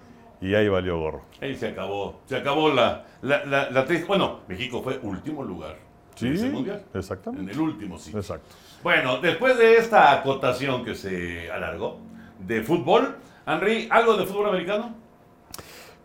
ahí 0.54 0.70
valió 0.70 1.00
gorro. 1.00 1.22
Ahí 1.42 1.56
se 1.56 1.70
acabó. 1.70 2.22
Se 2.26 2.36
acabó 2.38 2.70
la, 2.70 3.06
la, 3.22 3.44
la, 3.46 3.86
Bueno, 4.08 4.42
México 4.48 4.82
fue 4.84 5.00
último 5.02 5.44
lugar 5.44 5.78
Sí, 6.16 6.28
en 6.28 6.34
ese 6.34 6.50
mundial. 6.50 6.84
En 6.94 7.00
exactamente. 7.00 7.52
el 7.52 7.60
último, 7.60 7.98
sí. 7.98 8.12
Exacto. 8.16 8.56
Bueno, 8.84 9.20
después 9.20 9.58
de 9.58 9.78
esta 9.78 10.12
acotación 10.12 10.84
que 10.86 10.96
se 10.96 11.52
alargó 11.52 12.00
de 12.40 12.62
fútbol, 12.62 13.18
Henry, 13.46 13.88
¿algo 13.90 14.16
de 14.18 14.26
fútbol 14.26 14.50
americano? 14.50 14.96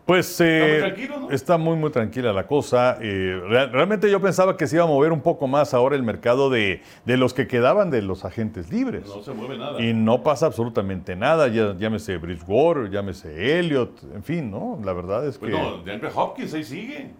Pues 0.05 0.41
eh, 0.41 0.67
muy 0.69 0.79
tranquilo, 0.81 1.19
¿no? 1.21 1.31
está 1.31 1.57
muy, 1.57 1.77
muy 1.77 1.89
tranquila 1.89 2.33
la 2.33 2.45
cosa. 2.45 2.97
Eh, 2.99 3.39
real- 3.47 3.71
realmente 3.71 4.11
yo 4.11 4.19
pensaba 4.19 4.57
que 4.57 4.67
se 4.67 4.75
iba 4.75 4.83
a 4.83 4.87
mover 4.87 5.13
un 5.13 5.21
poco 5.21 5.47
más 5.47 5.73
ahora 5.73 5.95
el 5.95 6.03
mercado 6.03 6.49
de, 6.49 6.81
de 7.05 7.15
los 7.17 7.33
que 7.33 7.47
quedaban 7.47 7.89
de 7.89 8.01
los 8.01 8.25
agentes 8.25 8.69
libres. 8.69 9.05
No 9.07 9.23
se 9.23 9.31
mueve 9.31 9.57
nada. 9.57 9.81
Y 9.81 9.93
no 9.93 10.21
pasa 10.21 10.47
absolutamente 10.47 11.15
nada, 11.15 11.47
ya, 11.47 11.73
llámese 11.77 12.17
Bridgewater, 12.17 12.89
llámese 12.91 13.59
Elliott, 13.59 14.03
en 14.13 14.23
fin, 14.23 14.51
¿no? 14.51 14.77
La 14.83 14.91
verdad 14.91 15.25
es 15.25 15.37
que... 15.37 15.47
Pues 15.47 15.53
no, 15.53 15.77
DeAndre 15.83 16.09
Hopkins 16.13 16.53
ahí 16.53 16.65
sigue, 16.65 17.11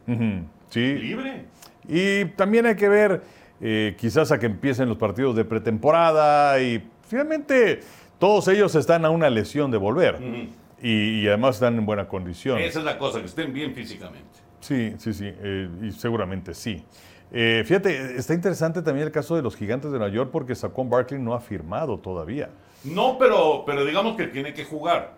sí. 0.70 0.94
libre. 0.96 1.46
Y 1.88 2.26
también 2.36 2.66
hay 2.66 2.76
que 2.76 2.90
ver 2.90 3.22
eh, 3.62 3.96
quizás 3.98 4.30
a 4.34 4.40
que 4.40 4.46
empiecen 4.48 4.90
los 4.90 4.98
partidos 4.98 5.38
de 5.38 5.46
pretemporada 5.46 6.62
y 6.62 6.84
finalmente 7.08 7.80
todos 8.20 8.48
ellos 8.50 8.76
están 8.76 9.06
a 9.06 9.10
una 9.10 9.30
lesión 9.30 9.72
de 9.72 9.78
volver. 9.78 10.16
Ujú. 10.16 10.48
Y, 10.84 11.22
y 11.22 11.28
además 11.28 11.56
están 11.56 11.78
en 11.78 11.86
buena 11.86 12.08
condición. 12.08 12.60
Esa 12.60 12.80
es 12.80 12.86
la 12.86 12.98
cosa, 12.98 13.20
que 13.20 13.26
estén 13.26 13.54
bien 13.54 13.74
físicamente. 13.74 14.40
Sí, 14.60 14.94
sí, 15.00 15.14
sí, 15.14 15.26
eh, 15.28 15.70
y 15.82 15.92
seguramente 15.92 16.54
sí. 16.54 16.84
Eh, 17.32 17.64
fíjate, 17.66 18.18
está 18.18 18.34
interesante 18.34 18.82
también 18.82 19.08
el 19.08 19.12
caso 19.12 19.36
de 19.36 19.42
los 19.42 19.56
gigantes 19.56 19.92
de 19.92 19.98
Nueva 19.98 20.14
York 20.14 20.30
porque 20.32 20.54
Saquon 20.54 20.90
Barkley 20.90 21.20
no 21.20 21.34
ha 21.34 21.40
firmado 21.40 21.98
todavía. 21.98 22.50
No, 22.84 23.18
pero, 23.18 23.64
pero 23.66 23.86
digamos 23.86 24.16
que 24.16 24.28
tiene 24.28 24.54
que 24.54 24.66
jugar. 24.66 25.14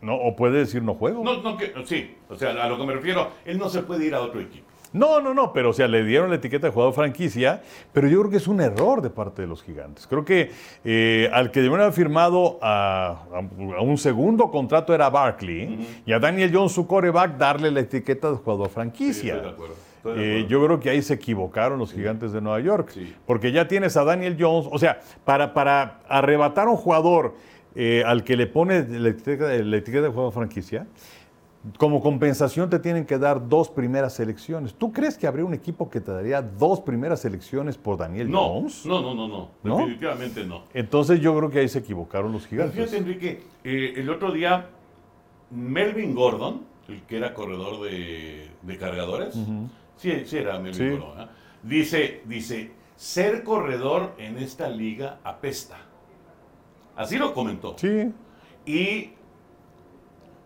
No, 0.00 0.14
o 0.14 0.36
puede 0.36 0.60
decir 0.60 0.82
no 0.82 0.94
juego. 0.94 1.24
No, 1.24 1.42
no 1.42 1.56
que, 1.56 1.74
sí, 1.84 2.16
o 2.28 2.36
sea, 2.36 2.50
a 2.50 2.68
lo 2.68 2.78
que 2.78 2.86
me 2.86 2.94
refiero, 2.94 3.32
él 3.44 3.58
no 3.58 3.68
se 3.68 3.82
puede 3.82 4.06
ir 4.06 4.14
a 4.14 4.20
otro 4.20 4.40
equipo. 4.40 4.67
No, 4.92 5.20
no, 5.20 5.34
no, 5.34 5.52
pero 5.52 5.70
o 5.70 5.72
sea, 5.72 5.86
le 5.88 6.04
dieron 6.04 6.30
la 6.30 6.36
etiqueta 6.36 6.66
de 6.68 6.72
jugador 6.72 6.94
franquicia, 6.94 7.62
pero 7.92 8.08
yo 8.08 8.20
creo 8.20 8.30
que 8.30 8.36
es 8.38 8.48
un 8.48 8.60
error 8.60 9.02
de 9.02 9.10
parte 9.10 9.42
de 9.42 9.48
los 9.48 9.62
gigantes. 9.62 10.06
Creo 10.06 10.24
que 10.24 10.50
eh, 10.84 11.28
al 11.32 11.50
que 11.50 11.60
debieron 11.60 11.80
haber 11.82 11.92
firmado 11.92 12.58
a, 12.62 13.22
un 13.80 13.98
segundo 13.98 14.50
contrato 14.50 14.94
era 14.94 15.10
Barkley 15.10 16.02
y 16.06 16.12
a 16.12 16.18
Daniel 16.18 16.50
Jones, 16.52 16.72
su 16.72 16.86
coreback, 16.86 17.36
darle 17.36 17.70
la 17.70 17.80
etiqueta 17.80 18.30
de 18.30 18.36
jugador 18.36 18.70
franquicia. 18.70 19.34
estoy 19.34 19.48
de 19.48 19.54
acuerdo, 19.54 19.74
estoy 19.96 20.18
de 20.18 20.40
Eh, 20.40 20.46
yo 20.48 20.64
creo 20.64 20.80
que 20.80 20.90
ahí 20.90 21.02
se 21.02 21.14
equivocaron 21.14 21.78
los 21.78 21.92
gigantes 21.92 22.32
de 22.32 22.40
Nueva 22.40 22.60
York, 22.60 22.90
Sí. 22.92 23.14
porque 23.26 23.52
ya 23.52 23.68
tienes 23.68 23.96
a 23.96 24.04
Daniel 24.04 24.36
Jones, 24.38 24.68
o 24.70 24.78
sea, 24.78 25.00
para, 25.24 25.52
para 25.52 26.00
arrebatar 26.08 26.68
a 26.68 26.70
un 26.70 26.76
jugador 26.76 27.34
eh, 27.74 28.02
al 28.04 28.24
que 28.24 28.36
le 28.36 28.46
pone 28.46 28.84
la 28.88 29.10
etiqueta, 29.10 29.46
la 29.52 29.76
etiqueta 29.76 30.04
de 30.04 30.08
jugador 30.08 30.32
franquicia, 30.32 30.86
como 31.76 32.00
compensación 32.00 32.70
te 32.70 32.78
tienen 32.78 33.04
que 33.04 33.18
dar 33.18 33.48
dos 33.48 33.68
primeras 33.68 34.14
selecciones. 34.14 34.74
¿Tú 34.74 34.92
crees 34.92 35.18
que 35.18 35.26
habría 35.26 35.44
un 35.44 35.54
equipo 35.54 35.90
que 35.90 36.00
te 36.00 36.12
daría 36.12 36.40
dos 36.40 36.80
primeras 36.80 37.20
selecciones 37.20 37.76
por 37.76 37.96
Daniel 37.98 38.30
No, 38.30 38.48
Jones? 38.48 38.86
no, 38.86 39.00
no, 39.02 39.14
no, 39.14 39.28
no, 39.28 39.50
¿No? 39.64 39.76
definitivamente 39.78 40.44
no. 40.46 40.62
Entonces 40.72 41.20
yo 41.20 41.36
creo 41.36 41.50
que 41.50 41.58
ahí 41.60 41.68
se 41.68 41.80
equivocaron 41.80 42.30
los 42.32 42.42
Pero 42.46 42.70
gigantes. 42.70 42.74
fíjate, 42.76 42.96
Enrique, 42.98 43.42
eh, 43.64 43.94
el 43.96 44.08
otro 44.08 44.30
día, 44.32 44.68
Melvin 45.50 46.14
Gordon, 46.14 46.62
el 46.88 47.02
que 47.02 47.16
era 47.16 47.34
corredor 47.34 47.82
de, 47.82 48.48
de 48.62 48.78
cargadores, 48.78 49.34
sí, 49.96 50.12
sí 50.26 50.36
era 50.38 50.58
Melvin 50.60 50.74
Sí. 50.74 50.90
Gordon, 50.96 51.20
¿eh? 51.22 51.26
dice, 51.64 52.22
dice, 52.24 52.70
ser 52.96 53.42
corredor 53.42 54.14
en 54.18 54.38
esta 54.38 54.68
liga 54.68 55.18
apesta. 55.24 55.76
Así 56.96 57.16
lo 57.18 57.34
comentó. 57.34 57.74
Sí, 57.78 58.12
Y 58.64 59.10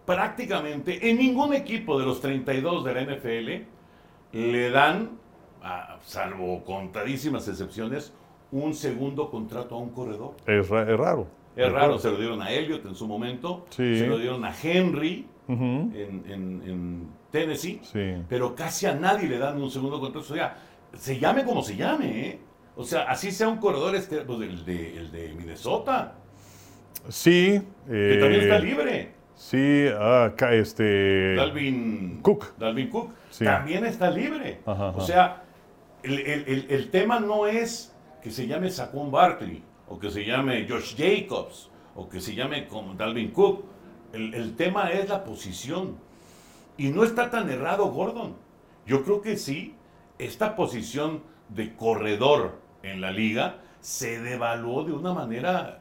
prácticamente 0.05 1.09
en 1.11 1.19
ningún 1.19 1.55
equipo 1.55 1.99
de 1.99 2.05
los 2.07 2.21
32 2.21 2.85
de 2.85 2.95
la 2.95 3.01
NFL 3.03 3.67
le 4.33 4.71
dan, 4.71 5.11
a- 5.63 5.99
salvo 6.03 6.65
contadísimas 6.65 7.47
excepciones, 7.49 8.13
un 8.51 8.75
segundo 8.75 9.31
contrato 9.31 9.75
a 9.77 9.79
un 9.79 9.91
corredor. 9.91 10.35
es, 10.47 10.69
ra- 10.69 10.83
es 10.91 10.99
raro. 10.99 11.27
Es 11.55 11.71
raro, 11.71 11.99
se 11.99 12.11
lo 12.11 12.17
dieron 12.17 12.41
a 12.41 12.51
Elliott 12.51 12.87
en 12.87 12.95
su 12.95 13.07
momento, 13.07 13.67
Sí. 13.71 13.99
se 13.99 14.07
lo 14.07 14.17
dieron 14.19 14.45
a 14.45 14.55
Henry 14.63 15.27
en, 15.49 15.93
en- 16.27 16.63
en 16.67 17.09
Tennessee, 17.31 17.81
Sí. 17.83 18.15
pero 18.29 18.55
casi 18.55 18.87
a 18.87 18.95
nadie 18.95 19.29
le 19.29 19.39
dan 19.39 19.61
un 19.63 19.71
segundo 19.71 20.01
contrato. 20.01 20.33
O 20.33 20.37
sea, 20.37 20.57
se 20.95 21.19
llame 21.19 21.45
como 21.45 21.63
se 21.63 21.77
llame, 21.77 22.29
¿eh? 22.29 22.39
O 22.75 22.85
sea, 22.85 23.03
así 23.03 23.31
sea 23.31 23.49
un 23.49 23.59
corredor, 23.59 23.95
este, 23.95 24.23
pues 24.23 24.41
el 24.41 24.65
de, 24.65 24.97
el 24.97 25.13
de 25.13 25.35
Minnesota, 25.35 26.15
Sí. 27.09 27.61
que 27.87 28.15
eh, 28.15 28.19
también 28.19 28.43
está 28.43 28.59
libre. 28.59 29.13
Sí, 29.43 29.87
ah, 29.99 30.33
ca- 30.37 30.55
este. 30.55 31.35
Dalvin 31.35 32.21
Cook. 32.23 32.57
Dalvin 32.59 32.89
Cook 32.89 33.11
Sí. 33.31 33.45
también 33.45 33.85
está 33.85 34.09
libre. 34.09 34.61
Ajá, 34.65 34.91
ajá. 34.91 34.99
O 34.99 35.01
sea, 35.01 35.43
el, 36.05 36.21
el- 36.21 36.45
el- 36.47 36.67
el 36.71 36.91
tema 36.91 37.19
no 37.19 37.49
es 37.49 37.93
que 38.23 38.31
se 38.31 38.47
llame 38.47 38.71
Saquon 38.71 39.11
Barkley, 39.11 39.61
o 39.89 39.99
que 39.99 40.11
se 40.13 40.25
llame 40.25 40.65
Josh 40.69 40.95
Jacobs, 40.97 41.71
o 41.97 42.09
que 42.09 42.21
se 42.21 42.37
llame 42.37 42.69
como 42.69 42.95
Dalvin 42.95 43.33
Cook. 43.33 43.65
El, 44.13 44.33
el 44.35 44.55
tema 44.55 44.93
es 44.93 45.09
la 45.09 45.25
posición. 45.25 45.97
Y 46.77 46.91
no 46.91 47.03
está 47.03 47.29
tan 47.29 47.51
errado 47.51 47.87
Gordon. 47.87 48.37
Yo 48.87 49.03
creo 49.03 49.21
que 49.23 49.37
sí, 49.37 49.75
esta 50.21 50.55
posición 50.55 51.25
de 51.49 51.75
corredor 51.75 52.61
en 52.85 53.01
la 53.01 53.11
liga 53.11 53.57
se 53.81 54.21
devaluó 54.21 54.85
de 54.85 54.93
una 54.93 55.13
manera 55.13 55.81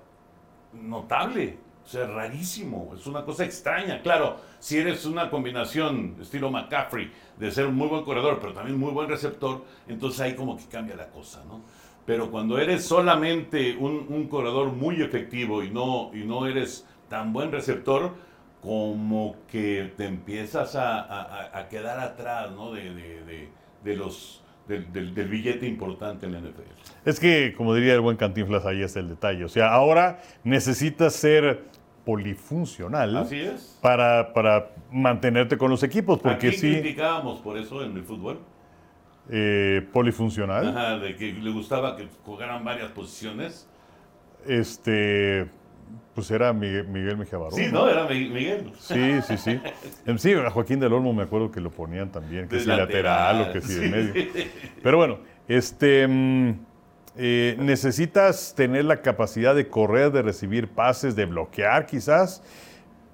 notable. 0.73 1.57
Sea, 1.91 2.07
rarísimo. 2.07 2.93
Es 2.97 3.05
una 3.05 3.25
cosa 3.25 3.43
extraña. 3.43 4.01
Claro, 4.01 4.37
si 4.59 4.77
eres 4.77 5.05
una 5.05 5.29
combinación 5.29 6.15
estilo 6.21 6.49
McCaffrey 6.49 7.11
de 7.37 7.51
ser 7.51 7.67
un 7.67 7.75
muy 7.75 7.87
buen 7.89 8.03
corredor, 8.05 8.37
pero 8.39 8.53
también 8.53 8.79
muy 8.79 8.91
buen 8.91 9.09
receptor, 9.09 9.65
entonces 9.89 10.21
ahí 10.21 10.33
como 10.35 10.55
que 10.55 10.63
cambia 10.67 10.95
la 10.95 11.07
cosa, 11.09 11.43
¿no? 11.49 11.59
Pero 12.05 12.31
cuando 12.31 12.57
eres 12.57 12.85
solamente 12.85 13.75
un, 13.75 14.05
un 14.09 14.27
corredor 14.29 14.71
muy 14.71 15.01
efectivo 15.01 15.63
y 15.63 15.69
no, 15.69 16.11
y 16.13 16.23
no 16.23 16.47
eres 16.47 16.87
tan 17.09 17.33
buen 17.33 17.51
receptor, 17.51 18.13
como 18.61 19.35
que 19.49 19.91
te 19.97 20.05
empiezas 20.05 20.75
a, 20.75 20.99
a- 21.01 21.59
a- 21.59 21.67
quedar 21.67 21.99
atrás, 21.99 22.51
¿no? 22.51 22.71
De, 22.71 22.83
de- 22.93 23.23
de- 23.25 23.49
de 23.83 23.95
los, 23.97 24.43
del, 24.67 24.91
del- 24.93 25.13
del 25.13 25.27
billete 25.27 25.67
importante 25.67 26.25
en 26.25 26.33
la 26.33 26.39
NFL. 26.39 26.61
Es 27.03 27.19
que, 27.19 27.53
como 27.57 27.73
diría 27.73 27.93
el 27.95 28.01
buen 28.01 28.15
Cantinflas, 28.17 28.65
ahí 28.65 28.81
está 28.83 28.99
el 28.99 29.09
detalle. 29.09 29.43
O 29.43 29.49
sea, 29.49 29.73
ahora 29.73 30.21
necesitas 30.43 31.13
ser 31.13 31.63
polifuncional 32.05 33.15
Así 33.17 33.39
es. 33.39 33.77
para, 33.81 34.33
para 34.33 34.71
mantenerte 34.91 35.57
con 35.57 35.69
los 35.69 35.83
equipos, 35.83 36.19
porque 36.19 36.47
Aquí 36.49 36.57
sí, 36.57 36.71
criticábamos 36.73 37.39
por 37.41 37.57
eso 37.57 37.83
en 37.83 37.95
el 37.95 38.03
fútbol. 38.03 38.39
eh, 39.29 39.87
polifuncional. 39.93 40.69
Ajá, 40.69 40.97
de 40.97 41.15
que 41.15 41.31
le 41.33 41.51
gustaba 41.51 41.95
que 41.95 42.07
jugaran 42.25 42.63
varias 42.65 42.91
posiciones. 42.91 43.67
Este, 44.47 45.47
pues 46.15 46.31
era 46.31 46.51
Miguel, 46.53 46.87
Miguel 46.87 47.17
Mejía 47.17 47.37
Barón, 47.37 47.53
Sí, 47.59 47.67
¿no? 47.71 47.87
Era 47.87 48.05
Mi- 48.07 48.29
Miguel. 48.29 48.71
Sí, 48.79 49.21
sí, 49.21 49.37
sí. 49.37 49.59
Sí, 50.17 50.33
a 50.33 50.49
Joaquín 50.49 50.79
del 50.79 50.93
Olmo 50.93 51.13
me 51.13 51.23
acuerdo 51.23 51.51
que 51.51 51.61
lo 51.61 51.69
ponían 51.69 52.11
también, 52.11 52.47
que 52.49 52.55
De 52.55 52.61
si 52.63 52.67
lateral, 52.67 53.41
o 53.41 53.53
que 53.53 53.61
si 53.61 53.73
de 53.75 53.85
sí. 53.85 53.89
medio. 53.89 54.13
Pero 54.81 54.97
bueno, 54.97 55.19
este, 55.47 56.07
mm, 56.07 56.53
eh, 57.17 57.57
necesitas 57.59 58.53
tener 58.55 58.85
la 58.85 59.01
capacidad 59.01 59.53
de 59.53 59.67
correr, 59.67 60.11
de 60.11 60.21
recibir 60.21 60.69
pases, 60.69 61.15
de 61.15 61.25
bloquear 61.25 61.85
quizás, 61.85 62.41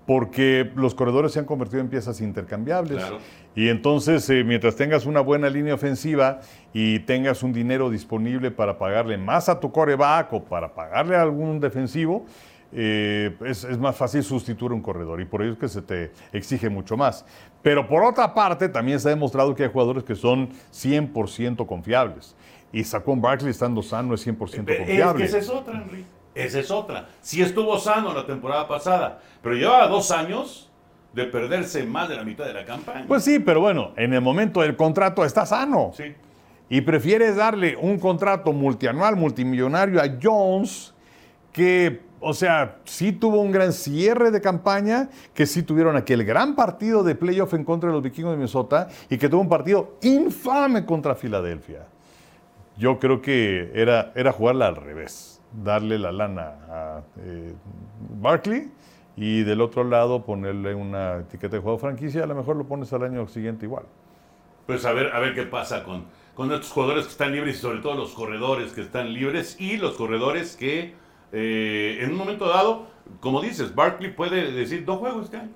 porque 0.05 0.71
los 0.75 0.95
corredores 0.95 1.33
se 1.33 1.39
han 1.39 1.45
convertido 1.45 1.81
en 1.81 1.89
piezas 1.89 2.21
intercambiables. 2.21 2.97
Claro. 2.99 3.17
Y 3.55 3.69
entonces, 3.69 4.29
eh, 4.29 4.43
mientras 4.43 4.75
tengas 4.75 5.05
una 5.05 5.19
buena 5.19 5.49
línea 5.49 5.73
ofensiva 5.73 6.41
y 6.73 6.99
tengas 6.99 7.41
un 7.41 7.51
dinero 7.51 7.89
disponible 7.89 8.51
para 8.51 8.77
pagarle 8.77 9.17
más 9.17 9.49
a 9.49 9.59
tu 9.59 9.71
coreback 9.71 10.31
o 10.31 10.43
para 10.43 10.73
pagarle 10.73 11.15
a 11.15 11.23
algún 11.23 11.59
defensivo, 11.59 12.25
eh, 12.71 13.35
es, 13.45 13.63
es 13.63 13.77
más 13.77 13.95
fácil 13.95 14.23
sustituir 14.23 14.73
un 14.73 14.81
corredor 14.81 15.21
y 15.21 15.25
por 15.25 15.41
ello 15.41 15.53
es 15.53 15.57
que 15.57 15.69
se 15.69 15.81
te 15.81 16.11
exige 16.31 16.69
mucho 16.69 16.95
más. 16.95 17.25
Pero 17.61 17.87
por 17.87 18.03
otra 18.03 18.33
parte, 18.33 18.69
también 18.69 18.99
se 18.99 19.07
ha 19.07 19.11
demostrado 19.11 19.55
que 19.55 19.63
hay 19.63 19.69
jugadores 19.69 20.03
que 20.03 20.15
son 20.15 20.49
100% 20.71 21.65
confiables. 21.65 22.35
Y 22.71 22.83
Saquon 22.83 23.21
Barkley 23.21 23.51
estando 23.51 23.81
sano 23.81 24.13
es 24.13 24.25
100% 24.27 24.43
Es 24.43 24.51
que 24.65 24.77
confiable. 24.77 25.25
esa 25.25 25.37
es 25.37 25.49
otra, 25.49 25.81
Henry. 25.81 26.05
Esa 26.35 26.59
es 26.59 26.69
otra. 26.69 27.07
Sí 27.21 27.41
estuvo 27.41 27.79
sano 27.79 28.13
la 28.13 28.25
temporada 28.25 28.67
pasada, 28.67 29.19
pero 29.41 29.55
llevaba 29.55 29.87
dos 29.87 30.11
años 30.11 30.69
de 31.13 31.23
perderse 31.25 31.83
más 31.83 32.09
de 32.09 32.15
la 32.15 32.23
mitad 32.23 32.45
de 32.45 32.53
la 32.53 32.65
campaña. 32.65 33.05
Pues 33.07 33.23
sí, 33.23 33.39
pero 33.39 33.61
bueno, 33.61 33.91
en 33.95 34.13
el 34.13 34.21
momento 34.21 34.61
del 34.61 34.75
contrato 34.75 35.25
está 35.25 35.45
sano. 35.45 35.91
sí. 35.95 36.13
Y 36.69 36.81
prefieres 36.81 37.37
darle 37.37 37.77
un 37.77 37.97
contrato 37.97 38.51
multianual, 38.51 39.15
multimillonario 39.15 40.01
a 40.01 40.17
Jones, 40.21 40.93
que, 41.53 42.01
o 42.19 42.33
sea, 42.33 42.79
sí 42.83 43.13
tuvo 43.13 43.39
un 43.39 43.53
gran 43.53 43.71
cierre 43.71 44.31
de 44.31 44.41
campaña, 44.41 45.07
que 45.33 45.45
sí 45.45 45.63
tuvieron 45.63 45.95
aquel 45.95 46.25
gran 46.25 46.55
partido 46.57 47.03
de 47.05 47.15
playoff 47.15 47.53
en 47.53 47.63
contra 47.63 47.87
de 47.89 47.93
los 47.93 48.03
vikingos 48.03 48.31
de 48.31 48.35
Minnesota 48.37 48.89
y 49.09 49.17
que 49.17 49.29
tuvo 49.29 49.39
un 49.39 49.47
partido 49.47 49.95
infame 50.01 50.85
contra 50.85 51.15
Filadelfia. 51.15 51.85
Yo 52.77 52.99
creo 52.99 53.21
que 53.21 53.71
era, 53.73 54.11
era 54.15 54.31
jugarla 54.31 54.67
al 54.67 54.75
revés, 54.75 55.41
darle 55.63 55.97
la 55.97 56.11
lana 56.11 56.57
a 56.69 57.01
eh, 57.19 57.53
Barkley 58.19 58.71
y 59.15 59.41
del 59.43 59.61
otro 59.61 59.83
lado 59.83 60.23
ponerle 60.23 60.75
una 60.75 61.17
etiqueta 61.17 61.55
de 61.55 61.61
juego 61.61 61.79
franquicia, 61.79 62.23
a 62.23 62.27
lo 62.27 62.35
mejor 62.35 62.55
lo 62.55 62.65
pones 62.65 62.93
al 62.93 63.03
año 63.03 63.27
siguiente 63.27 63.65
igual. 63.65 63.85
Pues 64.67 64.85
a 64.85 64.91
ver, 64.91 65.15
a 65.15 65.19
ver 65.19 65.33
qué 65.33 65.43
pasa 65.43 65.83
con, 65.83 66.05
con 66.35 66.51
estos 66.51 66.71
jugadores 66.71 67.05
que 67.05 67.11
están 67.11 67.31
libres 67.31 67.57
y 67.57 67.59
sobre 67.59 67.79
todo 67.79 67.95
los 67.95 68.11
corredores 68.13 68.73
que 68.73 68.81
están 68.81 69.11
libres 69.11 69.59
y 69.59 69.77
los 69.77 69.95
corredores 69.95 70.55
que 70.55 70.93
eh, 71.31 71.97
en 72.01 72.11
un 72.11 72.17
momento 72.17 72.47
dado, 72.47 72.87
como 73.19 73.41
dices, 73.41 73.73
Barkley 73.73 74.11
puede 74.11 74.51
decir 74.51 74.83
no 74.85 74.97
juego 74.97 75.21
este 75.21 75.37
año. 75.37 75.53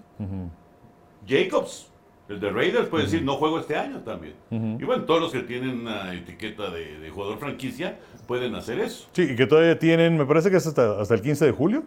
Jacobs, 1.28 1.91
el 2.32 2.40
de 2.40 2.50
Raiders, 2.50 2.88
puede 2.88 3.04
decir 3.06 3.24
no 3.24 3.36
juego 3.36 3.60
este 3.60 3.76
año 3.76 4.00
también. 4.00 4.34
Y 4.50 4.84
bueno, 4.84 5.04
todos 5.04 5.22
los 5.22 5.32
que 5.32 5.42
tienen 5.42 5.82
una 5.82 6.14
etiqueta 6.14 6.70
de, 6.70 7.00
de 7.00 7.10
jugador 7.10 7.38
franquicia 7.40 8.00
pueden 8.28 8.56
hacer 8.56 8.80
eso. 8.80 9.08
Sí, 9.12 9.24
y 9.32 9.36
que 9.36 9.46
todavía 9.48 9.78
tienen, 9.78 10.18
me 10.18 10.26
parece 10.26 10.50
que 10.50 10.58
es 10.58 10.66
hasta, 10.68 11.00
hasta 11.00 11.14
el 11.14 11.22
15 11.22 11.46
de 11.46 11.52
julio, 11.52 11.84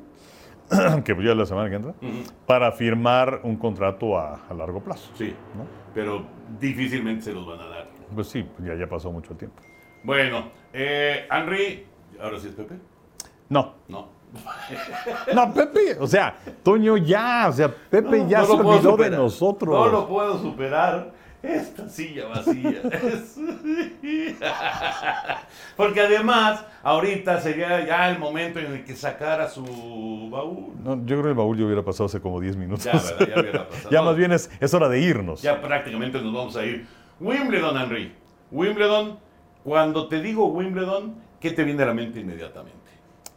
que 1.04 1.14
ya 1.22 1.30
es 1.32 1.36
la 1.36 1.46
semana 1.46 1.68
que 1.70 1.76
entra, 1.76 1.94
para 2.46 2.72
firmar 2.72 3.40
un 3.42 3.56
contrato 3.56 4.18
a, 4.18 4.46
a 4.48 4.54
largo 4.54 4.80
plazo. 4.82 5.10
Sí, 5.16 5.34
¿no? 5.56 5.66
pero 5.94 6.26
difícilmente 6.60 7.22
se 7.24 7.32
los 7.32 7.46
van 7.46 7.60
a 7.60 7.66
dar. 7.68 7.88
Pues 8.14 8.28
sí, 8.28 8.44
ya, 8.64 8.74
ya 8.74 8.88
pasó 8.88 9.10
mucho 9.12 9.32
el 9.32 9.38
tiempo. 9.38 9.62
Bueno, 10.02 10.50
eh, 10.72 11.26
Henry, 11.30 11.86
¿ahora 12.20 12.38
sí 12.38 12.48
es 12.48 12.54
Pepe? 12.54 12.74
No, 13.48 13.74
No. 13.88 14.13
No, 15.34 15.52
Pepe, 15.54 15.96
o 16.00 16.06
sea, 16.06 16.36
Toño 16.62 16.96
ya, 16.96 17.46
o 17.48 17.52
sea, 17.52 17.68
Pepe 17.68 18.18
No, 18.20 18.28
ya 18.28 18.40
no 18.40 18.46
se 18.46 18.52
olvidó 18.52 18.72
de 18.74 18.82
superar. 18.82 19.12
nosotros. 19.20 19.74
No 19.74 19.86
lo 19.88 20.08
puedo 20.08 20.38
superar. 20.40 21.12
Esta 21.42 21.86
silla 21.90 22.26
vacía. 22.28 22.80
Porque 25.76 26.00
además, 26.00 26.64
ahorita 26.82 27.38
sería 27.40 27.84
ya 27.84 28.08
el 28.10 28.18
momento 28.18 28.60
en 28.60 28.72
el 28.72 28.84
que 28.84 28.96
sacara 28.96 29.48
su 29.50 30.28
baúl. 30.30 30.72
No, 30.82 30.96
yo 31.04 31.16
creo 31.16 31.22
que 31.22 31.28
el 31.28 31.34
baúl 31.34 31.58
ya 31.58 31.64
hubiera 31.66 31.82
pasado 31.82 32.06
hace 32.06 32.20
como 32.20 32.40
10 32.40 32.56
minutos. 32.56 32.84
Ya, 32.84 32.92
¿verdad? 32.92 33.26
Ya 33.34 33.40
hubiera 33.42 33.68
pasado. 33.68 33.90
Ya 33.90 34.02
más 34.02 34.16
bien 34.16 34.32
es, 34.32 34.50
es 34.58 34.72
hora 34.72 34.88
de 34.88 35.00
irnos. 35.00 35.42
Ya 35.42 35.60
prácticamente 35.60 36.18
nos 36.22 36.32
vamos 36.32 36.56
a 36.56 36.64
ir. 36.64 36.86
Wimbledon, 37.20 37.76
Henry. 37.76 38.14
Wimbledon, 38.50 39.18
cuando 39.64 40.08
te 40.08 40.22
digo 40.22 40.46
Wimbledon, 40.46 41.14
¿qué 41.40 41.50
te 41.50 41.62
viene 41.64 41.82
a 41.82 41.86
la 41.86 41.94
mente 41.94 42.20
inmediatamente? 42.20 42.78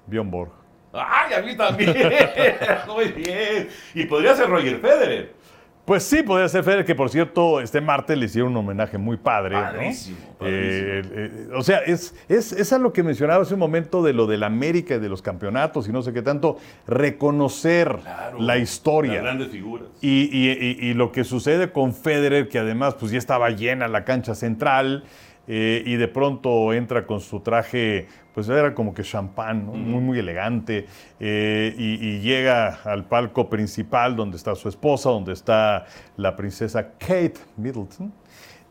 Bjorn 0.05 0.31
Borg. 0.31 0.51
¡Ay, 0.93 1.33
a 1.33 1.41
mí 1.41 1.55
también! 1.55 1.95
Muy 2.87 3.05
bien. 3.11 3.67
Y 3.93 4.05
podría 4.05 4.35
ser 4.35 4.49
Roger 4.49 4.79
Federer. 4.79 5.37
Pues 5.85 6.03
sí, 6.03 6.21
podría 6.21 6.49
ser 6.49 6.65
Federer, 6.65 6.83
que 6.83 6.95
por 6.95 7.09
cierto, 7.09 7.61
este 7.61 7.79
martes 7.79 8.17
le 8.17 8.25
hicieron 8.25 8.51
un 8.51 8.57
homenaje 8.57 8.97
muy 8.97 9.15
padre. 9.15 9.55
¿no? 9.55 9.61
Padrísimo, 9.63 10.17
Eh, 10.41 11.01
padrísimo. 11.01 11.53
eh, 11.53 11.57
o 11.57 11.63
sea, 11.63 11.77
es, 11.79 12.13
es, 12.27 12.51
es 12.51 12.73
a 12.73 12.77
lo 12.77 12.91
que 12.91 13.03
mencionaba 13.03 13.41
hace 13.43 13.53
un 13.53 13.61
momento 13.61 14.03
de 14.03 14.11
lo 14.11 14.27
del 14.27 14.43
América 14.43 14.95
y 14.95 14.99
de 14.99 15.07
los 15.07 15.21
campeonatos 15.21 15.87
y 15.87 15.93
no 15.93 16.01
sé 16.01 16.11
qué 16.11 16.21
tanto, 16.21 16.57
reconocer 16.87 17.99
Claro, 18.01 18.39
la 18.41 18.57
historia. 18.57 19.13
Las 19.13 19.23
grandes 19.23 19.47
figuras. 19.49 19.87
Y, 20.01 20.29
y- 20.31 20.51
y- 20.51 20.89
y 20.89 20.93
lo 20.93 21.11
que 21.13 21.23
sucede 21.23 21.71
con 21.71 21.93
Federer, 21.93 22.49
que 22.49 22.59
además 22.59 22.95
pues 22.95 23.11
ya 23.13 23.17
estaba 23.17 23.49
llena 23.51 23.87
la 23.87 24.03
cancha 24.03 24.35
central, 24.35 25.05
eh, 25.47 25.81
y 25.85 25.95
de 25.95 26.09
pronto 26.09 26.73
entra 26.73 27.05
con 27.05 27.21
su 27.21 27.39
traje, 27.39 28.07
pues 28.37 28.49
era 28.49 28.75
como 28.75 28.93
que 28.93 29.01
champán, 29.01 29.65
¿no? 29.65 29.71
muy, 29.71 29.99
muy 29.99 30.19
elegante, 30.19 30.85
eh, 31.19 31.73
y, 31.75 31.93
y 32.07 32.19
llega 32.19 32.81
al 32.83 33.05
palco 33.05 33.49
principal 33.49 34.15
donde 34.15 34.37
está 34.37 34.53
su 34.53 34.69
esposa, 34.69 35.09
donde 35.09 35.33
está 35.33 35.85
la 36.17 36.35
princesa 36.35 36.91
Kate 36.99 37.33
Middleton. 37.55 38.13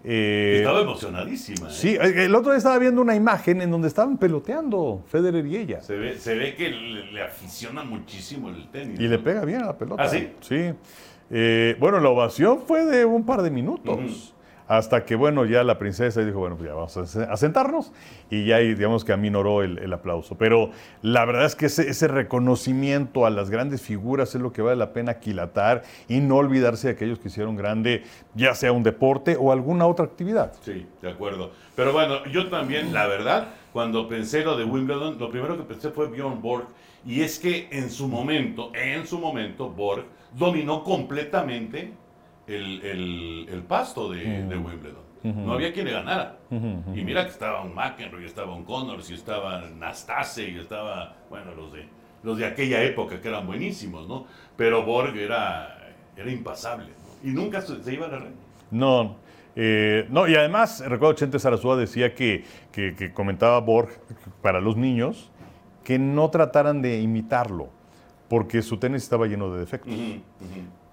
Eh, 0.05 0.59
Estaba 0.59 0.83
emocionadísima. 0.83 1.67
¿eh? 1.67 1.73
sí, 1.73 1.97
el 2.01 2.33
otro 2.37 2.53
día 2.53 2.59
estaba 2.59 2.79
viendo 2.79 3.03
una 3.03 3.17
imagen 3.17 3.61
en 3.61 3.73
donde 3.73 3.89
estaban 3.89 4.19
peloteando 4.19 5.03
Federer 5.09 5.45
y 5.45 5.57
ella. 5.57 5.81
Se 5.81 5.97
ve, 5.97 6.17
se 6.17 6.37
ve 6.37 6.55
que 6.55 6.69
le, 6.69 7.11
le 7.11 7.23
aficiona 7.23 7.83
muchísimo 7.83 8.51
el 8.51 8.69
tenis. 8.69 9.01
Y 9.01 9.09
le 9.09 9.19
pega 9.19 9.45
bien 9.45 9.63
a 9.63 9.67
la 9.67 9.77
pelota. 9.77 10.05
¿Ah, 10.05 10.09
sí? 10.09 10.31
Sí. 10.43 10.73
Eh, 11.29 11.77
bueno, 11.81 11.99
la 11.99 12.11
ovación 12.11 12.61
fue 12.65 12.85
de 12.85 13.05
un 13.05 13.27
par 13.27 13.43
de 13.43 13.51
minutos. 13.51 14.33
Hasta 14.69 15.05
que, 15.05 15.15
bueno, 15.15 15.45
ya 15.45 15.63
la 15.63 15.79
princesa 15.79 16.25
dijo, 16.25 16.41
bueno, 16.41 16.57
pues 16.57 16.69
ya 16.69 16.75
vamos 16.75 16.97
a 16.97 17.07
se- 17.07 17.23
a 17.23 17.37
sentarnos. 17.37 17.93
Y 18.31 18.47
ya, 18.47 18.57
ahí, 18.57 18.75
digamos 18.75 19.05
que 19.05 19.13
aminoró 19.13 19.63
el, 19.63 19.79
el 19.79 19.93
aplauso. 19.93 20.37
Pero 20.37 20.71
la 21.03 21.25
verdad 21.25 21.45
es 21.47 21.55
que 21.55 21.67
ese, 21.67 21.89
ese 21.89 22.09
reconocimiento 22.09 23.27
a 23.27 23.31
las 23.31 23.49
grandes 23.51 23.81
figuras 23.83 24.35
es 24.35 24.41
lo 24.41 24.53
que 24.53 24.63
vale 24.63 24.77
la 24.77 24.93
pena 24.93 25.13
aquilatar 25.13 25.83
y 26.09 26.19
no 26.21 26.37
olvidarse 26.37 26.89
de 26.89 26.95
aquellos 26.95 27.19
que 27.21 27.29
hicieron 27.29 27.55
grande, 27.57 28.03
ya 28.35 28.55
sea 28.55 28.73
un 28.73 28.83
deporte 28.83 29.37
o 29.39 29.53
alguna 29.53 29.87
otra 29.87 30.05
actividad. 30.05 30.53
Sí, 30.63 30.87
de 31.01 31.11
acuerdo. 31.11 31.53
Pero 31.77 31.93
bueno, 31.93 32.25
yo 32.27 32.49
también, 32.49 32.93
la 32.93 33.07
verdad, 33.07 33.49
cuando 33.73 34.09
pensé 34.09 34.43
lo 34.45 34.57
de 34.57 34.65
Wimbledon, 34.65 35.19
lo 35.19 35.31
primero 35.31 35.57
que 35.57 35.63
pensé 35.63 35.91
fue 35.91 36.09
Bjorn 36.09 36.43
Borg. 36.43 36.65
Y 37.07 37.21
es 37.21 37.39
que 37.39 37.69
en 37.71 37.89
su 37.91 38.09
momento, 38.09 38.73
en 38.75 39.07
su 39.07 39.19
momento, 39.21 39.69
Borg 39.71 40.05
dominó 40.37 40.83
completamente 40.83 41.93
el, 42.47 42.81
el- 42.83 43.49
el 43.51 43.63
pasto 43.63 44.11
de, 44.11 44.43
de 44.45 44.57
Wimbledon. 44.57 45.07
No 45.25 45.55
había 45.55 45.73
quien 45.73 45.87
le 45.87 45.93
ganara. 45.93 46.37
Y 46.51 47.03
mira 47.03 47.25
que 47.25 47.31
estaba 47.31 47.63
un 47.63 47.75
McEnroe, 47.75 48.23
y 48.23 48.27
estaba 48.27 48.55
un 48.55 48.65
Connors, 48.65 49.11
y 49.11 49.15
estaba 49.15 49.61
Nastase, 49.77 50.49
y 50.51 50.59
estaba, 50.59 51.17
bueno, 51.29 51.53
los 51.55 51.73
de, 51.73 51.89
los 52.23 52.39
de 52.39 52.47
aquella 52.47 52.83
época 52.85 53.21
que 53.21 53.27
eran 53.29 53.45
buenísimos, 53.47 54.07
¿no? 54.07 54.27
Pero 54.57 54.85
Borg 54.85 55.17
era, 55.17 55.93
era 56.17 56.31
impasable, 56.31 56.87
¿no? 56.91 57.29
Y 57.29 57.33
nunca 57.35 57.61
se, 57.61 57.83
se 57.83 57.95
iba 57.95 58.07
a 58.07 58.11
la 58.11 58.19
red. 58.21 58.31
No, 58.71 59.17
eh, 59.57 60.07
no, 60.11 60.29
y 60.29 60.37
además, 60.37 60.81
recuerdo 60.87 61.15
Chente 61.15 61.41
Sarasúa 61.41 61.77
decía 61.77 62.15
que, 62.15 62.45
que- 62.71 62.95
que 62.95 63.13
comentaba 63.13 63.59
Borg 63.61 63.89
para 64.43 64.61
los 64.61 64.77
niños 64.77 65.33
que 65.83 65.99
no 65.99 66.31
trataran 66.31 66.83
de 66.83 67.01
imitarlo, 67.01 67.69
porque 68.29 68.63
su 68.63 68.77
tenis 68.77 69.03
estaba 69.03 69.27
lleno 69.27 69.53
de 69.53 69.59
defectos. 69.61 69.93
Ujú. 69.93 70.21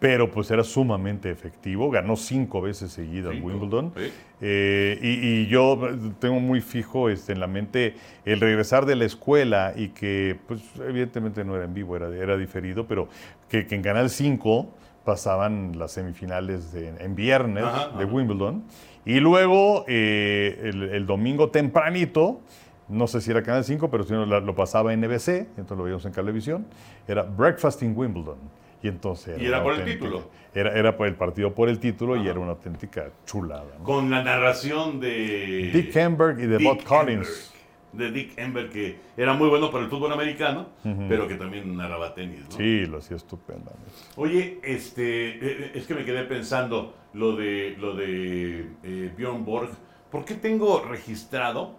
Pero 0.03 0.29
pues 0.29 0.51
era 0.51 0.65
sumamente 0.65 1.31
efectivo, 1.31 1.89
ganó 1.89 2.17
cinco 2.17 2.61
veces 2.61 2.91
seguidas 2.91 3.31
Cinco, 3.35 3.47
Wimbledon. 3.47 3.93
sí. 3.95 4.11
Eh, 4.41 4.99
y, 5.01 5.43
y 5.43 5.47
yo 5.47 5.79
tengo 6.19 6.41
muy 6.41 6.59
fijo 6.59 7.07
este, 7.07 7.31
en 7.31 7.39
la 7.39 7.47
mente 7.47 7.95
el 8.25 8.41
regresar 8.41 8.85
de 8.85 8.97
la 8.97 9.05
escuela 9.05 9.71
y 9.73 9.89
que, 9.89 10.37
pues 10.45 10.61
evidentemente 10.85 11.45
no 11.45 11.55
era 11.55 11.63
en 11.63 11.73
vivo, 11.73 11.95
era, 11.95 12.09
era 12.13 12.35
diferido, 12.35 12.85
pero 12.85 13.07
que, 13.47 13.65
que 13.65 13.75
en 13.75 13.81
Canal 13.81 14.09
5 14.09 14.67
pasaban 15.05 15.79
las 15.79 15.93
semifinales 15.93 16.73
de- 16.73 16.89
en 16.89 17.15
viernes 17.15 17.63
Ajá, 17.63 17.97
de 17.97 18.03
ajá. 18.03 18.13
Wimbledon. 18.13 18.61
Y 19.05 19.21
luego 19.21 19.85
eh, 19.87 20.59
el, 20.65 20.83
el 20.83 21.05
domingo 21.05 21.49
tempranito, 21.49 22.41
no 22.89 23.07
sé 23.07 23.21
si 23.21 23.31
era 23.31 23.41
Canal 23.41 23.63
5, 23.63 23.89
pero 23.89 24.03
si 24.03 24.11
no 24.11 24.25
lo 24.25 24.53
pasaba 24.53 24.91
en 24.93 24.99
NBC, 24.99 25.29
entonces 25.55 25.77
lo 25.77 25.83
veíamos 25.85 26.03
en 26.05 26.11
televisión, 26.11 26.65
era 27.07 27.23
Breakfast 27.23 27.81
in 27.83 27.93
Wimbledon. 27.97 28.35
Y 28.83 28.89
entonces 28.89 29.41
Y 29.41 29.45
era 29.45 29.61
una 29.61 29.63
por 29.63 29.73
el 29.79 29.85
título. 29.85 30.29
Era, 30.53 30.77
era 30.77 30.95
por 30.95 31.07
el 31.07 31.15
partido 31.15 31.55
por 31.55 31.69
el 31.69 31.79
título 31.79 32.17
y 32.17 32.27
era 32.27 32.39
una 32.39 32.51
auténtica 32.51 33.09
chulada. 33.25 33.65
¿no? 33.79 33.83
Con 33.83 34.11
la 34.11 34.21
narración 34.21 34.99
de 34.99 35.71
Dick 35.73 35.95
Hemberg 35.95 36.39
y 36.39 36.45
de 36.45 36.57
Dick 36.57 36.67
Bob 36.67 36.83
Collins. 36.83 37.51
De 37.93 38.11
Dick 38.11 38.37
Hemberg, 38.37 38.69
que 38.69 38.97
era 39.15 39.33
muy 39.33 39.47
bueno 39.49 39.71
para 39.71 39.85
el 39.85 39.89
fútbol 39.89 40.11
americano, 40.11 40.67
pero 41.07 41.27
que 41.27 41.35
también 41.35 41.75
narraba 41.77 42.13
tenis, 42.13 42.41
¿no? 42.49 42.57
Sí, 42.57 42.85
lo 42.85 42.97
hacía 42.97 43.17
estupendamente. 43.17 43.79
Oye, 44.15 44.59
este, 44.63 45.29
eh, 45.29 45.71
es 45.75 45.85
que 45.87 45.93
me 45.93 46.03
quedé 46.03 46.23
pensando 46.23 46.93
lo 47.13 47.35
de, 47.35 47.75
lo 47.79 47.95
de 47.95 48.67
eh, 48.83 49.13
Bjorn 49.15 49.45
Borg. 49.45 49.69
¿Por 50.11 50.25
qué 50.25 50.33
tengo 50.33 50.83
registrado 50.83 51.75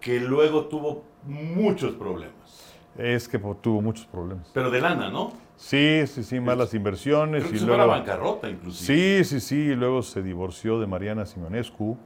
que 0.00 0.18
luego 0.18 0.64
tuvo 0.64 1.04
muchos 1.24 1.92
problemas? 1.92 2.74
Es 2.96 3.28
que 3.28 3.38
tuvo 3.38 3.82
muchos 3.82 4.06
problemas. 4.06 4.50
Pero 4.54 4.70
de 4.70 4.80
lana, 4.80 5.10
¿no? 5.10 5.43
Sí, 5.56 6.02
sí, 6.06 6.24
sí, 6.24 6.40
malas 6.40 6.74
inversiones. 6.74 7.44
Creo 7.44 7.52
que 7.52 7.58
y 7.58 7.66
luego, 7.66 7.86
bancarrota, 7.86 8.48
inclusive. 8.50 9.24
sí, 9.24 9.24
sí, 9.24 9.40
sí. 9.40 9.56
y 9.56 9.74
Luego 9.74 10.02
se 10.02 10.22
divorció 10.22 10.80
de 10.80 10.86
Mariana 10.86 11.24
Simonescu, 11.26 11.96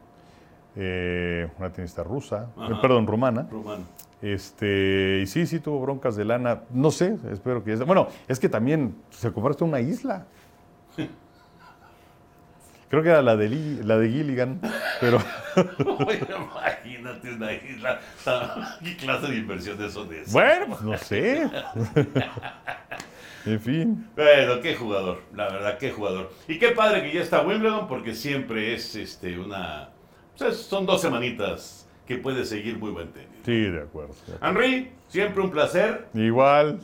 eh, 0.76 1.48
una 1.58 1.72
tenista 1.72 2.02
rusa, 2.02 2.50
eh, 2.56 2.74
perdón, 2.80 3.06
rumana. 3.06 3.48
Romano. 3.50 3.84
Este, 4.20 5.20
y 5.22 5.26
sí, 5.26 5.46
sí 5.46 5.60
tuvo 5.60 5.80
broncas 5.80 6.16
de 6.16 6.24
lana. 6.24 6.62
No 6.70 6.90
sé, 6.90 7.16
espero 7.30 7.62
que. 7.64 7.76
Bueno, 7.76 8.08
es 8.26 8.38
que 8.38 8.48
también 8.48 8.96
se 9.10 9.32
compró 9.32 9.50
hasta 9.50 9.64
una 9.64 9.80
isla. 9.80 10.26
Creo 12.88 13.02
que 13.02 13.10
era 13.10 13.20
la 13.20 13.36
de, 13.36 13.50
la 13.84 13.98
de 13.98 14.08
Gilligan, 14.08 14.60
pero 14.98 15.18
Oye, 16.06 16.26
imagínate 16.26 17.34
una 17.34 17.52
isla. 17.52 18.00
¿Qué 18.82 18.96
clase 18.96 19.26
de 19.26 19.36
inversiones 19.36 19.92
son 19.92 20.12
esas? 20.14 20.32
bueno, 20.32 20.66
pues 20.68 20.80
no 20.80 20.96
sé. 20.96 21.50
en 23.52 23.60
fin. 23.60 24.10
Bueno, 24.16 24.60
qué 24.60 24.74
jugador, 24.74 25.22
la 25.34 25.48
verdad, 25.48 25.78
qué 25.78 25.90
jugador. 25.90 26.30
Y 26.46 26.58
qué 26.58 26.70
padre 26.70 27.02
que 27.02 27.12
ya 27.12 27.20
está 27.22 27.40
Wimbledon 27.42 27.88
porque 27.88 28.14
siempre 28.14 28.74
es 28.74 28.94
este 28.94 29.38
una... 29.38 29.90
o 30.34 30.38
sea, 30.38 30.52
son 30.52 30.86
dos 30.86 31.00
semanitas 31.00 31.88
que 32.06 32.16
puede 32.16 32.44
seguir 32.44 32.78
muy 32.78 32.90
buen 32.90 33.08
tenis. 33.12 33.28
Sí, 33.44 33.62
de 33.70 33.82
acuerdo. 33.82 34.14
de 34.26 34.34
acuerdo. 34.34 34.60
Henry, 34.60 34.90
siempre 35.08 35.42
un 35.42 35.50
placer. 35.50 36.08
Igual. 36.14 36.80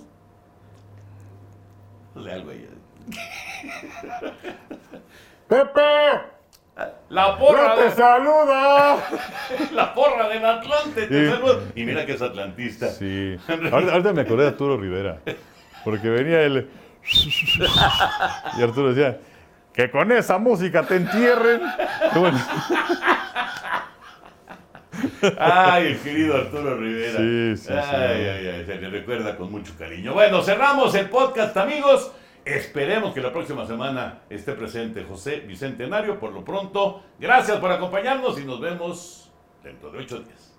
Dale 2.14 2.32
algo 2.32 2.50
ahí. 2.50 2.68
¡Pepe! 5.48 5.80
La 7.08 7.38
porra, 7.38 7.76
de, 7.76 7.90
saluda! 7.92 8.96
la 9.72 9.94
porra 9.94 10.28
del 10.28 10.44
Atlante. 10.44 11.06
te 11.06 11.26
Sí. 11.26 11.32
saludo. 11.32 11.62
Y 11.76 11.84
mira 11.84 12.04
que 12.04 12.12
es 12.12 12.22
atlantista. 12.22 12.88
Sí. 12.88 13.36
Ahorita, 13.48 13.92
ahorita 13.92 14.12
me 14.12 14.22
acordé 14.22 14.42
de 14.44 14.48
Arturo 14.48 14.76
Rivera. 14.76 15.20
Porque 15.84 16.08
venía 16.08 16.42
él. 16.42 16.68
Y 18.58 18.62
Arturo 18.62 18.92
decía: 18.94 19.18
Que 19.72 19.90
con 19.90 20.10
esa 20.12 20.38
música 20.38 20.82
te 20.82 20.96
entierren. 20.96 21.60
Bueno, 22.16 22.38
Ay, 25.38 25.86
el 25.88 25.98
querido 26.00 26.36
Arturo 26.36 26.76
Rivera. 26.76 27.18
Sí, 27.18 27.56
sí, 27.56 27.66
sí. 27.66 27.72
ay, 27.72 28.26
ay, 28.26 28.46
ay, 28.48 28.64
se 28.66 28.76
le 28.76 28.90
recuerda 28.90 29.36
con 29.36 29.50
mucho 29.50 29.72
cariño. 29.78 30.12
Bueno, 30.14 30.42
cerramos 30.42 30.94
el 30.94 31.08
podcast, 31.08 31.56
amigos. 31.56 32.12
Esperemos 32.44 33.14
que 33.14 33.22
la 33.22 33.32
próxima 33.32 33.66
semana 33.66 34.20
esté 34.28 34.52
presente 34.52 35.04
José 35.04 35.40
Bicentenario. 35.40 36.20
Por 36.20 36.32
lo 36.32 36.44
pronto, 36.44 37.02
gracias 37.18 37.58
por 37.58 37.72
acompañarnos 37.72 38.38
y 38.38 38.44
nos 38.44 38.60
vemos 38.60 39.32
dentro 39.62 39.90
de 39.90 40.00
ocho 40.00 40.18
días. 40.18 40.53